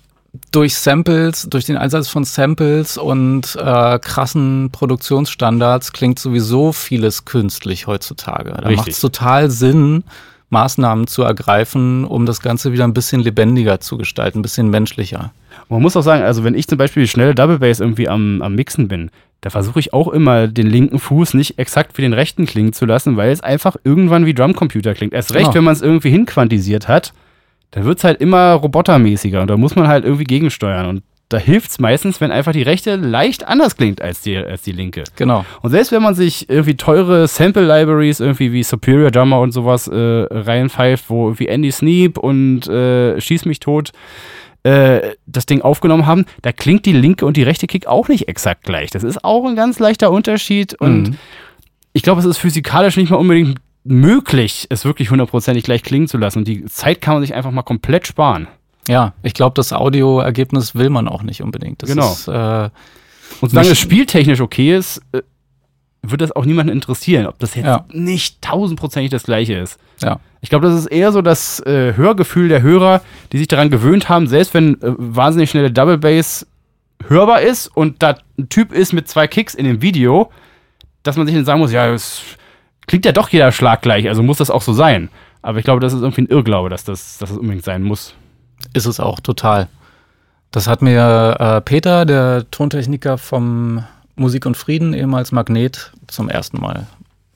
durch 0.53 0.75
Samples, 0.75 1.47
durch 1.49 1.65
den 1.65 1.77
Einsatz 1.77 2.09
von 2.09 2.25
Samples 2.25 2.99
und 2.99 3.57
äh, 3.57 3.99
krassen 3.99 4.71
Produktionsstandards 4.71 5.93
klingt 5.93 6.19
sowieso 6.19 6.73
vieles 6.73 7.25
künstlich 7.25 7.87
heutzutage. 7.87 8.53
Da 8.63 8.71
macht 8.71 8.89
es 8.89 9.01
total 9.01 9.51
Sinn, 9.51 10.05
Maßnahmen 10.51 11.07
zu 11.07 11.23
ergreifen, 11.23 12.05
um 12.05 12.27
das 12.27 12.41
Ganze 12.41 12.73
wieder 12.73 12.85
ein 12.85 12.95
bisschen 12.95 13.21
lebendiger 13.21 13.81
zu 13.81 13.97
gestalten, 13.97 14.39
ein 14.39 14.43
bisschen 14.43 14.71
menschlicher. 14.71 15.33
Man 15.69 15.83
muss 15.83 15.97
auch 15.97 16.03
sagen, 16.03 16.23
also 16.23 16.45
wenn 16.45 16.55
ich 16.55 16.69
zum 16.69 16.79
Beispiel 16.79 17.07
schnell 17.07 17.35
Double 17.35 17.59
Bass 17.59 17.81
irgendwie 17.81 18.09
am, 18.09 18.43
am 18.43 18.55
Mixen 18.55 18.89
bin, 18.89 19.11
da 19.41 19.51
versuche 19.51 19.79
ich 19.79 19.93
auch 19.93 20.09
immer 20.09 20.49
den 20.49 20.67
linken 20.67 20.99
Fuß 20.99 21.35
nicht 21.35 21.59
exakt 21.59 21.97
wie 21.97 22.03
den 22.03 22.13
rechten 22.13 22.47
klingen 22.47 22.73
zu 22.73 22.87
lassen, 22.87 23.17
weil 23.17 23.31
es 23.31 23.43
einfach 23.43 23.77
irgendwann 23.85 24.27
wie 24.27 24.35
Drumcomputer 24.35 24.95
klingt. 24.95 25.13
Erst 25.13 25.35
recht, 25.35 25.45
genau. 25.45 25.55
wenn 25.55 25.65
man 25.65 25.75
es 25.75 25.83
irgendwie 25.83 26.11
hinquantisiert 26.11 26.89
hat, 26.89 27.13
dann 27.71 27.85
wird 27.85 27.99
es 27.99 28.05
halt 28.05 28.21
immer 28.21 28.53
robotermäßiger 28.53 29.43
und 29.43 29.49
da 29.49 29.57
muss 29.57 29.77
man 29.77 29.89
halt 29.89 30.05
irgendwie 30.05 30.25
gegensteuern. 30.25 30.87
Und 30.87 31.03
da 31.29 31.39
hilft 31.39 31.71
es 31.71 31.79
meistens, 31.79 32.21
wenn 32.21 32.31
einfach 32.31 32.53
die 32.53 32.63
rechte 32.63 32.97
leicht 32.97 33.47
anders 33.47 33.77
klingt 33.77 34.01
als 34.01 34.21
die, 34.21 34.37
als 34.37 34.63
die 34.63 34.73
linke. 34.73 35.05
Genau. 35.17 35.45
Und 35.61 35.71
selbst 35.71 35.91
wenn 35.91 36.03
man 36.03 36.15
sich 36.15 36.49
irgendwie 36.49 36.77
teure 36.77 37.27
Sample-Libraries, 37.27 38.21
irgendwie 38.21 38.53
wie 38.53 38.63
Superior 38.63 39.11
Drummer 39.11 39.41
und 39.41 39.51
sowas 39.51 39.89
äh, 39.89 40.27
reinpfeift, 40.31 41.11
wo 41.11 41.27
irgendwie 41.27 41.49
Andy 41.49 41.73
Sneap 41.73 42.17
und 42.19 42.69
äh, 42.69 43.21
Schieß 43.21 43.45
mich 43.45 43.59
tot 43.59 43.93
äh, 44.67 45.15
das 45.27 45.47
Ding 45.47 45.63
aufgenommen 45.63 46.07
haben, 46.07 46.25
da 46.43 46.53
klingt 46.53 46.87
die 46.87 46.93
linke 46.93 47.25
und 47.25 47.37
die 47.37 47.45
rechte 47.45 47.67
Kick 47.69 47.87
auch 47.87 48.09
nicht 48.09 48.29
exakt 48.29 48.65
gleich. 48.65 48.91
Das 48.91 49.05
ist 49.05 49.25
auch 49.25 49.47
ein 49.47 49.55
ganz 49.55 49.79
leichter 49.79 50.11
Unterschied 50.11 50.75
und 50.75 51.03
mhm. 51.11 51.17
ich 51.93 52.03
glaube, 52.03 52.21
es 52.21 52.27
ist 52.27 52.39
physikalisch 52.39 52.97
nicht 52.97 53.11
mal 53.11 53.17
unbedingt 53.17 53.61
möglich, 53.85 54.67
es 54.71 54.85
wirklich 54.85 55.11
hundertprozentig 55.13 55.63
gleich 55.63 55.85
klingen 55.85 56.09
zu 56.09 56.19
lassen. 56.19 56.39
Und 56.41 56.49
die 56.49 56.65
Zeit 56.65 57.01
kann 57.01 57.15
man 57.15 57.23
sich 57.23 57.35
einfach 57.35 57.53
mal 57.53 57.63
komplett 57.63 58.09
sparen. 58.09 58.49
Ja, 58.89 59.15
ich 59.23 59.35
glaube, 59.35 59.55
das 59.55 59.73
Audioergebnis 59.73 60.75
will 60.75 60.91
man 60.91 61.07
auch 61.07 61.23
nicht 61.23 61.43
unbedingt. 61.43 61.83
Das 61.83 61.91
Genau. 61.91 62.11
Ist, 62.11 62.27
äh, 62.27 62.71
Und 63.41 63.51
solange 63.51 63.69
es 63.71 63.79
spieltechnisch 63.79 64.41
okay 64.41 64.77
ist, 64.77 65.01
äh, 65.13 65.23
wird 66.03 66.21
das 66.21 66.33
auch 66.33 66.45
niemanden 66.45 66.73
interessieren, 66.73 67.27
ob 67.27 67.39
das 67.39 67.55
jetzt 67.55 67.67
Ja. 67.67 67.85
nicht 67.93 68.43
tausendprozentig 68.43 69.11
das 69.11 69.23
gleiche 69.25 69.55
ist. 69.55 69.79
Ja. 70.03 70.21
Ich 70.41 70.51
glaube, 70.51 70.69
das 70.69 70.79
ist 70.79 70.87
eher 70.87 71.11
so 71.13 71.23
das 71.23 71.61
äh, 71.61 71.95
Hörgefühl 71.97 72.49
der 72.49 72.63
Hörer, 72.63 73.01
die 73.33 73.39
sich 73.39 73.49
daran 73.49 73.71
gewöhnt 73.71 74.09
haben, 74.09 74.29
selbst 74.29 74.55
wenn 74.55 74.81
äh, 74.81 74.95
wahnsinnig 74.97 75.51
schnelle 75.51 75.73
Double 75.73 75.99
Bass 75.99 76.47
hörbar 77.09 77.43
ist 77.43 77.67
und 77.69 78.03
da 78.03 78.17
ein 78.39 78.49
Typ 78.49 78.73
ist 78.73 78.93
mit 78.93 79.09
zwei 79.09 79.27
Kicks 79.27 79.55
in 79.55 79.65
dem 79.65 79.83
Video, 79.83 80.31
dass 81.03 81.17
man 81.17 81.27
sich 81.27 81.35
dann 81.35 81.45
sagen 81.45 81.61
muss, 81.61 81.73
ja, 81.73 81.93
es 81.93 82.23
klingt 82.87 83.05
ja 83.05 83.13
doch 83.13 83.29
jeder 83.29 83.53
Schlag 83.53 83.83
gleich, 83.83 84.09
also 84.09 84.23
muss 84.23 84.39
das 84.39 84.51
auch 84.51 84.63
so 84.63 84.73
sein. 84.73 85.09
Aber 85.43 85.59
ich 85.59 85.65
glaube, 85.65 85.81
das 85.81 85.93
ist 85.93 86.01
irgendwie 86.01 86.23
ein 86.23 86.29
Irrglaube, 86.29 86.69
dass 86.69 86.85
das, 86.85 87.19
dass 87.19 87.31
das 87.31 87.39
unbedingt 87.39 87.65
sein 87.65 87.83
muss. 87.83 88.15
Ist 88.73 88.87
es 88.87 89.01
auch 89.01 89.21
total. 89.21 89.69
Das 90.51 90.67
hat 90.67 90.83
mir 90.83 91.37
äh, 91.39 91.61
Peter, 91.61 92.05
der 92.05 92.51
Tontechniker 92.51 93.19
vom 93.19 93.85
Musik 94.17 94.47
und 94.47 94.57
Frieden, 94.57 94.95
ehemals 94.95 95.33
Magnet, 95.33 95.93
zum 96.07 96.29
ersten 96.29 96.61
Mal 96.61 96.87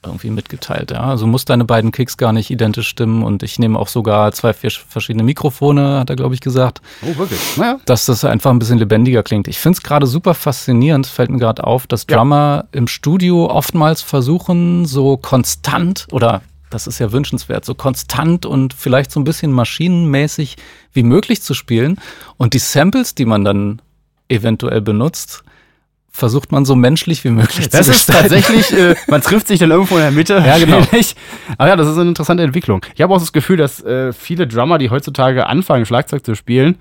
irgendwie 0.04 0.30
mitgeteilt. 0.30 0.90
Ja. 0.92 1.00
Also 1.02 1.26
muss 1.26 1.44
deine 1.44 1.64
beiden 1.64 1.92
Kicks 1.92 2.16
gar 2.16 2.32
nicht 2.32 2.50
identisch 2.50 2.88
stimmen 2.88 3.22
und 3.22 3.42
ich 3.42 3.58
nehme 3.58 3.78
auch 3.78 3.88
sogar 3.88 4.32
zwei 4.32 4.52
vier 4.54 4.70
verschiedene 4.70 5.22
Mikrofone, 5.24 5.98
hat 6.00 6.08
er, 6.10 6.16
glaube 6.16 6.34
ich, 6.34 6.40
gesagt, 6.40 6.80
Oh, 7.02 7.18
wirklich? 7.18 7.38
Naja. 7.56 7.78
dass 7.84 8.06
das 8.06 8.24
einfach 8.24 8.50
ein 8.50 8.58
bisschen 8.58 8.78
lebendiger 8.78 9.22
klingt. 9.22 9.46
Ich 9.46 9.58
finde 9.58 9.76
es 9.76 9.82
gerade 9.82 10.06
super 10.06 10.32
faszinierend, 10.34 11.06
fällt 11.06 11.30
mir 11.30 11.38
gerade 11.38 11.64
auf, 11.64 11.86
dass 11.86 12.06
Ja. 12.08 12.16
Drummer 12.16 12.64
im 12.72 12.86
Studio 12.88 13.46
oftmals 13.50 14.00
versuchen, 14.00 14.86
so 14.86 15.16
konstant 15.18 16.06
oder 16.12 16.40
das 16.70 16.86
ist 16.86 16.98
ja 17.00 17.10
wünschenswert, 17.12 17.64
so 17.64 17.74
konstant 17.74 18.46
und 18.46 18.72
vielleicht 18.72 19.10
so 19.10 19.18
ein 19.20 19.24
bisschen 19.24 19.50
maschinenmäßig 19.52 20.56
wie 20.92 21.02
möglich 21.02 21.42
zu 21.42 21.52
spielen. 21.52 21.98
Und 22.36 22.54
die 22.54 22.58
Samples, 22.60 23.14
die 23.16 23.24
man 23.24 23.44
dann 23.44 23.82
eventuell 24.28 24.80
benutzt, 24.80 25.42
versucht 26.10 26.52
man 26.52 26.64
so 26.64 26.74
menschlich 26.74 27.24
wie 27.24 27.30
möglich 27.30 27.68
Das 27.68 27.86
zu 27.86 27.92
ist 27.92 28.06
gestalten. 28.06 28.28
tatsächlich, 28.30 28.72
äh, 28.78 28.94
man 29.08 29.20
trifft 29.22 29.46
sich 29.48 29.58
dann 29.60 29.70
irgendwo 29.70 29.96
in 29.96 30.02
der 30.02 30.10
Mitte. 30.10 30.42
Ja, 30.44 30.58
genau. 30.58 30.78
Aber 31.58 31.68
ja, 31.68 31.76
das 31.76 31.88
ist 31.88 31.96
eine 31.98 32.08
interessante 32.10 32.42
Entwicklung. 32.42 32.84
Ich 32.94 33.00
habe 33.00 33.14
auch 33.14 33.20
das 33.20 33.32
Gefühl, 33.32 33.56
dass 33.56 33.82
äh, 33.84 34.12
viele 34.12 34.46
Drummer, 34.46 34.78
die 34.78 34.90
heutzutage 34.90 35.46
anfangen, 35.46 35.86
Schlagzeug 35.86 36.24
zu 36.24 36.34
spielen, 36.34 36.76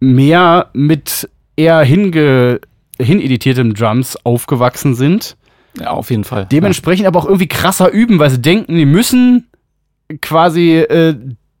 mehr 0.00 0.70
mit 0.72 1.28
eher 1.56 1.80
hinge 1.80 2.60
hineditiertem 3.00 3.74
Drums 3.74 4.16
aufgewachsen 4.24 4.94
sind. 4.96 5.36
Ja, 5.78 5.90
auf 5.90 6.10
jeden 6.10 6.24
Fall. 6.24 6.46
Dementsprechend 6.50 7.06
aber 7.06 7.20
auch 7.20 7.26
irgendwie 7.26 7.46
krasser 7.46 7.90
üben, 7.92 8.18
weil 8.18 8.30
sie 8.30 8.42
denken, 8.42 8.74
die 8.74 8.86
müssen 8.86 9.46
quasi 10.20 10.78
äh, 10.78 11.14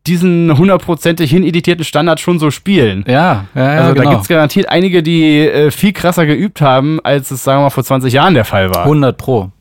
diesen 0.08 0.56
hundertprozentig 0.56 1.30
hineditierten 1.30 1.84
Standard 1.84 2.20
schon 2.20 2.38
so 2.38 2.50
spielen. 2.50 3.04
Ja, 3.06 3.46
ja, 3.54 3.74
ja, 3.74 3.80
also 3.80 3.94
da 3.94 4.00
genau. 4.00 4.10
gibt 4.10 4.22
es 4.22 4.28
garantiert 4.28 4.68
einige, 4.68 5.02
die 5.02 5.40
äh, 5.40 5.70
viel 5.70 5.92
krasser 5.92 6.26
geübt 6.26 6.60
haben, 6.60 7.00
als 7.04 7.30
es, 7.30 7.44
sagen 7.44 7.60
wir 7.60 7.64
mal, 7.64 7.70
vor 7.70 7.84
20 7.84 8.12
Jahren 8.12 8.34
der 8.34 8.44
Fall 8.44 8.74
war. 8.74 8.84
100 8.84 9.16
Pro. 9.16 9.52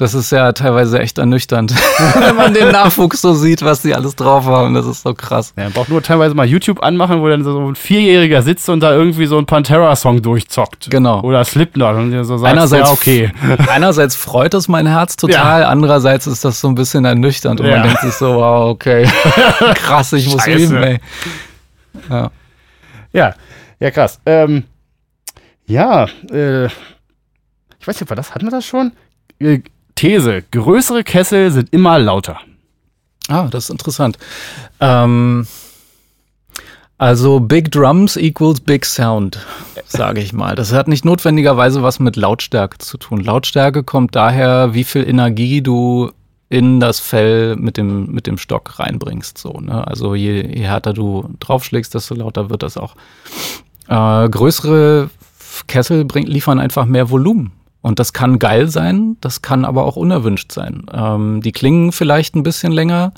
Das 0.00 0.14
ist 0.14 0.32
ja 0.32 0.52
teilweise 0.52 0.98
echt 0.98 1.18
ernüchternd, 1.18 1.74
wenn 2.18 2.34
man 2.34 2.54
den 2.54 2.68
Nachwuchs 2.72 3.20
so 3.20 3.34
sieht, 3.34 3.60
was 3.62 3.82
die 3.82 3.94
alles 3.94 4.16
drauf 4.16 4.46
haben. 4.46 4.72
Das 4.72 4.86
ist 4.86 5.02
so 5.02 5.12
krass. 5.12 5.52
Ja, 5.58 5.64
man 5.64 5.72
braucht 5.74 5.90
nur 5.90 6.02
teilweise 6.02 6.34
mal 6.34 6.46
YouTube 6.46 6.82
anmachen, 6.82 7.20
wo 7.20 7.28
dann 7.28 7.44
so 7.44 7.68
ein 7.68 7.74
Vierjähriger 7.74 8.40
sitzt 8.40 8.68
und 8.70 8.80
da 8.80 8.92
irgendwie 8.94 9.26
so 9.26 9.36
ein 9.36 9.44
Pantera-Song 9.44 10.22
durchzockt. 10.22 10.90
Genau. 10.90 11.20
Oder 11.20 11.44
Slipknot 11.44 11.96
und 11.96 12.24
so 12.24 12.38
sagt, 12.38 12.50
Einerseits, 12.50 12.88
ja, 12.88 12.94
okay. 12.94 13.32
einerseits 13.68 14.16
freut 14.16 14.54
es 14.54 14.68
mein 14.68 14.86
Herz 14.86 15.16
total, 15.16 15.64
andererseits 15.64 16.26
ist 16.26 16.46
das 16.46 16.60
so 16.62 16.68
ein 16.68 16.74
bisschen 16.74 17.04
ernüchternd 17.04 17.60
und 17.60 17.66
Ja. 17.66 17.80
man 17.80 17.88
denkt 17.88 18.00
sich 18.00 18.14
so, 18.14 18.36
wow, 18.36 18.70
okay, 18.70 19.06
krass, 19.74 20.14
ich 20.14 20.26
muss 20.32 20.42
Scheiße. 20.44 20.64
üben, 20.64 20.82
ey. 20.82 21.00
Ja. 22.08 22.30
Ja, 23.12 23.34
ja, 23.78 23.90
krass. 23.90 24.18
Ähm, 24.24 24.64
ja, 25.66 26.06
äh, 26.32 26.64
ich 26.66 27.86
weiß 27.86 28.00
nicht, 28.00 28.08
war 28.08 28.16
das, 28.16 28.34
hatten 28.34 28.46
wir 28.46 28.50
das 28.50 28.64
schon? 28.64 28.92
Äh, 29.38 29.60
These, 30.00 30.44
größere 30.50 31.04
Kessel 31.04 31.50
sind 31.50 31.74
immer 31.74 31.98
lauter. 31.98 32.40
Ah, 33.28 33.48
das 33.50 33.64
ist 33.64 33.70
interessant. 33.70 34.16
Ähm, 34.80 35.46
also 36.96 37.38
Big 37.38 37.70
Drums 37.70 38.16
equals 38.16 38.62
Big 38.62 38.86
Sound, 38.86 39.44
sage 39.84 40.22
ich 40.22 40.32
mal. 40.32 40.54
Das 40.54 40.72
hat 40.72 40.88
nicht 40.88 41.04
notwendigerweise 41.04 41.82
was 41.82 42.00
mit 42.00 42.16
Lautstärke 42.16 42.78
zu 42.78 42.96
tun. 42.96 43.22
Lautstärke 43.22 43.82
kommt 43.82 44.16
daher, 44.16 44.72
wie 44.72 44.84
viel 44.84 45.06
Energie 45.06 45.60
du 45.60 46.10
in 46.48 46.80
das 46.80 46.98
Fell 46.98 47.56
mit 47.56 47.76
dem, 47.76 48.10
mit 48.10 48.26
dem 48.26 48.38
Stock 48.38 48.78
reinbringst. 48.78 49.36
So, 49.36 49.60
ne? 49.60 49.86
Also 49.86 50.14
je, 50.14 50.40
je 50.40 50.64
härter 50.64 50.94
du 50.94 51.28
draufschlägst, 51.40 51.94
desto 51.94 52.14
lauter 52.14 52.48
wird 52.48 52.62
das 52.62 52.78
auch. 52.78 52.96
Äh, 53.86 54.30
größere 54.30 55.10
Kessel 55.66 56.06
bring, 56.06 56.24
liefern 56.24 56.58
einfach 56.58 56.86
mehr 56.86 57.10
Volumen. 57.10 57.52
Und 57.82 57.98
das 57.98 58.12
kann 58.12 58.38
geil 58.38 58.68
sein, 58.68 59.16
das 59.20 59.42
kann 59.42 59.64
aber 59.64 59.84
auch 59.84 59.96
unerwünscht 59.96 60.52
sein. 60.52 60.86
Ähm, 60.92 61.40
die 61.40 61.52
klingen 61.52 61.92
vielleicht 61.92 62.34
ein 62.34 62.42
bisschen 62.42 62.72
länger, 62.72 63.12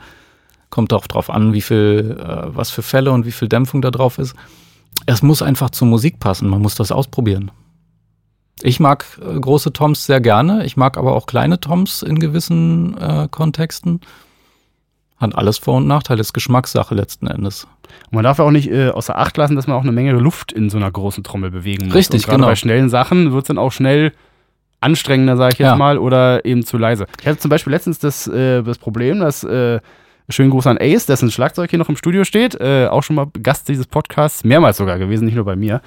kommt 0.71 0.93
auch 0.93 1.07
drauf 1.07 1.31
an, 1.31 1.53
wie 1.53 1.61
viel, 1.61 2.17
äh, 2.19 2.55
was 2.55 2.71
für 2.71 2.83
Fälle 2.83 3.13
und 3.13 3.27
wie 3.27 3.33
viel 3.33 3.49
Dämpfung 3.49 3.83
da 3.83 3.91
drauf 3.91 4.19
ist. 4.19 4.35
Es 5.07 5.23
muss 5.23 5.43
einfach 5.43 5.71
zur 5.71 5.89
Musik 5.89 6.21
passen, 6.21 6.49
man 6.49 6.63
muss 6.63 6.77
das 6.77 6.93
ausprobieren. 6.93 7.51
Ich 8.63 8.79
mag 8.79 9.05
äh, 9.21 9.39
große 9.39 9.73
Toms 9.73 10.07
sehr 10.07 10.21
gerne, 10.21 10.65
ich 10.65 10.77
mag 10.77 10.97
aber 10.97 11.15
auch 11.15 11.27
kleine 11.27 11.59
Toms 11.59 12.03
in 12.03 12.21
gewissen 12.21 12.97
äh, 12.99 13.27
Kontexten. 13.29 14.01
Hat 15.17 15.35
alles 15.37 15.59
Vor- 15.59 15.77
und 15.77 15.87
Nachteile, 15.87 16.21
ist 16.21 16.33
Geschmackssache 16.33 16.95
letzten 16.95 17.27
Endes. 17.27 17.67
Und 18.07 18.15
man 18.15 18.25
darf 18.25 18.39
ja 18.39 18.45
auch 18.45 18.51
nicht 18.51 18.71
äh, 18.71 18.91
außer 18.91 19.19
Acht 19.19 19.37
lassen, 19.37 19.57
dass 19.57 19.67
man 19.67 19.77
auch 19.77 19.83
eine 19.83 19.93
Menge 19.93 20.13
Luft 20.13 20.53
in 20.53 20.71
so 20.71 20.77
einer 20.77 20.91
großen 20.91 21.25
Trommel 21.25 21.51
bewegen 21.51 21.87
muss. 21.87 21.95
Richtig, 21.95 22.23
und 22.23 22.27
gerade 22.27 22.37
genau. 22.39 22.49
bei 22.49 22.57
schnellen 22.57 22.89
Sachen 22.89 23.33
wird 23.33 23.45
es 23.45 23.49
dann 23.49 23.59
auch 23.59 23.73
schnell 23.73 24.13
anstrengender, 24.83 25.37
sage 25.37 25.55
ich 25.55 25.59
jetzt 25.59 25.69
Ja. 25.69 25.77
mal, 25.77 25.99
oder 25.99 26.45
eben 26.45 26.65
zu 26.65 26.79
leise. 26.79 27.07
Ich 27.21 27.27
hatte 27.27 27.39
zum 27.39 27.49
Beispiel 27.51 27.73
letztens 27.73 27.99
das, 27.99 28.27
äh, 28.27 28.63
das 28.63 28.79
Problem, 28.79 29.21
dass 29.21 29.45
äh, 29.45 29.81
schönen 30.29 30.51
Gruß 30.51 30.67
an 30.69 30.79
Ace, 30.81 31.05
dessen 31.07 31.31
Schlagzeug 31.31 31.69
hier 31.69 31.79
noch 31.79 31.89
im 31.91 31.97
Studio 31.97 32.25
steht, 32.25 32.59
äh, 32.61 32.87
auch 32.87 33.03
schon 33.03 33.17
mal 33.17 33.27
Gast 33.43 33.69
dieses 33.69 33.87
Podcasts, 33.87 34.45
mehrmals 34.45 34.79
sogar 34.79 34.99
gewesen, 34.99 35.27
nicht 35.27 35.35
nur 35.35 35.45
bei 35.45 35.57
mir. 35.57 35.83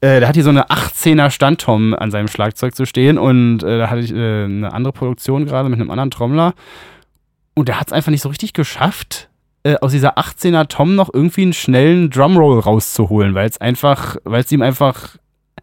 Äh, 0.00 0.20
der 0.20 0.28
hat 0.28 0.34
hier 0.34 0.44
so 0.44 0.50
eine 0.50 0.68
18er 0.68 1.30
Standtom 1.30 1.94
an 1.94 2.10
seinem 2.10 2.28
Schlagzeug 2.28 2.74
zu 2.74 2.84
stehen 2.84 3.16
und 3.18 3.62
äh, 3.62 3.78
da 3.78 3.88
hatte 3.88 4.00
ich 4.00 4.12
äh, 4.12 4.44
eine 4.44 4.72
andere 4.72 4.92
Produktion 4.92 5.46
gerade 5.46 5.68
mit 5.68 5.80
einem 5.80 5.90
anderen 5.90 6.10
Trommler 6.10 6.52
und 7.54 7.68
der 7.68 7.80
hat 7.80 7.86
es 7.86 7.92
einfach 7.92 8.10
nicht 8.10 8.22
so 8.22 8.28
richtig 8.28 8.52
geschafft, 8.52 9.28
äh, 9.64 9.76
aus 9.80 9.92
dieser 9.92 10.18
18er 10.18 10.68
Tom 10.68 10.94
noch 10.94 11.08
irgendwie 11.12 11.42
einen 11.42 11.52
schnellen 11.54 12.10
Drumroll 12.10 12.58
rauszuholen, 12.60 13.34
weil 13.34 13.48
es 13.48 13.58
einfach, 13.60 14.16
weil 14.24 14.42
es 14.42 14.52
ihm 14.52 14.60
einfach, 14.62 15.16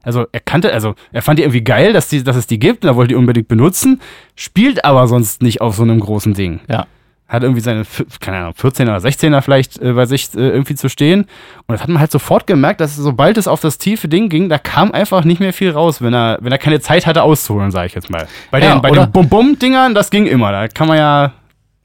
also 0.04 0.26
er 0.32 0.40
kannte, 0.40 0.72
also 0.74 0.96
er 1.12 1.22
fand 1.22 1.40
die 1.40 1.44
irgendwie 1.44 1.64
geil, 1.64 1.94
dass, 1.94 2.08
die, 2.10 2.24
dass 2.24 2.36
es 2.36 2.48
die 2.48 2.60
gibt 2.60 2.84
und 2.84 2.90
er 2.90 2.96
wollte 2.96 3.10
die 3.10 3.16
unbedingt 3.16 3.48
benutzen, 3.48 4.02
spielt 4.36 4.86
aber 4.86 5.08
sonst 5.08 5.42
nicht 5.42 5.62
auf 5.62 5.76
so 5.76 5.84
einem 5.84 6.00
großen 6.00 6.34
Ding. 6.34 6.60
Ja. 6.70 6.86
Hat 7.28 7.42
irgendwie 7.42 7.62
seine, 7.62 7.84
keine 8.20 8.38
Ahnung, 8.38 8.54
14er 8.54 8.84
oder 8.84 8.98
16er 8.98 9.42
vielleicht 9.42 9.80
äh, 9.82 9.94
bei 9.94 10.06
sich 10.06 10.30
äh, 10.36 10.40
irgendwie 10.42 10.76
zu 10.76 10.90
stehen. 10.90 11.22
Und 11.22 11.74
das 11.74 11.82
hat 11.82 11.90
man 11.90 12.00
halt 12.00 12.12
sofort 12.12 12.46
gemerkt, 12.46 12.82
dass 12.82 12.96
sobald 12.96 13.40
es 13.40 13.48
auf 13.48 13.62
das 13.62 13.80
tiefe 13.80 14.08
Ding 14.08 14.30
ging, 14.30 14.48
da 14.48 14.60
kam 14.60 14.92
einfach 14.92 15.24
nicht 15.24 15.40
mehr 15.40 15.52
viel 15.52 15.72
raus, 15.72 16.04
wenn 16.04 16.14
er, 16.14 16.38
wenn 16.42 16.52
er 16.52 16.60
keine 16.60 16.80
Zeit 16.82 17.08
hatte 17.08 17.24
auszuholen, 17.24 17.72
sage 17.72 17.88
ich 17.88 17.96
jetzt 17.96 18.12
mal. 18.12 18.28
Bei 18.52 18.60
Ja, 18.62 18.74
den, 18.76 18.82
bei 18.84 18.92
oder- 18.92 19.08
den 19.08 19.12
Bum-Bum-Dingern, 19.12 19.96
das 19.96 20.12
ging 20.12 20.28
immer. 20.28 20.52
Da 20.52 20.68
kann 20.68 20.88
man 20.88 20.98
ja, 20.98 21.34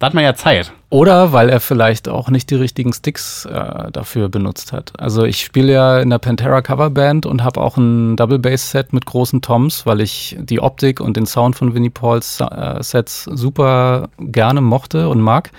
da 0.00 0.06
hat 0.06 0.14
man 0.14 0.24
ja 0.24 0.34
Zeit. 0.34 0.72
Oder 0.88 1.34
weil 1.34 1.50
er 1.50 1.60
vielleicht 1.60 2.08
auch 2.08 2.30
nicht 2.30 2.50
die 2.50 2.54
richtigen 2.54 2.94
Sticks 2.94 3.44
äh, 3.44 3.92
dafür 3.92 4.30
benutzt 4.30 4.72
hat. 4.72 4.98
Also 4.98 5.24
ich 5.24 5.42
spiele 5.42 5.72
ja 5.72 6.00
in 6.00 6.08
der 6.08 6.18
Pantera 6.18 6.62
Coverband 6.62 7.26
und 7.26 7.44
habe 7.44 7.60
auch 7.60 7.76
ein 7.76 8.16
Double 8.16 8.38
Bass 8.38 8.70
Set 8.70 8.94
mit 8.94 9.04
großen 9.04 9.42
Toms, 9.42 9.84
weil 9.84 10.00
ich 10.00 10.38
die 10.40 10.58
Optik 10.58 11.00
und 11.00 11.18
den 11.18 11.26
Sound 11.26 11.54
von 11.54 11.74
Winnie 11.74 11.90
Pauls 11.90 12.40
äh, 12.40 12.82
Sets 12.82 13.24
super 13.24 14.08
gerne 14.18 14.62
mochte 14.62 15.10
und 15.10 15.20
mag. 15.20 15.50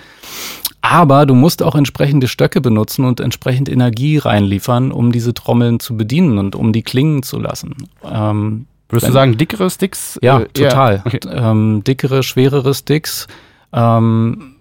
Aber 0.80 1.24
du 1.24 1.34
musst 1.34 1.62
auch 1.62 1.76
entsprechende 1.76 2.26
Stöcke 2.26 2.60
benutzen 2.60 3.04
und 3.04 3.20
entsprechend 3.20 3.68
Energie 3.68 4.18
reinliefern, 4.18 4.90
um 4.90 5.12
diese 5.12 5.34
Trommeln 5.34 5.78
zu 5.78 5.96
bedienen 5.96 6.38
und 6.38 6.56
um 6.56 6.72
die 6.72 6.82
klingen 6.82 7.22
zu 7.22 7.38
lassen. 7.38 7.76
Ähm, 8.04 8.66
Würdest 8.88 9.08
du 9.08 9.12
sagen, 9.12 9.38
dickere 9.38 9.70
Sticks? 9.70 10.18
ja, 10.20 10.40
äh, 10.40 10.48
total. 10.48 11.02
Okay. 11.04 11.20
Ähm, 11.30 11.84
dickere, 11.84 12.24
schwerere 12.24 12.74
Sticks. 12.74 13.28
Ähm, 13.72 14.56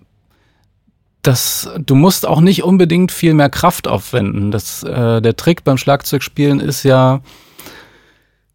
das, 1.21 1.69
du 1.79 1.95
musst 1.95 2.27
auch 2.27 2.41
nicht 2.41 2.63
unbedingt 2.63 3.11
viel 3.11 3.33
mehr 3.33 3.49
Kraft 3.49 3.87
aufwenden. 3.87 4.51
Das, 4.51 4.83
äh, 4.83 5.21
der 5.21 5.35
Trick 5.35 5.63
beim 5.63 5.77
Schlagzeugspielen 5.77 6.59
ist 6.59 6.83
ja, 6.83 7.21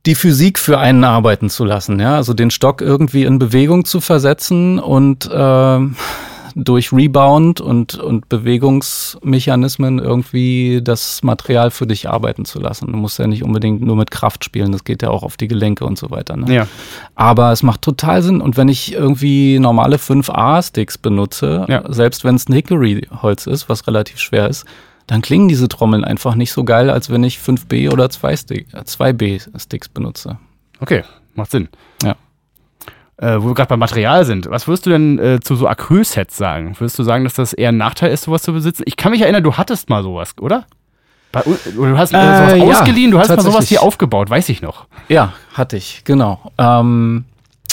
die 0.07 0.14
Physik 0.14 0.59
für 0.59 0.78
einen 0.78 1.04
arbeiten 1.04 1.50
zu 1.50 1.64
lassen. 1.64 1.98
Ja? 1.98 2.16
Also 2.16 2.32
den 2.32 2.50
Stock 2.50 2.80
irgendwie 2.80 3.24
in 3.24 3.38
Bewegung 3.38 3.84
zu 3.84 4.00
versetzen 4.00 4.78
und 4.78 5.28
ähm, 5.32 5.96
durch 6.59 6.90
Rebound 6.90 7.61
und, 7.61 7.96
und 7.96 8.30
Bewegungsmechanismen 8.30 9.98
irgendwie 9.98 10.80
das 10.82 11.22
Material 11.22 11.70
für 11.70 11.86
dich 11.86 12.09
arbeiten 12.09 12.46
zu 12.46 12.59
lassen. 12.59 12.90
Du 12.90 12.96
musst 12.96 13.18
ja 13.18 13.26
nicht 13.26 13.44
unbedingt 13.44 13.82
nur 13.82 13.94
mit 13.94 14.11
Kraft 14.11 14.42
spielen, 14.42 14.72
das 14.72 14.82
geht 14.84 15.02
ja 15.02 15.11
auch 15.11 15.22
auf 15.22 15.36
die 15.36 15.48
Gelenke 15.48 15.84
und 15.84 15.98
so 15.98 16.11
weiter. 16.11 16.34
Ne? 16.36 16.52
Ja. 16.54 16.66
Aber 17.14 17.52
es 17.52 17.62
macht 17.62 17.82
total 17.82 18.22
Sinn. 18.22 18.40
Und 18.40 18.57
wenn 18.57 18.68
ich 18.68 18.94
irgendwie 18.94 19.59
normale 19.59 19.98
5A-Sticks 19.98 20.96
benutze, 20.96 21.66
Ja. 21.68 21.84
selbst 21.92 22.24
wenn 22.24 22.36
es 22.36 22.48
ein 22.48 22.54
Hickory-Holz 22.54 23.46
ist, 23.46 23.68
was 23.68 23.86
relativ 23.86 24.18
schwer 24.18 24.48
ist, 24.48 24.64
dann 25.07 25.20
klingen 25.20 25.48
diese 25.48 25.68
Trommeln 25.68 26.04
einfach 26.04 26.34
nicht 26.36 26.52
so 26.52 26.64
geil, 26.64 26.88
als 26.88 27.11
wenn 27.11 27.22
ich 27.22 27.38
5B 27.38 27.92
oder 27.92 28.07
2B-Sticks 28.07 29.88
benutze. 29.90 30.38
Okay, 30.80 31.04
macht 31.34 31.50
Sinn. 31.50 31.68
Ja. 32.02 32.16
Äh, 33.18 33.36
wo 33.40 33.48
wir 33.48 33.54
gerade 33.54 33.68
beim 33.68 33.78
Material 33.78 34.26
sind, 34.26 34.50
was 34.50 34.68
würdest 34.68 34.84
du 34.84 34.90
denn 34.90 35.18
äh, 35.18 35.40
zu 35.40 35.56
so 35.56 35.66
Acrylsets 35.66 36.36
sagen? 36.36 36.78
Würdest 36.78 36.98
du 36.98 37.02
sagen, 37.02 37.24
dass 37.24 37.32
das 37.34 37.54
eher 37.54 37.70
ein 37.70 37.78
Nachteil 37.78 38.12
ist, 38.12 38.24
sowas 38.24 38.42
zu 38.42 38.52
besitzen? 38.52 38.82
Ich 38.84 38.96
kann 38.98 39.10
mich 39.10 39.22
erinnern, 39.22 39.42
du 39.42 39.54
hattest 39.54 39.88
mal 39.88 40.02
sowas, 40.02 40.34
oder? 40.38 40.66
Du 41.32 41.98
hast 41.98 42.12
äh, 42.12 42.16
sowas 42.16 42.52
Äh, 42.52 42.58
ja, 42.58 42.64
ausgeliehen, 42.64 43.10
du 43.10 43.18
hast 43.18 43.28
mal 43.28 43.40
sowas 43.40 43.68
hier 43.68 43.82
aufgebaut, 43.82 44.28
weiß 44.28 44.48
ich 44.50 44.60
noch. 44.62 44.86
Ja, 45.08 45.32
hatte 45.54 45.76
ich, 45.76 46.02
genau. 46.04 46.52
Ähm, 46.58 47.24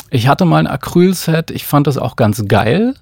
ich 0.10 0.28
hatte 0.28 0.46
mal 0.46 0.58
ein 0.60 0.68
Acrylset, 0.68 1.52
ich 1.52 1.66
fand 1.66 1.88
das 1.88 1.98
auch 1.98 2.16
ganz 2.16 2.46
geil. 2.48 2.94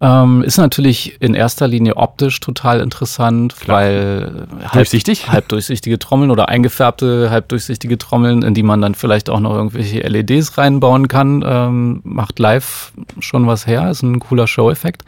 Ähm, 0.00 0.42
ist 0.44 0.58
natürlich 0.58 1.20
in 1.20 1.34
erster 1.34 1.66
Linie 1.66 1.96
optisch 1.96 2.38
total 2.38 2.80
interessant, 2.80 3.56
Klar. 3.56 3.78
weil 3.78 4.46
halb, 4.60 4.72
Durchsichtig? 4.72 5.28
halbdurchsichtige 5.32 5.98
Trommeln 5.98 6.30
oder 6.30 6.48
eingefärbte 6.48 7.30
halbdurchsichtige 7.30 7.98
Trommeln, 7.98 8.42
in 8.42 8.54
die 8.54 8.62
man 8.62 8.80
dann 8.80 8.94
vielleicht 8.94 9.28
auch 9.28 9.40
noch 9.40 9.52
irgendwelche 9.54 10.00
LEDs 10.00 10.56
reinbauen 10.56 11.08
kann, 11.08 11.42
ähm, 11.44 12.00
macht 12.04 12.38
live 12.38 12.92
schon 13.18 13.48
was 13.48 13.66
her, 13.66 13.90
ist 13.90 14.02
ein 14.02 14.20
cooler 14.20 14.46
Show-Effekt. 14.46 15.02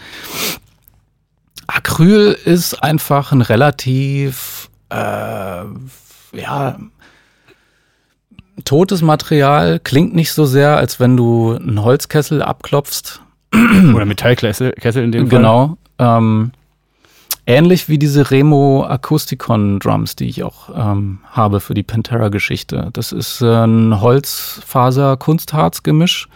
Acryl 1.69 2.37
ist 2.45 2.83
einfach 2.83 3.31
ein 3.31 3.43
relativ, 3.43 4.71
äh, 4.89 5.63
ja, 6.33 6.79
totes 8.65 9.03
Material, 9.03 9.79
klingt 9.79 10.17
nicht 10.17 10.33
so 10.33 10.47
sehr, 10.47 10.77
als 10.77 10.99
wenn 10.99 11.17
du 11.17 11.55
einen 11.55 11.83
Holzkessel 11.83 12.43
abklopfst. 12.43 13.21
Oder 13.95 14.05
Metallkessel 14.05 14.73
Kessel 14.73 15.05
in 15.05 15.13
dem 15.13 15.29
Fall. 15.29 15.39
Genau. 15.39 15.77
Ähm, 15.99 16.53
ähnlich 17.47 17.89
wie 17.89 17.99
diese 17.99 18.31
Remo 18.31 18.85
Acousticon 18.89 19.81
Drums, 19.81 20.17
die 20.17 20.29
ich 20.29 20.45
auch 20.45 20.71
ähm, 20.75 21.19
habe 21.31 21.61
für 21.61 21.75
die 21.75 21.83
Pantera-Geschichte. 21.83 22.89
Das 22.93 23.13
ist 23.13 23.43
äh, 23.43 23.65
ein 23.65 24.01
Holzfaser-Kunstharz-Gemisch 24.01 26.29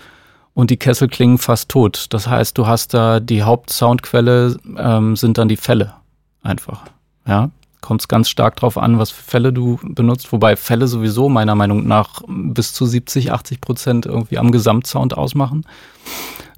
und 0.54 0.70
die 0.70 0.76
Kessel 0.76 1.08
klingen 1.08 1.38
fast 1.38 1.68
tot. 1.68 2.06
Das 2.10 2.28
heißt, 2.28 2.56
du 2.58 2.66
hast 2.66 2.94
da 2.94 3.20
die 3.20 3.42
Hauptsoundquelle 3.42 4.56
ähm, 4.76 5.16
sind 5.16 5.38
dann 5.38 5.48
die 5.48 5.56
Fälle 5.56 5.94
einfach. 6.42 6.82
Ja. 7.26 7.50
Kommt 7.80 8.00
es 8.00 8.08
ganz 8.08 8.28
stark 8.30 8.56
drauf 8.56 8.78
an, 8.78 8.98
was 8.98 9.10
für 9.10 9.22
Fälle 9.22 9.52
du 9.52 9.78
benutzt, 9.82 10.32
wobei 10.32 10.56
Fälle 10.56 10.88
sowieso 10.88 11.28
meiner 11.28 11.54
Meinung 11.54 11.86
nach 11.86 12.22
bis 12.26 12.72
zu 12.72 12.86
70, 12.86 13.30
80 13.30 13.60
Prozent 13.60 14.06
irgendwie 14.06 14.38
am 14.38 14.52
Gesamtsound 14.52 15.14
ausmachen. 15.14 15.66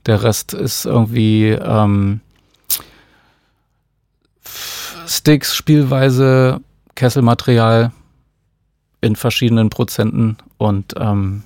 Der 0.06 0.22
Rest 0.22 0.54
ist 0.54 0.86
irgendwie 0.86 1.48
ähm, 1.50 2.20
Sticks, 5.06 5.54
Spielweise, 5.54 6.60
Kesselmaterial 6.94 7.92
in 9.00 9.16
verschiedenen 9.16 9.70
Prozenten 9.70 10.38
und 10.58 10.94
ähm, 10.98 11.42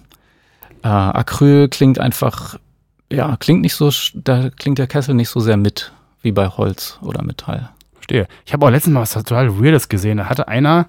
äh, 0.82 0.88
Acryl 0.88 1.68
klingt 1.68 1.98
einfach, 1.98 2.58
ja, 3.10 3.36
klingt 3.36 3.62
nicht 3.62 3.74
so, 3.74 3.90
da 4.14 4.50
klingt 4.50 4.78
der 4.78 4.86
Kessel 4.86 5.14
nicht 5.14 5.28
so 5.28 5.40
sehr 5.40 5.56
mit 5.56 5.92
wie 6.22 6.32
bei 6.32 6.48
Holz 6.48 6.98
oder 7.02 7.22
Metall. 7.22 7.70
Verstehe. 7.94 8.28
Ich 8.44 8.52
habe 8.52 8.66
auch 8.66 8.70
letztens 8.70 8.94
mal 8.94 9.00
was 9.00 9.12
total 9.12 9.58
Weirdes 9.58 9.88
gesehen. 9.88 10.18
Da 10.18 10.26
hatte 10.26 10.48
einer, 10.48 10.88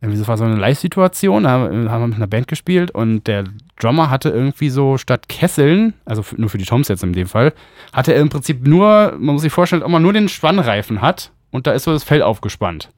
irgendwie, 0.00 0.18
das 0.18 0.28
war 0.28 0.36
so 0.36 0.44
eine 0.44 0.54
Live-Situation, 0.56 1.42
da 1.42 1.50
haben 1.50 1.90
haben 1.90 2.02
wir 2.02 2.06
mit 2.08 2.16
einer 2.16 2.26
Band 2.28 2.46
gespielt 2.48 2.90
und 2.92 3.26
der 3.26 3.44
Drummer 3.80 4.10
hatte 4.10 4.28
irgendwie 4.30 4.70
so 4.70 4.96
statt 4.96 5.28
Kesseln, 5.28 5.94
also 6.04 6.22
für, 6.22 6.40
nur 6.40 6.50
für 6.50 6.58
die 6.58 6.64
Toms 6.64 6.88
jetzt 6.88 7.02
in 7.02 7.12
dem 7.12 7.26
Fall, 7.26 7.52
hatte 7.92 8.14
er 8.14 8.20
im 8.20 8.28
Prinzip 8.28 8.66
nur, 8.66 9.12
man 9.18 9.34
muss 9.34 9.42
sich 9.42 9.52
vorstellen, 9.52 9.82
ob 9.82 9.90
man 9.90 10.02
nur 10.02 10.12
den 10.12 10.28
Spannreifen 10.28 11.02
hat 11.02 11.32
und 11.50 11.66
da 11.66 11.72
ist 11.72 11.84
so 11.84 11.92
das 11.92 12.04
Fell 12.04 12.22
aufgespannt. 12.22 12.90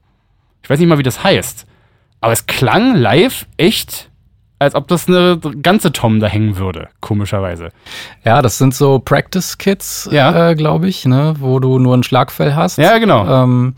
Ich 0.63 0.69
weiß 0.69 0.79
nicht 0.79 0.89
mal, 0.89 0.99
wie 0.99 1.03
das 1.03 1.25
heißt. 1.25 1.67
Aber 2.21 2.33
es 2.35 2.47
klang 2.47 2.97
live 2.97 3.47
echt, 3.57 4.11
als 4.59 4.75
ob 4.75 4.89
das 4.89 5.09
eine 5.09 5.39
ganze 5.63 5.91
Tom 5.93 6.21
da 6.21 6.27
hängen 6.27 6.59
würde, 6.59 6.91
komischerweise. 7.01 7.71
Ja, 8.27 8.43
das 8.43 8.59
sind 8.59 8.75
so 8.75 8.99
Practice-Kits, 8.99 10.11
Ja. 10.13 10.51
äh, 10.51 10.55
glaube 10.55 10.87
ich, 10.87 11.07
ne, 11.07 11.35
wo 11.39 11.61
du 11.61 11.79
nur 11.79 11.97
ein 11.97 12.03
Schlagfell 12.03 12.55
hast. 12.55 12.77
Ja, 12.77 12.99
genau. 12.99 13.27
Ähm, 13.45 13.75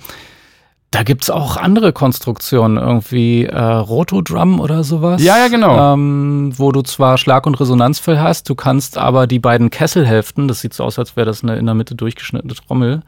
da 0.93 1.03
gibt's 1.03 1.30
auch 1.30 1.57
andere 1.57 1.93
Konstruktionen, 1.93 2.76
irgendwie 2.76 3.47
äh, 3.47 3.59
Rotodrum 3.59 4.61
oder 4.61 4.84
sowas. 4.84 5.22
Ja, 5.22 5.38
ja, 5.38 5.49
genau. 5.49 5.95
Ähm, 5.95 6.53
wo 6.57 6.70
du 6.70 6.82
zwar 6.82 7.16
Schlag- 7.16 7.47
und 7.47 7.59
Resonanzfell 7.59 8.20
hast, 8.20 8.49
du 8.51 8.55
kannst 8.55 8.99
aber 8.99 9.26
die 9.26 9.38
beiden 9.38 9.70
Kesselhälften, 9.70 10.49
das 10.49 10.61
sieht 10.61 10.74
so 10.74 10.84
aus, 10.84 10.99
als 10.99 11.16
wäre 11.16 11.24
das 11.24 11.43
eine 11.43 11.57
in 11.57 11.64
der 11.64 11.74
Mitte 11.74 11.95
durchgeschnittene 11.95 12.55
Trommel, 12.55 13.03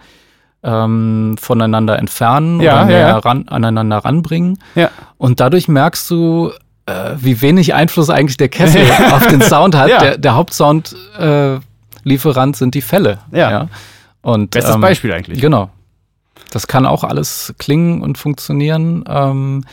ähm, 0.62 1.36
voneinander 1.38 1.98
entfernen 1.98 2.62
Ja, 2.62 2.84
oder 2.84 2.92
ja, 2.92 2.98
ja. 3.00 3.18
Ran, 3.18 3.48
aneinander 3.48 3.98
ranbringen. 3.98 4.58
Ja. 4.74 4.88
Und 5.18 5.40
dadurch 5.40 5.68
merkst 5.68 6.10
du, 6.10 6.52
äh, 6.86 7.10
wie 7.16 7.42
wenig 7.42 7.74
Einfluss 7.74 8.08
eigentlich 8.08 8.38
der 8.38 8.48
Kessel 8.48 8.86
auf 9.12 9.26
den 9.26 9.42
Sound 9.42 9.76
hat. 9.76 9.90
Der, 9.90 10.16
der 10.16 10.34
Hauptsound-Lieferant 10.34 11.60
äh, 11.62 12.08
Lieferant 12.08 12.56
sind 12.56 12.74
die 12.74 12.82
Fälle. 12.82 13.18
Ja. 13.30 13.68
Und, 14.22 14.52
Bestes 14.52 14.74
ähm, 14.74 14.80
Beispiel 14.80 15.12
eigentlich. 15.12 15.38
Genau. 15.38 15.68
Das 16.54 16.66
kann 16.66 16.86
auch 16.86 17.02
alles 17.04 17.54
klingen 17.58 18.00
und 18.02 18.16
funktionieren. 18.18 19.04
Ähm, 19.08 19.64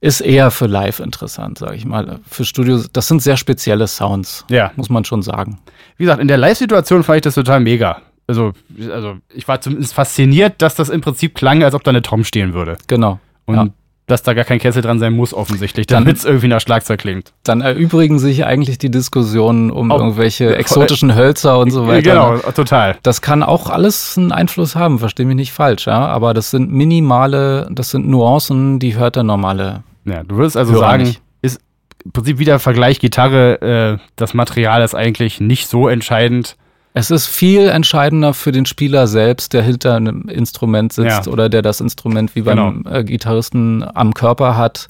ist 0.00 0.20
eher 0.20 0.50
für 0.50 0.66
live 0.66 1.00
interessant, 1.00 1.58
sage 1.58 1.76
ich 1.76 1.84
mal. 1.86 2.20
Für 2.28 2.44
Studios, 2.44 2.88
das 2.92 3.08
sind 3.08 3.22
sehr 3.22 3.36
spezielle 3.38 3.86
Sounds, 3.86 4.44
Ja. 4.50 4.70
muss 4.76 4.90
man 4.90 5.04
schon 5.04 5.22
sagen. 5.22 5.60
Wie 5.96 6.04
gesagt, 6.04 6.20
in 6.20 6.28
der 6.28 6.36
Live-Situation 6.36 7.02
fand 7.04 7.16
ich 7.18 7.22
das 7.22 7.34
total 7.36 7.60
mega. 7.60 8.02
Also, 8.26 8.52
also, 8.90 9.16
ich 9.34 9.46
war 9.48 9.60
zumindest 9.60 9.94
fasziniert, 9.94 10.60
dass 10.60 10.74
das 10.74 10.88
im 10.88 11.00
Prinzip 11.00 11.34
klang, 11.34 11.62
als 11.62 11.74
ob 11.74 11.84
da 11.84 11.90
eine 11.90 12.02
Tom 12.02 12.24
stehen 12.24 12.52
würde. 12.52 12.76
Genau. 12.86 13.18
Und 13.46 13.54
Ja. 13.54 13.66
Dass 14.06 14.22
da 14.22 14.34
gar 14.34 14.44
kein 14.44 14.58
Kessel 14.58 14.82
dran 14.82 14.98
sein 14.98 15.14
muss, 15.14 15.32
offensichtlich, 15.32 15.86
damit 15.86 16.18
es 16.18 16.24
irgendwie 16.24 16.48
nach 16.48 16.60
Schlagzeug 16.60 17.00
klingt. 17.00 17.32
Dann 17.42 17.62
erübrigen 17.62 18.18
sich 18.18 18.44
eigentlich 18.44 18.78
die 18.78 18.90
Diskussionen 18.90 19.70
um 19.70 19.90
Ob- 19.90 20.00
irgendwelche 20.00 20.56
exotischen 20.56 21.14
Hölzer 21.14 21.58
und 21.58 21.70
so 21.70 21.86
weiter. 21.86 22.02
Genau, 22.10 22.36
total. 22.54 22.96
Das 23.02 23.22
kann 23.22 23.42
auch 23.42 23.70
alles 23.70 24.18
einen 24.18 24.32
Einfluss 24.32 24.76
haben, 24.76 24.98
verstehe 24.98 25.24
mich 25.24 25.36
nicht 25.36 25.52
falsch, 25.52 25.86
ja. 25.86 26.06
Aber 26.06 26.34
das 26.34 26.50
sind 26.50 26.70
minimale, 26.70 27.68
das 27.70 27.90
sind 27.90 28.06
Nuancen, 28.06 28.78
die 28.78 28.96
hört 28.96 29.16
der 29.16 29.22
normale. 29.22 29.82
Ja, 30.04 30.22
du 30.22 30.36
würdest 30.36 30.56
also 30.56 30.78
sagen, 30.78 31.04
nicht. 31.04 31.22
ist 31.40 31.60
im 32.04 32.12
Prinzip 32.12 32.38
wieder 32.38 32.58
Vergleich 32.58 33.00
Gitarre, 33.00 33.62
äh, 33.62 34.04
das 34.16 34.34
Material 34.34 34.82
ist 34.82 34.94
eigentlich 34.94 35.40
nicht 35.40 35.66
so 35.68 35.88
entscheidend. 35.88 36.56
Es 36.96 37.10
ist 37.10 37.26
viel 37.26 37.68
entscheidender 37.68 38.34
für 38.34 38.52
den 38.52 38.66
Spieler 38.66 39.08
selbst, 39.08 39.52
der 39.52 39.62
hinter 39.62 39.96
einem 39.96 40.28
Instrument 40.28 40.92
sitzt 40.92 41.26
Ja. 41.26 41.32
oder 41.32 41.48
der 41.48 41.60
das 41.60 41.80
Instrument 41.80 42.34
wie 42.36 42.42
beim 42.42 42.84
äh, 42.88 43.02
Gitarristen 43.02 43.82
am 43.82 44.14
Körper 44.14 44.56
hat. 44.56 44.86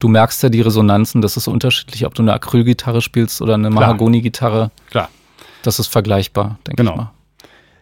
Du 0.00 0.08
merkst 0.08 0.42
ja 0.42 0.48
die 0.48 0.60
Resonanzen, 0.60 1.22
das 1.22 1.36
ist 1.36 1.46
unterschiedlich, 1.46 2.04
ob 2.06 2.14
du 2.14 2.22
eine 2.22 2.32
Acrylgitarre 2.32 3.00
spielst 3.00 3.40
oder 3.40 3.54
eine. 3.54 3.70
Mahagoni-Gitarre. 3.70 4.72
Klar. 4.90 5.08
Das 5.62 5.78
ist 5.78 5.86
vergleichbar, 5.86 6.58
denke 6.66 6.82
Genau. 6.82 6.90
ich 6.92 6.96
mal. 6.98 7.10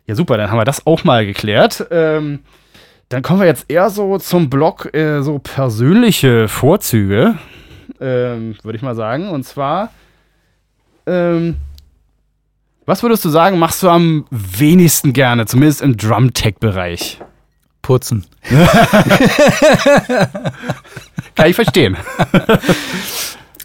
Ja, 0.07 0.15
super, 0.17 0.37
dann 0.37 0.51
haben 0.51 0.59
wir 0.59 0.65
das 0.67 0.87
auch 0.87 1.05
mal 1.05 1.25
geklärt. 1.25 1.87
Ähm, 1.91 2.41
dann 3.09 3.23
kommen 3.23 3.41
wir 3.41 3.47
jetzt 3.47 3.65
eher 3.71 3.89
so 3.89 4.19
zum 4.19 4.51
Block 4.51 4.93
äh, 4.95 5.23
so 5.23 5.39
persönliche 5.39 6.47
Vorzüge, 6.49 7.37
ähm, 8.01 8.55
würde 8.63 8.77
ich 8.77 8.83
mal 8.83 8.95
sagen. 8.95 9.31
Und 9.31 9.45
zwar, 9.45 9.91
ähm, 11.07 11.57
was 12.87 13.03
würdest 13.03 13.25
du 13.25 13.29
sagen, 13.29 13.59
machst 13.59 13.83
du 13.83 13.89
am 13.89 14.25
wenigsten 14.31 15.13
gerne, 15.13 15.47
zumindest 15.47 15.83
im 15.83 15.97
Drum-Tech-Bereich? 15.97 17.19
Putzen. 17.83 18.25
Kann 21.35 21.49
ich 21.49 21.55
verstehen. 21.57 21.97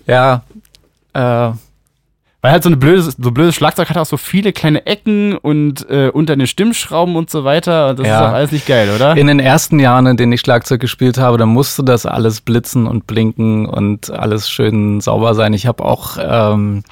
Ja, 0.09 0.43
äh, 1.11 1.19
Weil 1.19 1.57
halt 2.43 2.63
so 2.63 2.69
ein 2.69 2.79
blödes, 2.79 3.17
so 3.19 3.31
blödes 3.31 3.55
Schlagzeug 3.55 3.89
hat 3.89 3.97
auch 3.97 4.05
so 4.05 4.15
viele 4.15 4.53
kleine 4.53 4.85
Ecken 4.85 5.37
und 5.37 5.85
äh, 5.89 6.07
unter 6.13 6.37
den 6.37 6.47
Stimmschrauben 6.47 7.17
und 7.17 7.29
so 7.29 7.43
weiter. 7.43 7.93
Das 7.93 8.07
Ja. 8.07 8.21
ist 8.21 8.27
auch 8.29 8.33
alles 8.33 8.51
nicht 8.53 8.65
geil, 8.67 8.89
oder? 8.95 9.17
in 9.17 9.27
den 9.27 9.41
ersten 9.41 9.79
Jahren, 9.81 10.05
in 10.07 10.15
denen 10.15 10.31
ich 10.31 10.39
Schlagzeug 10.39 10.79
gespielt 10.79 11.17
habe, 11.17 11.37
da 11.37 11.45
musste 11.45 11.83
das 11.83 12.05
alles 12.05 12.39
blitzen 12.39 12.87
und 12.87 13.05
blinken 13.05 13.65
und 13.65 14.09
alles 14.09 14.49
schön 14.49 15.01
sauber 15.01 15.35
sein. 15.35 15.53
Ich 15.53 15.67
habe 15.67 15.83
auch 15.83 16.17
ähm, 16.21 16.83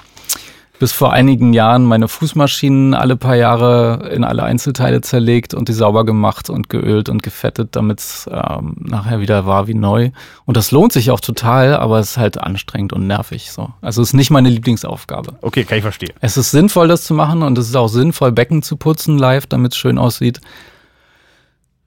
bis 0.78 0.92
vor 0.92 1.12
einigen 1.12 1.52
Jahren 1.52 1.84
meine 1.84 2.08
Fußmaschinen 2.08 2.94
alle 2.94 3.16
paar 3.16 3.36
Jahre 3.36 4.10
in 4.12 4.24
alle 4.24 4.42
Einzelteile 4.42 5.00
zerlegt 5.00 5.54
und 5.54 5.68
die 5.68 5.72
sauber 5.72 6.04
gemacht 6.04 6.50
und 6.50 6.68
geölt 6.68 7.08
und 7.08 7.22
gefettet, 7.22 7.70
damit 7.72 8.00
es 8.00 8.28
ähm, 8.30 8.76
nachher 8.78 9.20
wieder 9.20 9.46
war 9.46 9.66
wie 9.66 9.74
neu. 9.74 10.10
Und 10.44 10.56
das 10.56 10.70
lohnt 10.70 10.92
sich 10.92 11.10
auch 11.10 11.20
total, 11.20 11.76
aber 11.76 11.98
es 11.98 12.12
ist 12.12 12.16
halt 12.18 12.38
anstrengend 12.38 12.92
und 12.92 13.06
nervig. 13.06 13.50
So. 13.50 13.70
Also 13.80 14.02
es 14.02 14.08
ist 14.08 14.14
nicht 14.14 14.30
meine 14.30 14.50
Lieblingsaufgabe. 14.50 15.36
Okay, 15.42 15.64
kann 15.64 15.78
ich 15.78 15.82
verstehen. 15.82 16.12
Es 16.20 16.36
ist 16.36 16.50
sinnvoll, 16.50 16.88
das 16.88 17.04
zu 17.04 17.14
machen 17.14 17.42
und 17.42 17.56
es 17.58 17.68
ist 17.68 17.76
auch 17.76 17.88
sinnvoll, 17.88 18.32
Becken 18.32 18.62
zu 18.62 18.76
putzen 18.76 19.18
live, 19.18 19.46
damit 19.46 19.72
es 19.72 19.78
schön 19.78 19.98
aussieht. 19.98 20.40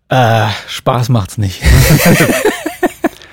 Äh, 0.10 0.48
Spaß 0.68 1.10
macht's 1.10 1.38
nicht. 1.38 1.62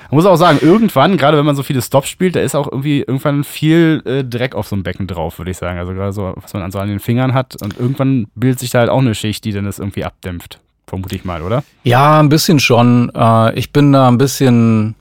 Man 0.09 0.17
muss 0.17 0.25
auch 0.25 0.35
sagen, 0.35 0.59
irgendwann, 0.61 1.17
gerade 1.17 1.37
wenn 1.37 1.45
man 1.45 1.55
so 1.55 1.63
viele 1.63 1.81
Stops 1.81 2.09
spielt, 2.09 2.35
da 2.35 2.39
ist 2.39 2.55
auch 2.55 2.71
irgendwie 2.71 2.99
irgendwann 2.99 3.43
viel 3.43 4.01
äh, 4.05 4.23
Dreck 4.23 4.55
auf 4.55 4.67
so 4.67 4.75
einem 4.75 4.83
Becken 4.83 5.07
drauf, 5.07 5.37
würde 5.37 5.51
ich 5.51 5.57
sagen. 5.57 5.79
Also 5.79 5.93
gerade 5.93 6.13
so, 6.13 6.33
was 6.35 6.53
man 6.53 6.63
an 6.63 6.71
so 6.71 6.79
an 6.79 6.87
den 6.87 6.99
Fingern 6.99 7.33
hat. 7.33 7.61
Und 7.61 7.77
irgendwann 7.77 8.27
bildet 8.35 8.59
sich 8.59 8.69
da 8.69 8.79
halt 8.79 8.89
auch 8.89 8.99
eine 8.99 9.15
Schicht, 9.15 9.43
die 9.45 9.51
dann 9.51 9.65
das 9.65 9.79
irgendwie 9.79 10.05
abdämpft. 10.05 10.59
vermute 10.87 11.15
ich 11.15 11.25
mal, 11.25 11.41
oder? 11.41 11.63
Ja, 11.83 12.19
ein 12.19 12.29
bisschen 12.29 12.59
schon. 12.59 13.11
Äh, 13.13 13.53
ich 13.57 13.73
bin 13.73 13.91
da 13.93 14.07
ein 14.07 14.17
bisschen 14.17 14.95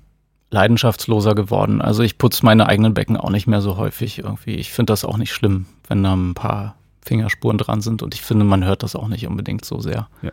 leidenschaftsloser 0.50 1.34
geworden. 1.34 1.80
Also 1.80 2.02
ich 2.02 2.18
putze 2.18 2.44
meine 2.44 2.66
eigenen 2.66 2.94
Becken 2.94 3.16
auch 3.16 3.30
nicht 3.30 3.46
mehr 3.46 3.60
so 3.60 3.76
häufig 3.76 4.20
irgendwie. 4.20 4.54
Ich 4.54 4.72
finde 4.72 4.92
das 4.92 5.04
auch 5.04 5.16
nicht 5.16 5.32
schlimm, 5.32 5.66
wenn 5.88 6.02
da 6.02 6.14
ein 6.14 6.34
paar 6.34 6.76
Fingerspuren 7.04 7.58
dran 7.58 7.80
sind 7.80 8.02
und 8.02 8.14
ich 8.14 8.22
finde, 8.22 8.44
man 8.44 8.64
hört 8.64 8.82
das 8.82 8.96
auch 8.96 9.08
nicht 9.08 9.26
unbedingt 9.26 9.64
so 9.64 9.80
sehr. 9.80 10.08
Ja. 10.22 10.30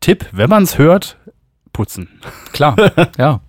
Tipp, 0.00 0.26
wenn 0.32 0.50
man 0.50 0.64
es 0.64 0.78
hört, 0.78 1.16
putzen. 1.72 2.08
Klar, 2.52 2.76
ja. 3.18 3.40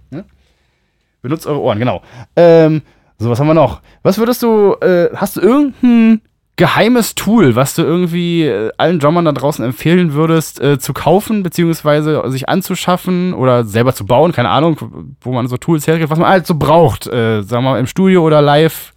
Benutzt 1.21 1.47
eure 1.47 1.59
Ohren, 1.59 1.79
genau. 1.79 2.01
Ähm, 2.35 2.81
so, 3.17 3.29
was 3.29 3.39
haben 3.39 3.47
wir 3.47 3.53
noch? 3.53 3.81
Was 4.03 4.17
würdest 4.17 4.41
du, 4.41 4.75
äh, 4.81 5.09
hast 5.15 5.37
du 5.37 5.41
irgendein 5.41 6.21
geheimes 6.55 7.15
Tool, 7.15 7.55
was 7.55 7.75
du 7.75 7.83
irgendwie 7.83 8.43
äh, 8.45 8.71
allen 8.77 8.99
Drummern 8.99 9.25
da 9.25 9.31
draußen 9.31 9.63
empfehlen 9.63 10.13
würdest, 10.13 10.61
äh, 10.61 10.79
zu 10.79 10.93
kaufen, 10.93 11.43
beziehungsweise 11.43 12.23
sich 12.29 12.49
anzuschaffen 12.49 13.33
oder 13.33 13.63
selber 13.63 13.93
zu 13.93 14.05
bauen? 14.05 14.31
Keine 14.31 14.49
Ahnung, 14.49 15.15
wo 15.21 15.31
man 15.31 15.47
so 15.47 15.57
Tools 15.57 15.87
herkriegt, 15.87 16.09
was 16.09 16.19
man 16.19 16.29
halt 16.29 16.47
so 16.47 16.55
braucht, 16.55 17.07
äh, 17.07 17.41
sagen 17.43 17.63
wir 17.63 17.71
mal 17.71 17.79
im 17.79 17.87
Studio 17.87 18.23
oder 18.23 18.41
live. 18.41 18.93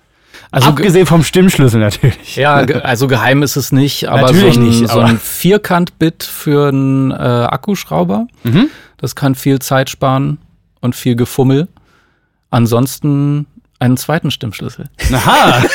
Also 0.51 0.69
Abgesehen 0.69 1.07
vom 1.07 1.23
Stimmschlüssel 1.23 1.81
natürlich. 1.81 2.37
Ja, 2.37 2.55
also 2.83 3.09
geheim 3.09 3.43
ist 3.43 3.57
es 3.57 3.73
nicht, 3.73 4.09
aber 4.09 4.23
natürlich 4.23 4.55
so 4.55 4.61
ein, 4.61 4.67
nicht, 4.67 4.89
so 4.89 5.01
ein 5.01 5.19
Vierkant-Bit 5.19 6.23
für 6.23 6.69
einen 6.69 7.11
äh, 7.11 7.15
Akkuschrauber. 7.15 8.27
Mhm. 8.43 8.69
Das 8.97 9.15
kann 9.15 9.35
viel 9.35 9.59
Zeit 9.59 9.91
sparen 9.91 10.39
und 10.81 10.95
viel 10.95 11.17
Gefummel. 11.17 11.69
Ansonsten 12.55 13.47
einen 13.81 13.97
zweiten 13.97 14.31
Stimmschlüssel. 14.31 14.89
Aha. 15.13 15.65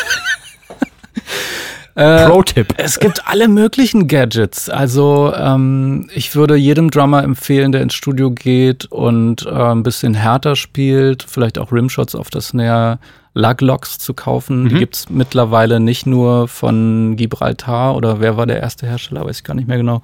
Äh, 1.95 2.27
Pro-Tipp. 2.27 2.75
Es 2.77 2.97
gibt 2.99 3.27
alle 3.27 3.49
möglichen 3.49 4.07
Gadgets. 4.07 4.69
Also 4.69 5.34
ähm, 5.36 6.09
ich 6.13 6.34
würde 6.34 6.55
jedem 6.55 6.91
Drummer 6.91 7.23
empfehlen, 7.23 7.73
der 7.73 7.82
ins 7.82 7.93
Studio 7.93 8.32
geht 8.32 8.86
und 8.86 9.45
äh, 9.45 9.49
ein 9.49 9.84
bisschen 9.84 10.13
härter 10.13 10.55
spielt, 10.55 11.25
vielleicht 11.27 11.57
auch 11.57 11.73
Rimshots 11.73 12.15
auf 12.15 12.30
das 12.30 12.49
Snare, 12.49 12.99
Luglocks 13.34 13.99
zu 13.99 14.13
kaufen. 14.13 14.63
Mhm. 14.63 14.69
Die 14.69 14.75
gibt's 14.75 15.09
mittlerweile 15.09 15.80
nicht 15.80 16.05
nur 16.05 16.47
von 16.47 17.15
Gibraltar 17.15 17.95
oder 17.95 18.19
wer 18.19 18.38
war 18.38 18.45
der 18.45 18.59
erste 18.59 18.88
Hersteller, 18.88 19.25
weiß 19.25 19.38
ich 19.38 19.43
gar 19.43 19.53
nicht 19.53 19.67
mehr 19.67 19.77
genau. 19.77 20.01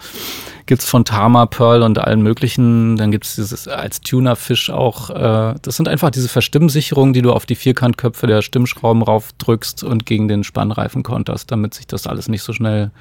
Gibt's 0.65 0.87
von 0.87 1.05
Tama, 1.05 1.45
Pearl 1.45 1.81
und 1.83 1.99
allen 1.99 2.21
möglichen. 2.21 2.97
Dann 2.97 3.11
gibt's 3.11 3.35
dieses 3.35 3.67
als 3.67 4.01
Tunerfisch 4.01 4.69
auch. 4.69 5.09
Äh, 5.09 5.55
das 5.61 5.75
sind 5.75 5.87
einfach 5.87 6.11
diese 6.11 6.29
Verstimmsicherungen, 6.29 7.13
die 7.13 7.21
du 7.21 7.31
auf 7.31 7.45
die 7.45 7.55
Vierkantköpfe 7.55 8.27
der 8.27 8.41
Stimmschrauben 8.41 9.01
raufdrückst 9.01 9.83
und 9.83 10.05
gegen 10.05 10.27
den 10.27 10.43
Spannreifen 10.43 11.03
konterst, 11.03 11.51
damit 11.51 11.73
sich 11.73 11.87
das 11.87 12.07
alles 12.07 12.27
nicht 12.27 12.43
so 12.43 12.53
schnell 12.53 12.91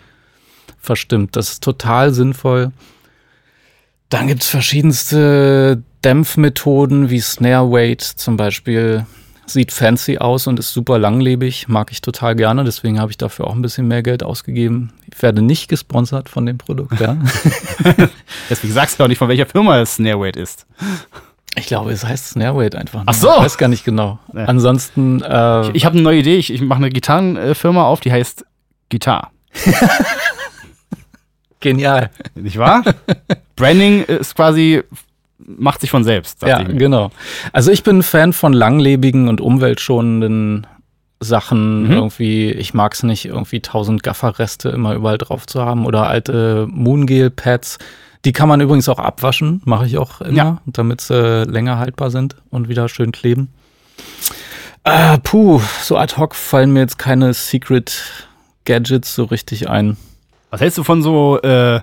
verstimmt. 0.79 1.37
Das 1.37 1.51
ist 1.51 1.63
total 1.63 2.13
sinnvoll. 2.13 2.73
Dann 4.09 4.27
gibt's 4.27 4.49
verschiedenste 4.49 5.83
Dämpfmethoden 6.05 7.11
wie 7.11 7.21
Snare 7.21 7.71
Weight 7.71 8.03
zum 8.03 8.37
Beispiel 8.37 9.07
Sieht 9.47 9.73
fancy 9.73 10.19
aus 10.19 10.47
und 10.47 10.59
ist 10.59 10.73
super 10.73 10.99
langlebig, 10.99 11.69
mag 11.69 11.93
ich 11.93 12.01
total 12.01 12.35
gerne, 12.35 12.65
deswegen 12.65 12.99
habe 12.99 13.11
ich 13.11 13.19
dafür 13.19 13.47
auch 13.47 13.55
ein 13.55 13.63
bisschen 13.63 13.87
mehr 13.87 14.03
Geld 14.03 14.23
ausgegeben. 14.23 14.93
Ich 15.13 15.21
werde 15.23 15.43
nicht 15.43 15.69
gesponsert 15.69 16.29
von 16.29 16.47
dem 16.47 16.59
Produkt, 16.59 16.99
ja. 17.01 17.17
deswegen 18.51 18.73
sagst 18.73 18.99
du 18.99 19.05
auch 19.05 19.09
nicht, 19.09 19.19
von 19.19 19.29
welcher 19.29 19.47
Firma 19.47 19.79
es 19.81 19.97
Snareweight 19.97 20.37
ist. 20.37 20.67
Ich 21.57 21.67
glaube, 21.67 21.93
es 21.93 22.05
heißt 22.05 22.31
Snareweight 22.31 22.75
einfach. 22.75 23.03
Ach 23.07 23.15
so. 23.15 23.31
Ich 23.31 23.43
weiß 23.43 23.59
gar 23.59 23.69
nicht 23.69 23.85
genau. 23.85 24.19
Ja. 24.33 24.47
Ansonsten. 24.47 25.23
Äh, 25.23 25.69
ich, 25.69 25.75
ich 25.77 25.85
habe 25.85 25.95
eine 25.95 26.03
neue 26.03 26.19
Idee. 26.19 26.37
Ich, 26.37 26.53
ich 26.53 26.61
mache 26.61 26.79
eine 26.79 26.91
Gitarrenfirma 26.91 27.85
auf, 27.85 28.01
die 28.01 28.11
heißt 28.11 28.45
Gitar. 28.89 29.31
Genial. 31.61 32.11
Nicht 32.35 32.59
wahr? 32.59 32.83
Branding 33.57 34.03
ist 34.05 34.35
quasi 34.35 34.83
macht 35.47 35.81
sich 35.81 35.91
von 35.91 36.05
selbst. 36.05 36.43
Ja, 36.43 36.63
genau. 36.63 37.11
Also 37.53 37.71
ich 37.71 37.83
bin 37.83 38.03
Fan 38.03 38.33
von 38.33 38.53
langlebigen 38.53 39.29
und 39.29 39.41
umweltschonenden 39.41 40.67
Sachen. 41.21 41.85
Mhm. 41.85 41.93
Irgendwie, 41.93 42.51
ich 42.51 42.75
mag 42.75 42.95
es 42.95 43.03
nicht, 43.03 43.27
irgendwie 43.27 43.61
tausend 43.61 44.03
Gafferreste 44.03 44.69
immer 44.69 44.95
überall 44.95 45.19
drauf 45.19 45.47
zu 45.47 45.63
haben 45.63 45.87
oder 45.87 46.07
alte 46.07 46.67
Moongel-Pads. 46.71 47.79
Die 48.25 48.33
kann 48.33 48.49
man 48.49 48.61
übrigens 48.61 48.89
auch 48.89 48.99
abwaschen, 48.99 49.61
mache 49.65 49.87
ich 49.87 49.99
auch 49.99 50.21
immer, 50.23 50.37
ja. 50.37 50.63
damit 50.67 51.03
sie 51.03 51.45
länger 51.45 51.79
haltbar 51.79 52.11
sind 52.11 52.37
und 52.51 52.69
wieder 52.69 52.89
schön 52.89 53.13
kleben. 53.13 53.49
Äh, 54.85 55.19
puh, 55.19 55.61
so 55.83 55.97
ad 55.97 56.17
hoc 56.17 56.35
fallen 56.35 56.73
mir 56.73 56.81
jetzt 56.81 56.99
keine 56.99 57.35
Secret 57.35 58.03
Gadgets 58.65 59.15
so 59.15 59.25
richtig 59.25 59.69
ein. 59.69 59.97
Was 60.51 60.61
hältst 60.61 60.79
du 60.79 60.85
von 60.85 61.03
so 61.03 61.41
äh, 61.43 61.81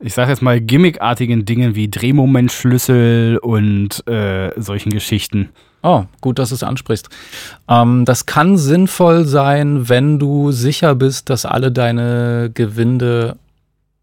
ich 0.00 0.14
sage 0.14 0.30
jetzt 0.30 0.42
mal, 0.42 0.60
gimmickartigen 0.60 1.44
Dingen 1.44 1.74
wie 1.74 1.90
Drehmomentschlüssel 1.90 3.38
und 3.38 4.06
äh, 4.06 4.52
solchen 4.60 4.90
Geschichten. 4.90 5.50
Oh, 5.82 6.04
gut, 6.20 6.38
dass 6.38 6.50
du 6.50 6.54
es 6.54 6.62
ansprichst. 6.62 7.08
Ähm, 7.68 8.04
das 8.04 8.26
kann 8.26 8.58
sinnvoll 8.58 9.24
sein, 9.24 9.88
wenn 9.88 10.18
du 10.18 10.52
sicher 10.52 10.94
bist, 10.94 11.30
dass 11.30 11.44
alle 11.44 11.72
deine 11.72 12.50
Gewinde 12.52 13.36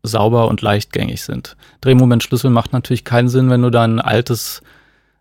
sauber 0.04 0.48
und 0.48 0.62
leichtgängig 0.62 1.24
sind. 1.24 1.56
Drehmomentschlüssel 1.82 2.50
macht 2.50 2.74
natürlich 2.74 3.04
keinen 3.04 3.30
Sinn, 3.30 3.50
wenn 3.50 3.62
du 3.62 3.70
da 3.70 3.84
ein 3.84 4.00
altes, 4.00 4.62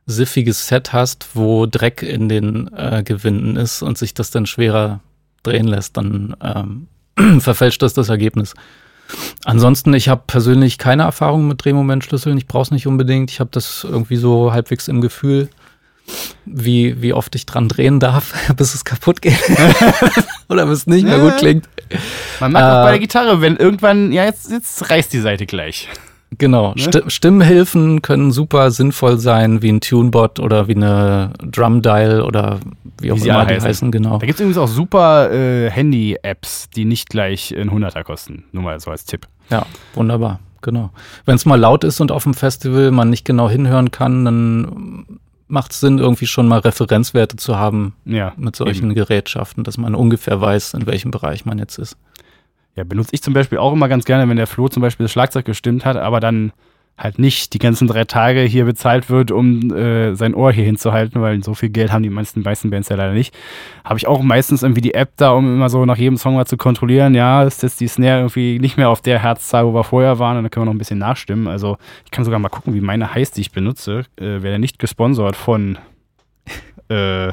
siffiges 0.06 0.68
Set 0.68 0.92
hast, 0.92 1.34
wo 1.34 1.66
Dreck 1.66 2.02
in 2.02 2.28
den 2.28 2.70
äh, 2.76 3.02
Gewinden 3.04 3.56
ist 3.56 3.82
und 3.82 3.96
sich 3.96 4.12
das 4.12 4.30
dann 4.30 4.46
schwerer 4.46 5.00
drehen 5.42 5.66
lässt, 5.66 5.96
dann 5.96 6.36
ähm, 6.42 6.88
verfälscht 7.40 7.82
das 7.82 7.94
das 7.94 8.08
Ergebnis. 8.08 8.54
Ansonsten, 9.44 9.92
ich 9.94 10.08
habe 10.08 10.22
persönlich 10.26 10.78
keine 10.78 11.02
Erfahrung 11.02 11.48
mit 11.48 11.64
Drehmomentschlüsseln. 11.64 12.38
Ich 12.38 12.46
brauche 12.46 12.62
es 12.62 12.70
nicht 12.70 12.86
unbedingt. 12.86 13.30
Ich 13.30 13.40
habe 13.40 13.50
das 13.52 13.84
irgendwie 13.84 14.16
so 14.16 14.52
halbwegs 14.52 14.88
im 14.88 15.00
Gefühl, 15.00 15.48
wie, 16.44 17.00
wie 17.02 17.12
oft 17.12 17.34
ich 17.34 17.46
dran 17.46 17.68
drehen 17.68 18.00
darf, 18.00 18.34
bis 18.56 18.74
es 18.74 18.84
kaputt 18.84 19.22
geht. 19.22 19.38
Oder 20.48 20.66
bis 20.66 20.80
es 20.80 20.86
nicht 20.86 21.04
mehr 21.04 21.18
gut 21.18 21.36
klingt. 21.38 21.68
Man 22.40 22.52
mag 22.52 22.62
äh, 22.62 22.66
auch 22.66 22.84
bei 22.84 22.90
der 22.90 23.00
Gitarre, 23.00 23.40
wenn 23.40 23.56
irgendwann, 23.56 24.12
ja, 24.12 24.24
jetzt, 24.24 24.50
jetzt 24.50 24.90
reißt 24.90 25.12
die 25.12 25.20
Seite 25.20 25.46
gleich. 25.46 25.88
Genau. 26.38 26.74
Ne? 26.74 27.04
Stimmhilfen 27.08 28.02
können 28.02 28.32
super 28.32 28.70
sinnvoll 28.70 29.18
sein, 29.18 29.62
wie 29.62 29.70
ein 29.70 29.80
Tunebot 29.80 30.40
oder 30.40 30.68
wie 30.68 30.74
eine 30.74 31.32
Drum 31.42 31.82
Dial 31.82 32.22
oder 32.22 32.60
wie 33.00 33.12
auch 33.12 33.16
wie 33.16 33.28
immer 33.28 33.46
die 33.46 33.54
heißen. 33.54 33.68
heißen. 33.68 33.92
genau. 33.92 34.18
Da 34.18 34.26
gibt 34.26 34.38
es 34.38 34.40
übrigens 34.40 34.58
auch 34.58 34.68
super 34.68 35.30
äh, 35.32 35.70
Handy-Apps, 35.70 36.70
die 36.70 36.84
nicht 36.84 37.08
gleich 37.08 37.54
ein 37.56 37.70
Hunderter 37.70 38.04
kosten. 38.04 38.44
Nur 38.52 38.62
mal 38.62 38.80
so 38.80 38.90
als 38.90 39.04
Tipp. 39.04 39.26
Ja, 39.50 39.66
wunderbar. 39.94 40.40
Genau. 40.62 40.90
Wenn 41.26 41.36
es 41.36 41.44
mal 41.44 41.60
laut 41.60 41.84
ist 41.84 42.00
und 42.00 42.10
auf 42.10 42.24
dem 42.24 42.32
Festival 42.34 42.90
man 42.90 43.10
nicht 43.10 43.24
genau 43.24 43.50
hinhören 43.50 43.90
kann, 43.90 44.24
dann 44.24 45.04
macht 45.46 45.72
es 45.72 45.80
Sinn, 45.80 45.98
irgendwie 45.98 46.26
schon 46.26 46.48
mal 46.48 46.60
Referenzwerte 46.60 47.36
zu 47.36 47.56
haben 47.56 47.94
ja, 48.06 48.32
mit 48.36 48.56
solchen 48.56 48.86
eben. 48.86 48.94
Gerätschaften, 48.94 49.62
dass 49.62 49.76
man 49.76 49.94
ungefähr 49.94 50.40
weiß, 50.40 50.74
in 50.74 50.86
welchem 50.86 51.10
Bereich 51.10 51.44
man 51.44 51.58
jetzt 51.58 51.78
ist. 51.78 51.98
Ja, 52.76 52.84
benutze 52.84 53.10
ich 53.12 53.22
zum 53.22 53.34
Beispiel 53.34 53.58
auch 53.58 53.72
immer 53.72 53.88
ganz 53.88 54.04
gerne, 54.04 54.28
wenn 54.28 54.36
der 54.36 54.46
Flo 54.46 54.68
zum 54.68 54.82
Beispiel 54.82 55.04
das 55.04 55.12
Schlagzeug 55.12 55.44
gestimmt 55.44 55.84
hat, 55.84 55.96
aber 55.96 56.20
dann 56.20 56.52
halt 56.96 57.18
nicht 57.18 57.54
die 57.54 57.58
ganzen 57.58 57.88
drei 57.88 58.04
Tage 58.04 58.40
hier 58.42 58.64
bezahlt 58.64 59.10
wird, 59.10 59.32
um 59.32 59.72
äh, 59.74 60.14
sein 60.14 60.34
Ohr 60.34 60.52
hier 60.52 60.64
hinzuhalten, 60.64 61.20
weil 61.20 61.42
so 61.42 61.54
viel 61.54 61.70
Geld 61.70 61.92
haben 61.92 62.04
die 62.04 62.10
meisten, 62.10 62.42
meisten 62.42 62.70
Bands 62.70 62.88
ja 62.88 62.96
leider 62.96 63.12
nicht. 63.12 63.34
Habe 63.84 63.98
ich 63.98 64.06
auch 64.06 64.22
meistens 64.22 64.62
irgendwie 64.62 64.80
die 64.80 64.94
App 64.94 65.10
da, 65.16 65.32
um 65.32 65.56
immer 65.56 65.68
so 65.68 65.84
nach 65.86 65.96
jedem 65.96 66.16
Song 66.16 66.34
mal 66.34 66.46
zu 66.46 66.56
kontrollieren, 66.56 67.14
ja, 67.14 67.42
ist 67.42 67.64
jetzt 67.64 67.80
die 67.80 67.88
Snare 67.88 68.20
irgendwie 68.20 68.60
nicht 68.60 68.76
mehr 68.76 68.90
auf 68.90 69.00
der 69.00 69.18
Herzzahl, 69.18 69.66
wo 69.66 69.74
wir 69.74 69.82
vorher 69.82 70.20
waren, 70.20 70.36
und 70.36 70.44
dann 70.44 70.50
können 70.50 70.62
wir 70.62 70.66
noch 70.66 70.74
ein 70.74 70.78
bisschen 70.78 71.00
nachstimmen. 71.00 71.48
Also 71.48 71.78
ich 72.04 72.12
kann 72.12 72.24
sogar 72.24 72.38
mal 72.38 72.48
gucken, 72.48 72.74
wie 72.74 72.80
meine 72.80 73.12
heißt, 73.12 73.36
die 73.36 73.40
ich 73.40 73.50
benutze. 73.50 74.04
Äh, 74.16 74.42
Wäre 74.42 74.60
nicht 74.60 74.78
gesponsert 74.78 75.34
von 75.34 75.78
äh, 76.88 77.32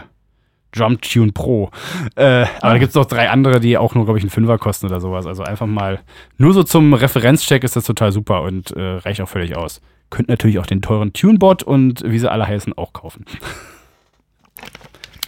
Drum 0.72 1.00
Tune 1.02 1.32
Pro. 1.32 1.70
Äh, 2.16 2.44
aber 2.44 2.50
ah. 2.62 2.70
da 2.74 2.78
gibt 2.78 2.90
es 2.90 2.96
noch 2.96 3.06
drei 3.06 3.30
andere, 3.30 3.60
die 3.60 3.78
auch 3.78 3.94
nur, 3.96 4.06
glaube 4.06 4.20
ich, 4.20 4.24
einen 4.24 4.32
Fünfer 4.32 4.58
kosten 4.58 4.86
oder 4.86 5.00
sowas. 5.00 5.26
Also 5.26 5.44
einfach 5.44 5.68
mal, 5.68 6.00
nur 6.38 6.54
so 6.54 6.64
zum 6.64 6.94
Referenzcheck 6.94 7.64
ist 7.64 7.76
das 7.76 7.86
total 7.86 8.12
super 8.12 8.42
und 8.44 8.72
äh, 8.72 8.82
reicht 8.82 9.22
auch 9.22 9.30
völlig 9.30 9.56
aus. 9.56 9.82
Könnt 10.10 10.30
natürlich 10.30 10.60
auch 10.60 10.66
den 10.66 10.82
teuren 10.82 11.14
Tunebot 11.14 11.64
und 11.64 12.04
wie 12.06 12.20
sie 12.20 12.30
alle 12.30 12.48
heißen 12.48 12.78
auch 12.78 12.94
kaufen. 12.94 13.26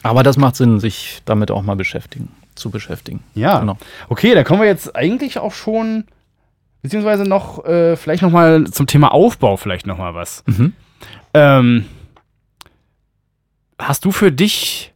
Aber 0.03 0.23
das 0.23 0.37
macht 0.37 0.57
Sinn, 0.57 0.79
sich 0.79 1.21
damit 1.25 1.49
auch 1.49 1.61
mal 1.61 1.75
beschäftigen, 1.75 2.29
zu 2.55 2.69
beschäftigen. 2.69 3.23
Ja. 3.33 3.59
Genau. 3.59 3.77
Okay, 4.09 4.35
da 4.35 4.43
kommen 4.43 4.61
wir 4.61 4.67
jetzt 4.67 4.95
eigentlich 4.95 5.39
auch 5.39 5.53
schon, 5.53 6.05
beziehungsweise 6.81 7.23
noch, 7.23 7.63
äh, 7.65 7.95
vielleicht 7.95 8.21
noch 8.21 8.31
mal 8.31 8.65
zum 8.65 8.87
Thema 8.87 9.13
Aufbau 9.13 9.55
vielleicht 9.55 9.87
noch 9.87 9.97
mal 9.97 10.13
was. 10.13 10.43
Mhm. 10.45 10.73
Ähm, 11.33 11.85
hast 13.79 14.05
du 14.05 14.11
für 14.11 14.31
dich 14.31 14.92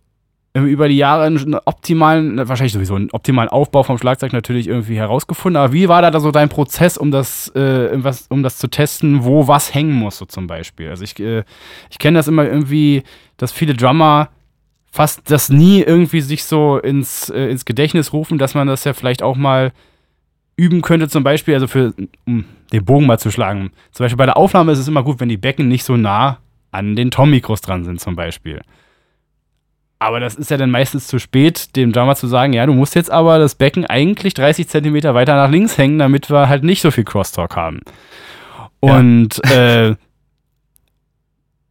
über 0.65 0.87
die 0.87 0.97
Jahre 0.97 1.23
einen 1.23 1.55
optimalen, 1.65 2.37
wahrscheinlich 2.47 2.73
sowieso 2.73 2.95
einen 2.95 3.11
optimalen 3.11 3.49
Aufbau 3.49 3.83
vom 3.83 3.97
Schlagzeug 3.97 4.33
natürlich 4.33 4.67
irgendwie 4.67 4.95
herausgefunden. 4.95 5.61
Aber 5.61 5.73
wie 5.73 5.89
war 5.89 6.01
da 6.01 6.19
so 6.19 6.31
dein 6.31 6.49
Prozess, 6.49 6.97
um 6.97 7.11
das, 7.11 7.49
äh, 7.55 7.89
was, 8.03 8.27
um 8.27 8.43
das 8.43 8.57
zu 8.57 8.67
testen, 8.67 9.23
wo 9.23 9.47
was 9.47 9.73
hängen 9.73 9.93
muss, 9.93 10.17
so 10.17 10.25
zum 10.25 10.47
Beispiel? 10.47 10.89
Also 10.89 11.03
ich, 11.03 11.19
äh, 11.19 11.43
ich 11.89 11.99
kenne 11.99 12.17
das 12.17 12.27
immer 12.27 12.45
irgendwie, 12.45 13.03
dass 13.37 13.51
viele 13.51 13.73
Drummer 13.73 14.29
fast 14.91 15.29
das 15.29 15.49
nie 15.49 15.81
irgendwie 15.81 16.21
sich 16.21 16.43
so 16.43 16.77
ins, 16.79 17.29
äh, 17.29 17.49
ins 17.49 17.65
Gedächtnis 17.65 18.13
rufen, 18.13 18.37
dass 18.37 18.55
man 18.55 18.67
das 18.67 18.83
ja 18.83 18.93
vielleicht 18.93 19.21
auch 19.21 19.35
mal 19.35 19.71
üben 20.55 20.81
könnte, 20.81 21.07
zum 21.07 21.23
Beispiel, 21.23 21.53
also 21.53 21.67
für, 21.67 21.93
um 22.25 22.45
den 22.73 22.83
Bogen 22.83 23.05
mal 23.05 23.19
zu 23.19 23.31
schlagen. 23.31 23.71
Zum 23.91 24.03
Beispiel 24.03 24.17
bei 24.17 24.25
der 24.25 24.37
Aufnahme 24.37 24.71
ist 24.71 24.79
es 24.79 24.87
immer 24.87 25.03
gut, 25.03 25.19
wenn 25.19 25.29
die 25.29 25.37
Becken 25.37 25.67
nicht 25.67 25.83
so 25.83 25.97
nah 25.97 26.39
an 26.71 26.95
den 26.95 27.11
Tom-Mikros 27.11 27.61
dran 27.61 27.83
sind, 27.85 28.01
zum 28.01 28.15
Beispiel. 28.15 28.61
Aber 29.99 30.19
das 30.19 30.35
ist 30.35 30.51
ja 30.51 30.57
dann 30.57 30.69
meistens 30.69 31.07
zu 31.07 31.17
spät, 31.17 31.75
dem 31.75 31.91
Drummer 31.91 32.15
zu 32.15 32.27
sagen, 32.27 32.53
ja, 32.53 32.65
du 32.65 32.73
musst 32.73 32.93
jetzt 32.95 33.09
aber 33.09 33.39
das 33.39 33.55
Becken 33.55 33.85
eigentlich 33.85 34.35
30 34.35 34.67
Zentimeter 34.67 35.15
weiter 35.15 35.35
nach 35.35 35.49
links 35.49 35.77
hängen, 35.77 35.97
damit 35.97 36.29
wir 36.29 36.49
halt 36.49 36.63
nicht 36.63 36.81
so 36.81 36.91
viel 36.91 37.03
Crosstalk 37.03 37.55
haben. 37.55 37.81
Und 38.79 39.41
ja. 39.45 39.89
äh, 39.89 39.95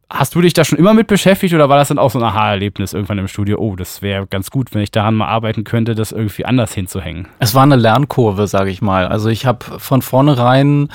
hast 0.09 0.35
du 0.35 0.41
dich 0.41 0.53
da 0.53 0.65
schon 0.65 0.77
immer 0.77 0.93
mit 0.93 1.07
beschäftigt 1.07 1.53
oder 1.53 1.69
war 1.69 1.77
das 1.77 1.87
dann 1.89 1.99
auch 1.99 2.11
so 2.11 2.19
ein 2.19 2.23
Aha-Erlebnis 2.23 2.93
irgendwann 2.93 3.17
im 3.17 3.27
Studio? 3.27 3.57
Oh, 3.59 3.75
das 3.75 4.01
wäre 4.01 4.27
ganz 4.27 4.51
gut, 4.51 4.73
wenn 4.73 4.81
ich 4.81 4.91
daran 4.91 5.15
mal 5.15 5.27
arbeiten 5.27 5.63
könnte, 5.63 5.95
das 5.95 6.11
irgendwie 6.11 6.45
anders 6.45 6.73
hinzuhängen. 6.73 7.27
Es 7.39 7.55
war 7.55 7.63
eine 7.63 7.75
Lernkurve, 7.75 8.47
sage 8.47 8.69
ich 8.69 8.81
mal. 8.81 9.07
Also 9.07 9.29
ich 9.29 9.45
habe 9.45 9.79
von 9.79 10.01
vornherein 10.01 10.89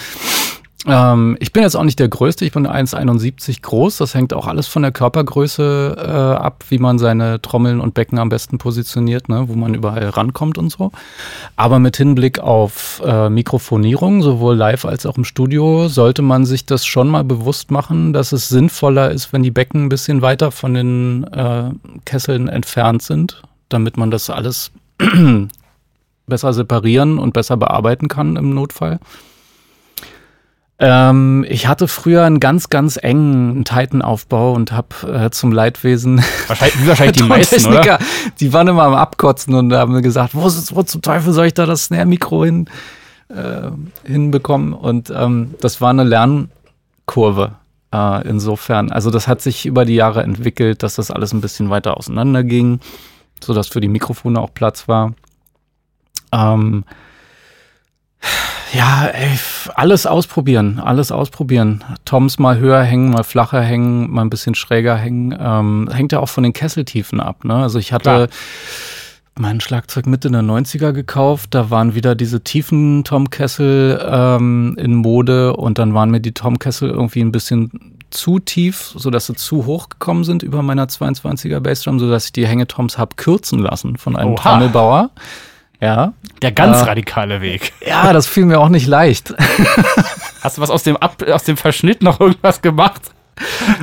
ähm, 0.86 1.36
ich 1.38 1.52
bin 1.52 1.62
jetzt 1.62 1.76
auch 1.76 1.84
nicht 1.84 2.00
der 2.00 2.08
Größte, 2.08 2.44
ich 2.44 2.52
bin 2.52 2.66
1,71 2.66 3.62
groß. 3.62 3.98
Das 3.98 4.14
hängt 4.14 4.34
auch 4.34 4.46
alles 4.48 4.66
von 4.66 4.82
der 4.82 4.90
Körpergröße 4.90 5.96
äh, 5.96 6.42
ab, 6.42 6.64
wie 6.68 6.78
man 6.78 6.98
seine 6.98 7.40
Trommeln 7.40 7.80
und 7.80 7.94
Becken 7.94 8.18
am 8.18 8.28
besten 8.28 8.58
positioniert, 8.58 9.28
ne, 9.28 9.44
wo 9.46 9.54
man 9.54 9.74
überall 9.74 10.08
rankommt 10.08 10.58
und 10.58 10.70
so. 10.70 10.90
Aber 11.54 11.78
mit 11.78 11.96
Hinblick 11.96 12.40
auf 12.40 13.00
äh, 13.04 13.28
Mikrofonierung, 13.28 14.22
sowohl 14.22 14.56
live 14.56 14.84
als 14.84 15.06
auch 15.06 15.16
im 15.16 15.24
Studio, 15.24 15.86
sollte 15.88 16.22
man 16.22 16.44
sich 16.44 16.66
das 16.66 16.84
schon 16.84 17.08
mal 17.08 17.22
bewusst 17.22 17.70
machen, 17.70 18.12
dass 18.12 18.32
es 18.32 18.48
sinnvoller 18.48 19.12
ist, 19.12 19.32
wenn 19.32 19.44
die 19.44 19.52
Becken 19.52 19.84
ein 19.84 19.88
bisschen 19.88 20.20
weiter 20.20 20.50
von 20.50 20.74
den 20.74 21.24
äh, 21.24 21.70
Kesseln 22.04 22.48
entfernt 22.48 23.02
sind, 23.02 23.42
damit 23.68 23.96
man 23.96 24.10
das 24.10 24.30
alles 24.30 24.72
besser 26.26 26.52
separieren 26.52 27.18
und 27.18 27.34
besser 27.34 27.56
bearbeiten 27.56 28.08
kann 28.08 28.34
im 28.34 28.52
Notfall. 28.52 28.98
Ähm, 30.84 31.46
ich 31.48 31.68
hatte 31.68 31.86
früher 31.86 32.24
einen 32.24 32.40
ganz, 32.40 32.68
ganz 32.68 32.98
engen 33.00 33.64
Titan-Aufbau 33.64 34.52
und 34.52 34.72
habe 34.72 34.88
äh, 35.06 35.30
zum 35.30 35.52
Leidwesen. 35.52 36.20
Wahrscheinlich, 36.48 36.88
wahrscheinlich 36.88 37.16
die 37.18 37.22
meisten, 37.28 37.66
oder? 37.66 38.00
Die 38.40 38.52
waren 38.52 38.66
immer 38.66 38.82
am 38.82 38.94
Abkotzen 38.94 39.54
und 39.54 39.72
haben 39.72 39.92
mir 39.92 40.02
gesagt, 40.02 40.34
wo, 40.34 40.42
wo 40.42 40.82
zum 40.82 41.00
Teufel 41.00 41.32
soll 41.32 41.46
ich 41.46 41.54
da 41.54 41.66
das 41.66 41.84
Snare-Mikro 41.84 42.44
hin, 42.44 42.66
äh, 43.28 43.70
hinbekommen? 44.04 44.72
Und 44.72 45.12
ähm, 45.14 45.54
das 45.60 45.80
war 45.80 45.90
eine 45.90 46.02
Lernkurve. 46.02 47.52
Äh, 47.94 48.28
insofern, 48.28 48.90
also 48.90 49.10
das 49.10 49.28
hat 49.28 49.40
sich 49.40 49.66
über 49.66 49.84
die 49.84 49.94
Jahre 49.94 50.24
entwickelt, 50.24 50.82
dass 50.82 50.96
das 50.96 51.12
alles 51.12 51.32
ein 51.32 51.40
bisschen 51.40 51.70
weiter 51.70 51.96
auseinander 51.96 52.42
ging, 52.42 52.80
sodass 53.40 53.68
für 53.68 53.80
die 53.80 53.86
Mikrofone 53.86 54.40
auch 54.40 54.52
Platz 54.52 54.88
war. 54.88 55.14
Ähm, 56.32 56.82
ja, 58.72 59.06
ey, 59.06 59.38
alles 59.74 60.06
ausprobieren, 60.06 60.78
alles 60.78 61.12
ausprobieren. 61.12 61.84
Toms 62.04 62.38
mal 62.38 62.58
höher 62.58 62.82
hängen, 62.82 63.10
mal 63.10 63.24
flacher 63.24 63.60
hängen, 63.60 64.10
mal 64.10 64.22
ein 64.22 64.30
bisschen 64.30 64.54
schräger 64.54 64.96
hängen. 64.96 65.36
Ähm, 65.38 65.90
hängt 65.92 66.12
ja 66.12 66.20
auch 66.20 66.28
von 66.28 66.42
den 66.42 66.52
Kesseltiefen 66.52 67.20
ab. 67.20 67.44
Ne? 67.44 67.54
Also 67.54 67.78
ich 67.78 67.92
hatte 67.92 68.02
Klar. 68.02 68.28
mein 69.38 69.60
Schlagzeug 69.60 70.06
Mitte 70.06 70.30
der 70.30 70.40
90er 70.40 70.92
gekauft. 70.92 71.54
Da 71.54 71.70
waren 71.70 71.94
wieder 71.94 72.14
diese 72.14 72.42
tiefen 72.42 73.04
Tom-Kessel 73.04 74.00
ähm, 74.10 74.76
in 74.78 74.94
Mode 74.94 75.54
und 75.54 75.78
dann 75.78 75.92
waren 75.92 76.10
mir 76.10 76.20
die 76.20 76.32
Tom-Kessel 76.32 76.88
irgendwie 76.88 77.20
ein 77.20 77.32
bisschen 77.32 77.98
zu 78.08 78.38
tief, 78.38 78.92
sodass 78.96 79.26
sie 79.26 79.34
zu 79.34 79.66
hoch 79.66 79.88
gekommen 79.90 80.24
sind 80.24 80.42
über 80.42 80.62
meiner 80.62 80.86
22er 80.86 81.60
Bassdrum, 81.60 81.98
sodass 81.98 82.26
ich 82.26 82.32
die 82.32 82.46
Hängetoms 82.46 82.96
habe 82.96 83.16
kürzen 83.16 83.58
lassen 83.58 83.96
von 83.96 84.16
einem 84.16 84.36
Trommelbauer. 84.36 85.10
Ja. 85.82 86.14
Der 86.40 86.52
ganz 86.52 86.78
äh, 86.78 86.84
radikale 86.84 87.40
Weg. 87.40 87.72
Ja, 87.84 88.12
das 88.12 88.28
fiel 88.28 88.46
mir 88.46 88.60
auch 88.60 88.68
nicht 88.68 88.86
leicht. 88.86 89.34
Hast 90.40 90.56
du 90.56 90.62
was 90.62 90.70
aus 90.70 90.84
dem, 90.84 90.96
Ab 90.96 91.22
aus 91.28 91.42
dem 91.42 91.56
Verschnitt 91.56 92.02
noch 92.02 92.20
irgendwas 92.20 92.62
gemacht? 92.62 93.10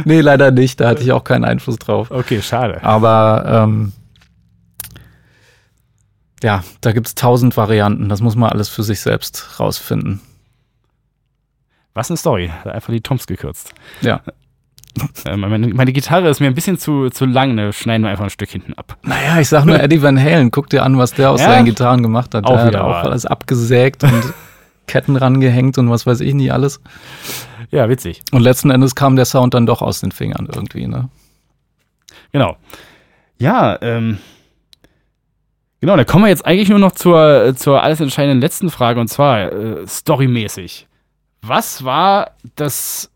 Nee, 0.06 0.22
leider 0.22 0.52
nicht. 0.52 0.80
Da 0.80 0.88
hatte 0.88 1.04
ich 1.04 1.12
auch 1.12 1.26
keinen 1.26 1.44
Einfluss 1.44 1.78
drauf. 1.78 2.10
Okay, 2.10 2.42
schade. 2.42 2.82
Aber 2.84 3.44
ähm, 3.46 3.92
ja, 6.42 6.64
da 6.80 6.94
gibt 6.94 7.08
es 7.08 7.16
tausend 7.16 7.58
Varianten. 7.58 8.08
Das 8.08 8.22
muss 8.22 8.38
man 8.38 8.50
alles 8.50 8.70
für 8.70 8.84
sich 8.84 9.02
selbst 9.02 9.60
rausfinden. 9.60 10.22
Was 11.94 12.10
eine 12.10 12.18
Story. 12.18 12.50
Einfach 12.64 12.94
die 12.94 13.02
Toms 13.02 13.28
gekürzt. 13.28 13.74
Ja. 14.00 14.22
Äh, 15.26 15.38
meine, 15.38 15.68
meine, 15.68 15.92
Gitarre 15.92 16.30
ist 16.30 16.40
mir 16.40 16.48
ein 16.48 16.56
bisschen 16.56 16.78
zu, 16.78 17.10
zu 17.10 17.26
lang, 17.26 17.56
ne? 17.56 17.74
schneiden 17.74 18.04
wir 18.04 18.10
einfach 18.10 18.26
ein 18.26 18.30
Stück 18.30 18.50
hinten 18.50 18.74
ab. 18.74 18.98
Naja, 19.04 19.40
ich 19.40 19.50
sag 19.50 19.66
nur 19.66 19.80
Eddie 19.80 20.02
Van 20.02 20.20
Halen, 20.22 20.52
guck 20.52 20.70
dir 20.70 20.84
an, 20.84 20.98
was 20.98 21.14
der 21.14 21.32
aus 21.32 21.42
ja, 21.42 21.48
seinen 21.48 21.66
Gitarren 21.66 22.04
gemacht 22.04 22.34
hat. 22.34 22.46
Auch 22.46 22.56
der 22.56 22.66
hat 22.66 22.76
auch 22.76 23.04
alles 23.04 23.26
abgesägt 23.26 24.04
und 24.04 24.34
Ketten 24.88 25.16
rangehängt 25.16 25.78
und 25.78 25.90
was 25.90 26.06
weiß 26.06 26.22
ich 26.22 26.34
nicht 26.34 26.52
alles. 26.52 26.82
Ja, 27.72 27.88
witzig. 27.90 28.22
Und 28.32 28.42
letzten 28.42 28.72
Endes 28.72 28.96
kam 28.96 29.16
der 29.16 29.26
Sound 29.26 29.54
dann 29.54 29.66
doch 29.66 29.82
aus 29.82 30.02
den 30.02 30.12
Fingern 30.12 30.48
irgendwie, 30.52 30.88
ne? 30.88 31.10
Genau. 32.32 32.58
Ja, 33.38 33.78
ähm. 33.82 34.18
Genau, 35.82 35.96
da 35.96 36.04
kommen 36.04 36.26
wir 36.26 36.30
jetzt 36.30 36.46
eigentlich 36.46 36.70
nur 36.70 36.80
noch 36.80 36.92
zur, 36.92 37.54
zur 37.56 37.82
alles 37.82 38.02
entscheidenden 38.02 38.42
letzten 38.42 38.70
Frage 38.70 39.00
und 39.00 39.08
zwar 39.08 39.52
äh, 39.52 39.88
storymäßig. 39.88 40.88
Was 41.42 41.86
war 41.86 42.32
das 42.56 43.12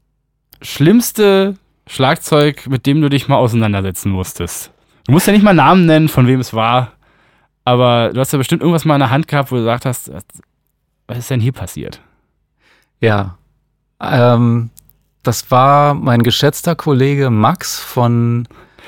schlimmste 0.61 1.55
Schlagzeug, 1.87 2.67
mit 2.67 2.85
dem 2.85 3.01
du 3.01 3.09
dich 3.09 3.27
mal 3.27 3.37
auseinandersetzen 3.37 4.11
musstest? 4.11 4.71
Du 5.05 5.11
musst 5.11 5.27
ja 5.27 5.33
nicht 5.33 5.43
mal 5.43 5.53
Namen 5.53 5.85
nennen, 5.85 6.07
von 6.07 6.27
wem 6.27 6.39
es 6.39 6.53
war, 6.53 6.93
aber 7.65 8.11
du 8.13 8.19
hast 8.19 8.31
ja 8.31 8.37
bestimmt 8.37 8.61
irgendwas 8.61 8.85
mal 8.85 8.95
in 8.95 8.99
der 9.01 9.09
Hand 9.09 9.27
gehabt, 9.27 9.51
wo 9.51 9.55
du 9.55 9.61
gesagt 9.61 9.85
hast, 9.85 10.11
was 11.07 11.17
ist 11.17 11.29
denn 11.29 11.41
hier 11.41 11.51
passiert? 11.51 11.99
Ja, 13.01 13.37
ähm, 14.01 14.69
das 15.23 15.51
war 15.51 15.93
mein 15.93 16.23
geschätzter 16.23 16.75
Kollege 16.75 17.29
Max 17.29 17.79
von 17.79 18.47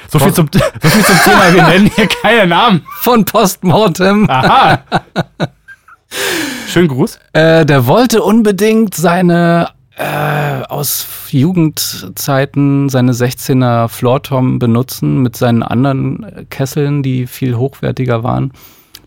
so 0.10 0.20
viel, 0.20 0.34
zum, 0.34 0.50
so 0.82 0.90
viel 0.90 1.04
zum 1.04 1.18
Thema, 1.24 1.54
wir 1.54 1.64
nennen 1.64 1.92
hier 1.96 2.08
keine 2.08 2.48
Namen. 2.48 2.86
Von 3.00 3.26
Postmortem. 3.26 4.30
Aha. 4.30 4.80
Schönen 6.68 6.88
Gruß. 6.88 7.20
Äh, 7.34 7.66
der 7.66 7.88
wollte 7.88 8.22
unbedingt 8.22 8.96
seine 8.96 9.70
äh, 9.98 10.64
aus 10.68 11.08
Jugendzeiten 11.30 12.90
seine 12.90 13.14
16er 13.14 13.88
Floortom 13.88 14.60
benutzen 14.60 15.22
mit 15.22 15.36
seinen 15.36 15.64
anderen 15.64 16.48
Kesseln, 16.50 17.02
die 17.02 17.28
viel 17.28 17.56
hochwertiger 17.56 18.24
waren. 18.24 18.52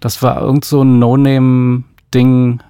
Das 0.01 0.23
war 0.23 0.41
irgend 0.41 0.65
so 0.65 0.83
ein 0.83 0.99
No-Name-Ding 0.99 2.63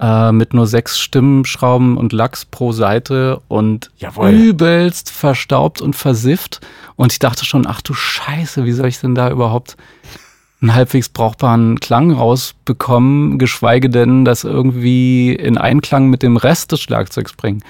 äh, 0.00 0.32
mit 0.32 0.54
nur 0.54 0.66
sechs 0.66 0.98
Stimmenschrauben 0.98 1.96
und 1.96 2.12
Lachs 2.12 2.44
pro 2.44 2.70
Seite 2.72 3.40
und 3.48 3.90
Jawohl. 3.96 4.30
übelst 4.30 5.10
verstaubt 5.10 5.80
und 5.80 5.96
versifft. 5.96 6.60
Und 6.94 7.12
ich 7.12 7.18
dachte 7.18 7.44
schon, 7.44 7.66
ach 7.66 7.82
du 7.82 7.94
Scheiße, 7.94 8.64
wie 8.64 8.72
soll 8.72 8.88
ich 8.88 9.00
denn 9.00 9.14
da 9.14 9.30
überhaupt 9.30 9.76
einen 10.60 10.74
halbwegs 10.74 11.08
brauchbaren 11.08 11.78
Klang 11.78 12.10
rausbekommen, 12.10 13.38
geschweige 13.38 13.90
denn 13.90 14.24
das 14.24 14.44
irgendwie 14.44 15.32
in 15.32 15.56
Einklang 15.56 16.08
mit 16.08 16.22
dem 16.22 16.36
Rest 16.36 16.72
des 16.72 16.80
Schlagzeugs 16.80 17.34
bringen. 17.34 17.62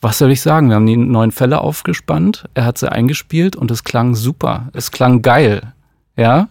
Was 0.00 0.18
soll 0.18 0.30
ich 0.30 0.40
sagen? 0.40 0.68
Wir 0.68 0.76
haben 0.76 0.86
die 0.86 0.96
neuen 0.96 1.32
Fälle 1.32 1.60
aufgespannt, 1.60 2.48
er 2.54 2.64
hat 2.64 2.78
sie 2.78 2.90
eingespielt 2.90 3.56
und 3.56 3.70
es 3.70 3.84
klang 3.84 4.14
super. 4.14 4.68
Es 4.72 4.90
klang 4.90 5.20
geil. 5.20 5.74
Ja. 6.16 6.48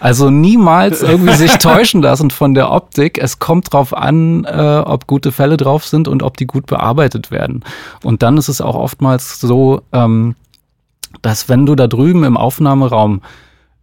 Also 0.00 0.30
niemals 0.30 1.02
irgendwie 1.02 1.34
sich 1.34 1.56
täuschen 1.56 2.02
lassen 2.02 2.30
von 2.30 2.52
der 2.52 2.70
Optik. 2.70 3.18
Es 3.18 3.38
kommt 3.38 3.72
drauf 3.72 3.96
an, 3.96 4.44
äh, 4.44 4.82
ob 4.84 5.06
gute 5.06 5.32
Fälle 5.32 5.56
drauf 5.56 5.86
sind 5.86 6.08
und 6.08 6.22
ob 6.22 6.36
die 6.36 6.46
gut 6.46 6.66
bearbeitet 6.66 7.30
werden. 7.30 7.64
Und 8.02 8.22
dann 8.22 8.36
ist 8.36 8.48
es 8.48 8.60
auch 8.60 8.74
oftmals 8.74 9.40
so, 9.40 9.82
ähm, 9.92 10.36
dass 11.22 11.48
wenn 11.48 11.64
du 11.64 11.74
da 11.74 11.86
drüben 11.86 12.24
im 12.24 12.36
Aufnahmeraum 12.36 13.22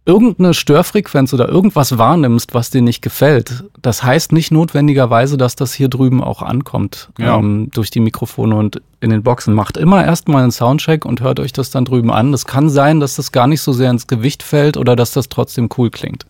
irgendeine 0.08 0.54
Störfrequenz 0.54 1.34
oder 1.34 1.48
irgendwas 1.48 1.98
wahrnimmst, 1.98 2.54
was 2.54 2.70
dir 2.70 2.80
nicht 2.80 3.02
gefällt, 3.02 3.64
das 3.82 4.02
heißt 4.02 4.32
nicht 4.32 4.50
notwendigerweise, 4.50 5.36
dass 5.36 5.54
das 5.54 5.74
hier 5.74 5.88
drüben 5.88 6.24
auch 6.24 6.40
ankommt 6.40 7.10
ja. 7.18 7.36
ähm, 7.36 7.68
durch 7.74 7.90
die 7.90 8.00
Mikrofone 8.00 8.56
und 8.56 8.80
in 9.00 9.10
den 9.10 9.22
Boxen. 9.22 9.52
Macht 9.52 9.76
immer 9.76 10.02
erstmal 10.04 10.42
einen 10.42 10.50
Soundcheck 10.50 11.04
und 11.04 11.20
hört 11.20 11.40
euch 11.40 11.52
das 11.52 11.70
dann 11.70 11.84
drüben 11.84 12.10
an. 12.10 12.32
Es 12.32 12.46
kann 12.46 12.70
sein, 12.70 13.00
dass 13.00 13.16
das 13.16 13.32
gar 13.32 13.46
nicht 13.46 13.60
so 13.60 13.72
sehr 13.72 13.90
ins 13.90 14.06
Gewicht 14.06 14.42
fällt 14.42 14.78
oder 14.78 14.96
dass 14.96 15.12
das 15.12 15.28
trotzdem 15.28 15.68
cool 15.76 15.90
klingt 15.90 16.24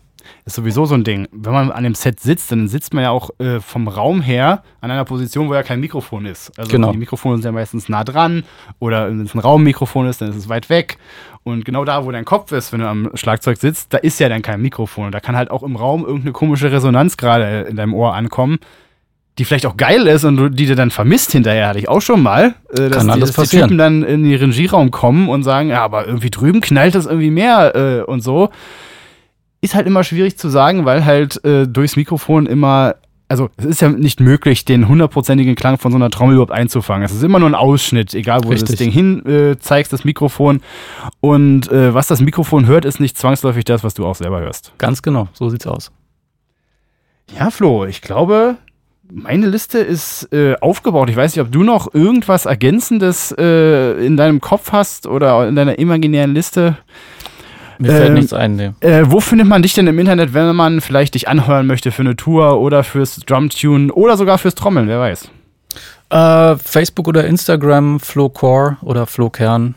ist 0.49 0.55
sowieso 0.55 0.85
so 0.85 0.95
ein 0.95 1.03
Ding. 1.03 1.27
Wenn 1.31 1.53
man 1.53 1.71
an 1.71 1.83
dem 1.83 1.93
Set 1.93 2.19
sitzt, 2.19 2.51
dann 2.51 2.67
sitzt 2.67 2.93
man 2.93 3.03
ja 3.03 3.11
auch 3.11 3.29
äh, 3.39 3.59
vom 3.59 3.87
Raum 3.87 4.21
her 4.21 4.63
an 4.81 4.89
einer 4.91 5.05
Position, 5.05 5.47
wo 5.47 5.53
ja 5.53 5.63
kein 5.63 5.79
Mikrofon 5.79 6.25
ist. 6.25 6.57
Also 6.57 6.71
genau. 6.71 6.91
die 6.91 6.97
Mikrofone 6.97 7.37
sind 7.37 7.45
ja 7.45 7.51
meistens 7.51 7.87
nah 7.87 8.03
dran 8.03 8.43
oder 8.79 9.07
wenn 9.07 9.21
es 9.21 9.35
ein 9.35 9.39
Raummikrofon 9.39 10.07
ist, 10.07 10.21
dann 10.21 10.29
ist 10.29 10.35
es 10.35 10.49
weit 10.49 10.69
weg. 10.69 10.97
Und 11.43 11.65
genau 11.65 11.85
da, 11.85 12.03
wo 12.05 12.11
dein 12.11 12.25
Kopf 12.25 12.51
ist, 12.51 12.73
wenn 12.73 12.81
du 12.81 12.87
am 12.87 13.11
Schlagzeug 13.13 13.57
sitzt, 13.57 13.93
da 13.93 13.97
ist 13.99 14.19
ja 14.19 14.27
dann 14.27 14.41
kein 14.41 14.61
Mikrofon. 14.61 15.11
Da 15.11 15.19
kann 15.19 15.37
halt 15.37 15.51
auch 15.51 15.63
im 15.63 15.75
Raum 15.75 16.03
irgendeine 16.03 16.33
komische 16.33 16.71
Resonanz 16.71 17.15
gerade 17.15 17.61
in 17.61 17.75
deinem 17.75 17.93
Ohr 17.93 18.15
ankommen, 18.15 18.57
die 19.37 19.45
vielleicht 19.45 19.67
auch 19.67 19.77
geil 19.77 20.07
ist 20.07 20.25
und 20.25 20.55
die 20.55 20.65
du 20.65 20.75
dann 20.75 20.91
vermisst 20.91 21.31
hinterher, 21.31 21.67
hatte 21.67 21.79
ich 21.79 21.87
auch 21.87 22.01
schon 22.01 22.23
mal. 22.23 22.55
Äh, 22.71 22.89
dass 22.89 23.05
kann 23.05 23.13
die, 23.13 23.19
dass 23.21 23.33
die 23.33 23.57
Typen 23.57 23.77
dann 23.77 24.03
in 24.03 24.23
den 24.23 24.35
Regieraum 24.35 24.89
kommen 24.89 25.29
und 25.29 25.43
sagen, 25.43 25.69
ja, 25.69 25.81
aber 25.81 26.07
irgendwie 26.07 26.31
drüben 26.31 26.59
knallt 26.59 26.95
das 26.95 27.05
irgendwie 27.05 27.31
mehr 27.31 27.75
äh, 27.75 28.01
und 28.01 28.21
so 28.21 28.49
ist 29.61 29.75
halt 29.75 29.87
immer 29.87 30.03
schwierig 30.03 30.37
zu 30.37 30.49
sagen, 30.49 30.85
weil 30.85 31.05
halt 31.05 31.43
äh, 31.43 31.67
durchs 31.67 31.95
Mikrofon 31.95 32.45
immer 32.45 32.95
also 33.29 33.49
es 33.57 33.65
ist 33.65 33.81
ja 33.81 33.89
nicht 33.89 34.19
möglich, 34.19 34.65
den 34.65 34.87
hundertprozentigen 34.87 35.55
Klang 35.55 35.77
von 35.77 35.91
so 35.91 35.97
einer 35.97 36.09
Trommel 36.09 36.33
überhaupt 36.33 36.51
einzufangen. 36.51 37.03
Es 37.03 37.13
ist 37.13 37.21
immer 37.21 37.37
nur 37.37 37.47
ein 37.47 37.55
Ausschnitt, 37.55 38.15
egal 38.15 38.43
wo 38.43 38.49
Richtig. 38.49 38.67
du 38.67 38.73
das 38.73 38.79
Ding 38.79 38.91
hin 38.91 39.25
äh, 39.25 39.59
zeigst, 39.59 39.93
das 39.93 40.03
Mikrofon. 40.03 40.61
Und 41.21 41.71
äh, 41.71 41.93
was 41.93 42.07
das 42.07 42.21
Mikrofon 42.21 42.65
hört, 42.65 42.85
ist 42.85 42.99
nicht 42.99 43.17
zwangsläufig 43.17 43.65
das, 43.65 43.83
was 43.83 43.93
du 43.93 44.05
auch 44.05 44.15
selber 44.15 44.39
hörst. 44.41 44.73
Ganz 44.79 45.03
genau, 45.03 45.27
so 45.33 45.47
sieht's 45.49 45.67
aus. 45.67 45.91
Ja, 47.37 47.51
Flo, 47.51 47.85
ich 47.85 48.01
glaube, 48.01 48.57
meine 49.11 49.45
Liste 49.45 49.77
ist 49.77 50.33
äh, 50.33 50.55
aufgebaut. 50.59 51.11
Ich 51.11 51.15
weiß 51.15 51.35
nicht, 51.35 51.45
ob 51.45 51.51
du 51.51 51.61
noch 51.61 51.93
irgendwas 51.93 52.47
Ergänzendes 52.47 53.31
äh, 53.37 54.03
in 54.03 54.17
deinem 54.17 54.41
Kopf 54.41 54.71
hast 54.71 55.05
oder 55.05 55.47
in 55.47 55.55
deiner 55.55 55.77
imaginären 55.77 56.33
Liste. 56.33 56.77
Mir 57.79 57.91
fällt 57.91 58.09
ähm, 58.09 58.13
nichts 58.15 58.33
ein. 58.33 58.55
Nee. 58.57 58.71
Äh, 58.81 59.03
wo 59.05 59.21
findet 59.21 59.47
man 59.47 59.61
dich 59.61 59.73
denn 59.73 59.87
im 59.87 59.97
Internet, 59.97 60.33
wenn 60.33 60.53
man 60.53 60.81
vielleicht 60.81 61.15
dich 61.15 61.29
anhören 61.29 61.65
möchte 61.65 61.91
für 61.91 62.01
eine 62.01 62.17
Tour 62.17 62.59
oder 62.59 62.83
fürs 62.83 63.15
Drumtune 63.15 63.91
oder 63.93 64.17
sogar 64.17 64.37
fürs 64.37 64.53
Trommeln, 64.53 64.89
wer 64.89 64.99
weiß? 64.99 65.29
Äh, 66.09 66.57
Facebook 66.57 67.07
oder 67.07 67.25
Instagram, 67.25 68.01
Flowcore 68.01 68.77
oder 68.81 69.05
Flowkern. 69.05 69.75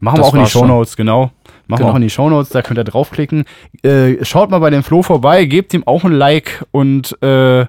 Machen 0.00 0.16
das 0.16 0.26
wir 0.26 0.28
auch 0.28 0.34
in 0.34 0.44
die 0.44 0.50
Shownotes, 0.50 0.96
genau. 0.96 1.30
Machen 1.66 1.78
genau. 1.78 1.78
wir 1.78 1.92
auch 1.92 1.96
in 1.96 2.02
die 2.02 2.10
Shownotes, 2.10 2.48
da 2.50 2.62
könnt 2.62 2.78
ihr 2.78 2.84
draufklicken. 2.84 3.44
Äh, 3.82 4.24
schaut 4.24 4.50
mal 4.50 4.58
bei 4.58 4.70
dem 4.70 4.82
Flo 4.82 5.02
vorbei, 5.02 5.44
gebt 5.44 5.72
ihm 5.72 5.86
auch 5.86 6.02
ein 6.02 6.12
Like 6.12 6.64
und 6.72 7.16
äh, 7.22 7.66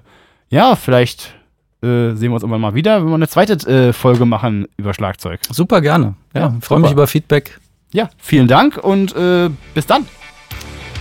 ja, 0.48 0.74
vielleicht 0.74 1.34
äh, 1.82 2.14
sehen 2.14 2.30
wir 2.30 2.34
uns 2.34 2.42
irgendwann 2.42 2.60
mal 2.60 2.74
wieder, 2.74 3.00
wenn 3.00 3.08
wir 3.08 3.14
eine 3.14 3.28
zweite 3.28 3.54
äh, 3.70 3.92
Folge 3.92 4.26
machen 4.26 4.66
über 4.76 4.92
Schlagzeug. 4.92 5.40
Super 5.50 5.80
gerne. 5.80 6.14
Ja, 6.34 6.40
ja 6.40 6.54
freue 6.60 6.80
mich 6.80 6.90
über 6.90 7.06
Feedback. 7.06 7.60
Ja, 7.92 8.08
vielen 8.18 8.48
Dank 8.48 8.76
und 8.76 9.14
äh, 9.16 9.50
bis 9.74 9.86
dann. 9.86 10.06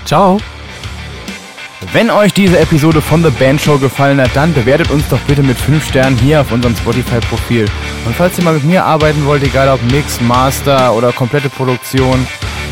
Ciao. 0.06 0.40
Wenn 1.94 2.10
euch 2.10 2.34
diese 2.34 2.60
Episode 2.60 3.02
von 3.02 3.24
The 3.24 3.30
Band 3.30 3.62
Show 3.62 3.78
gefallen 3.78 4.20
hat, 4.20 4.32
dann 4.34 4.54
bewertet 4.54 4.92
uns 4.92 5.08
doch 5.10 5.20
bitte 5.22 5.44
mit 5.44 5.58
5 5.58 5.88
Sternen 5.88 6.18
hier 6.18 6.42
auf 6.42 6.52
unserem 6.52 6.76
Spotify-Profil. 6.76 7.66
Und 8.06 8.16
falls 8.16 8.38
ihr 8.38 8.44
mal 8.44 8.54
mit 8.54 8.64
mir 8.64 8.84
arbeiten 8.84 9.26
wollt, 9.26 9.44
egal 9.44 9.70
ob 9.70 9.82
Mix, 9.92 10.20
Master 10.22 10.94
oder 10.94 11.12
komplette 11.12 11.50
Produktion, 11.50 12.26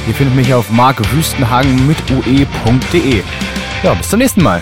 ihr 0.07 0.14
findet 0.14 0.36
mich 0.36 0.53
auf 0.53 0.70
markwüstenhagen 0.70 1.88
mit 1.88 1.97
ue.de. 2.11 3.22
Ja, 3.84 3.93
bis 3.93 4.09
zum 4.09 4.20
nächsten 4.20 4.43
Mal. 4.43 4.61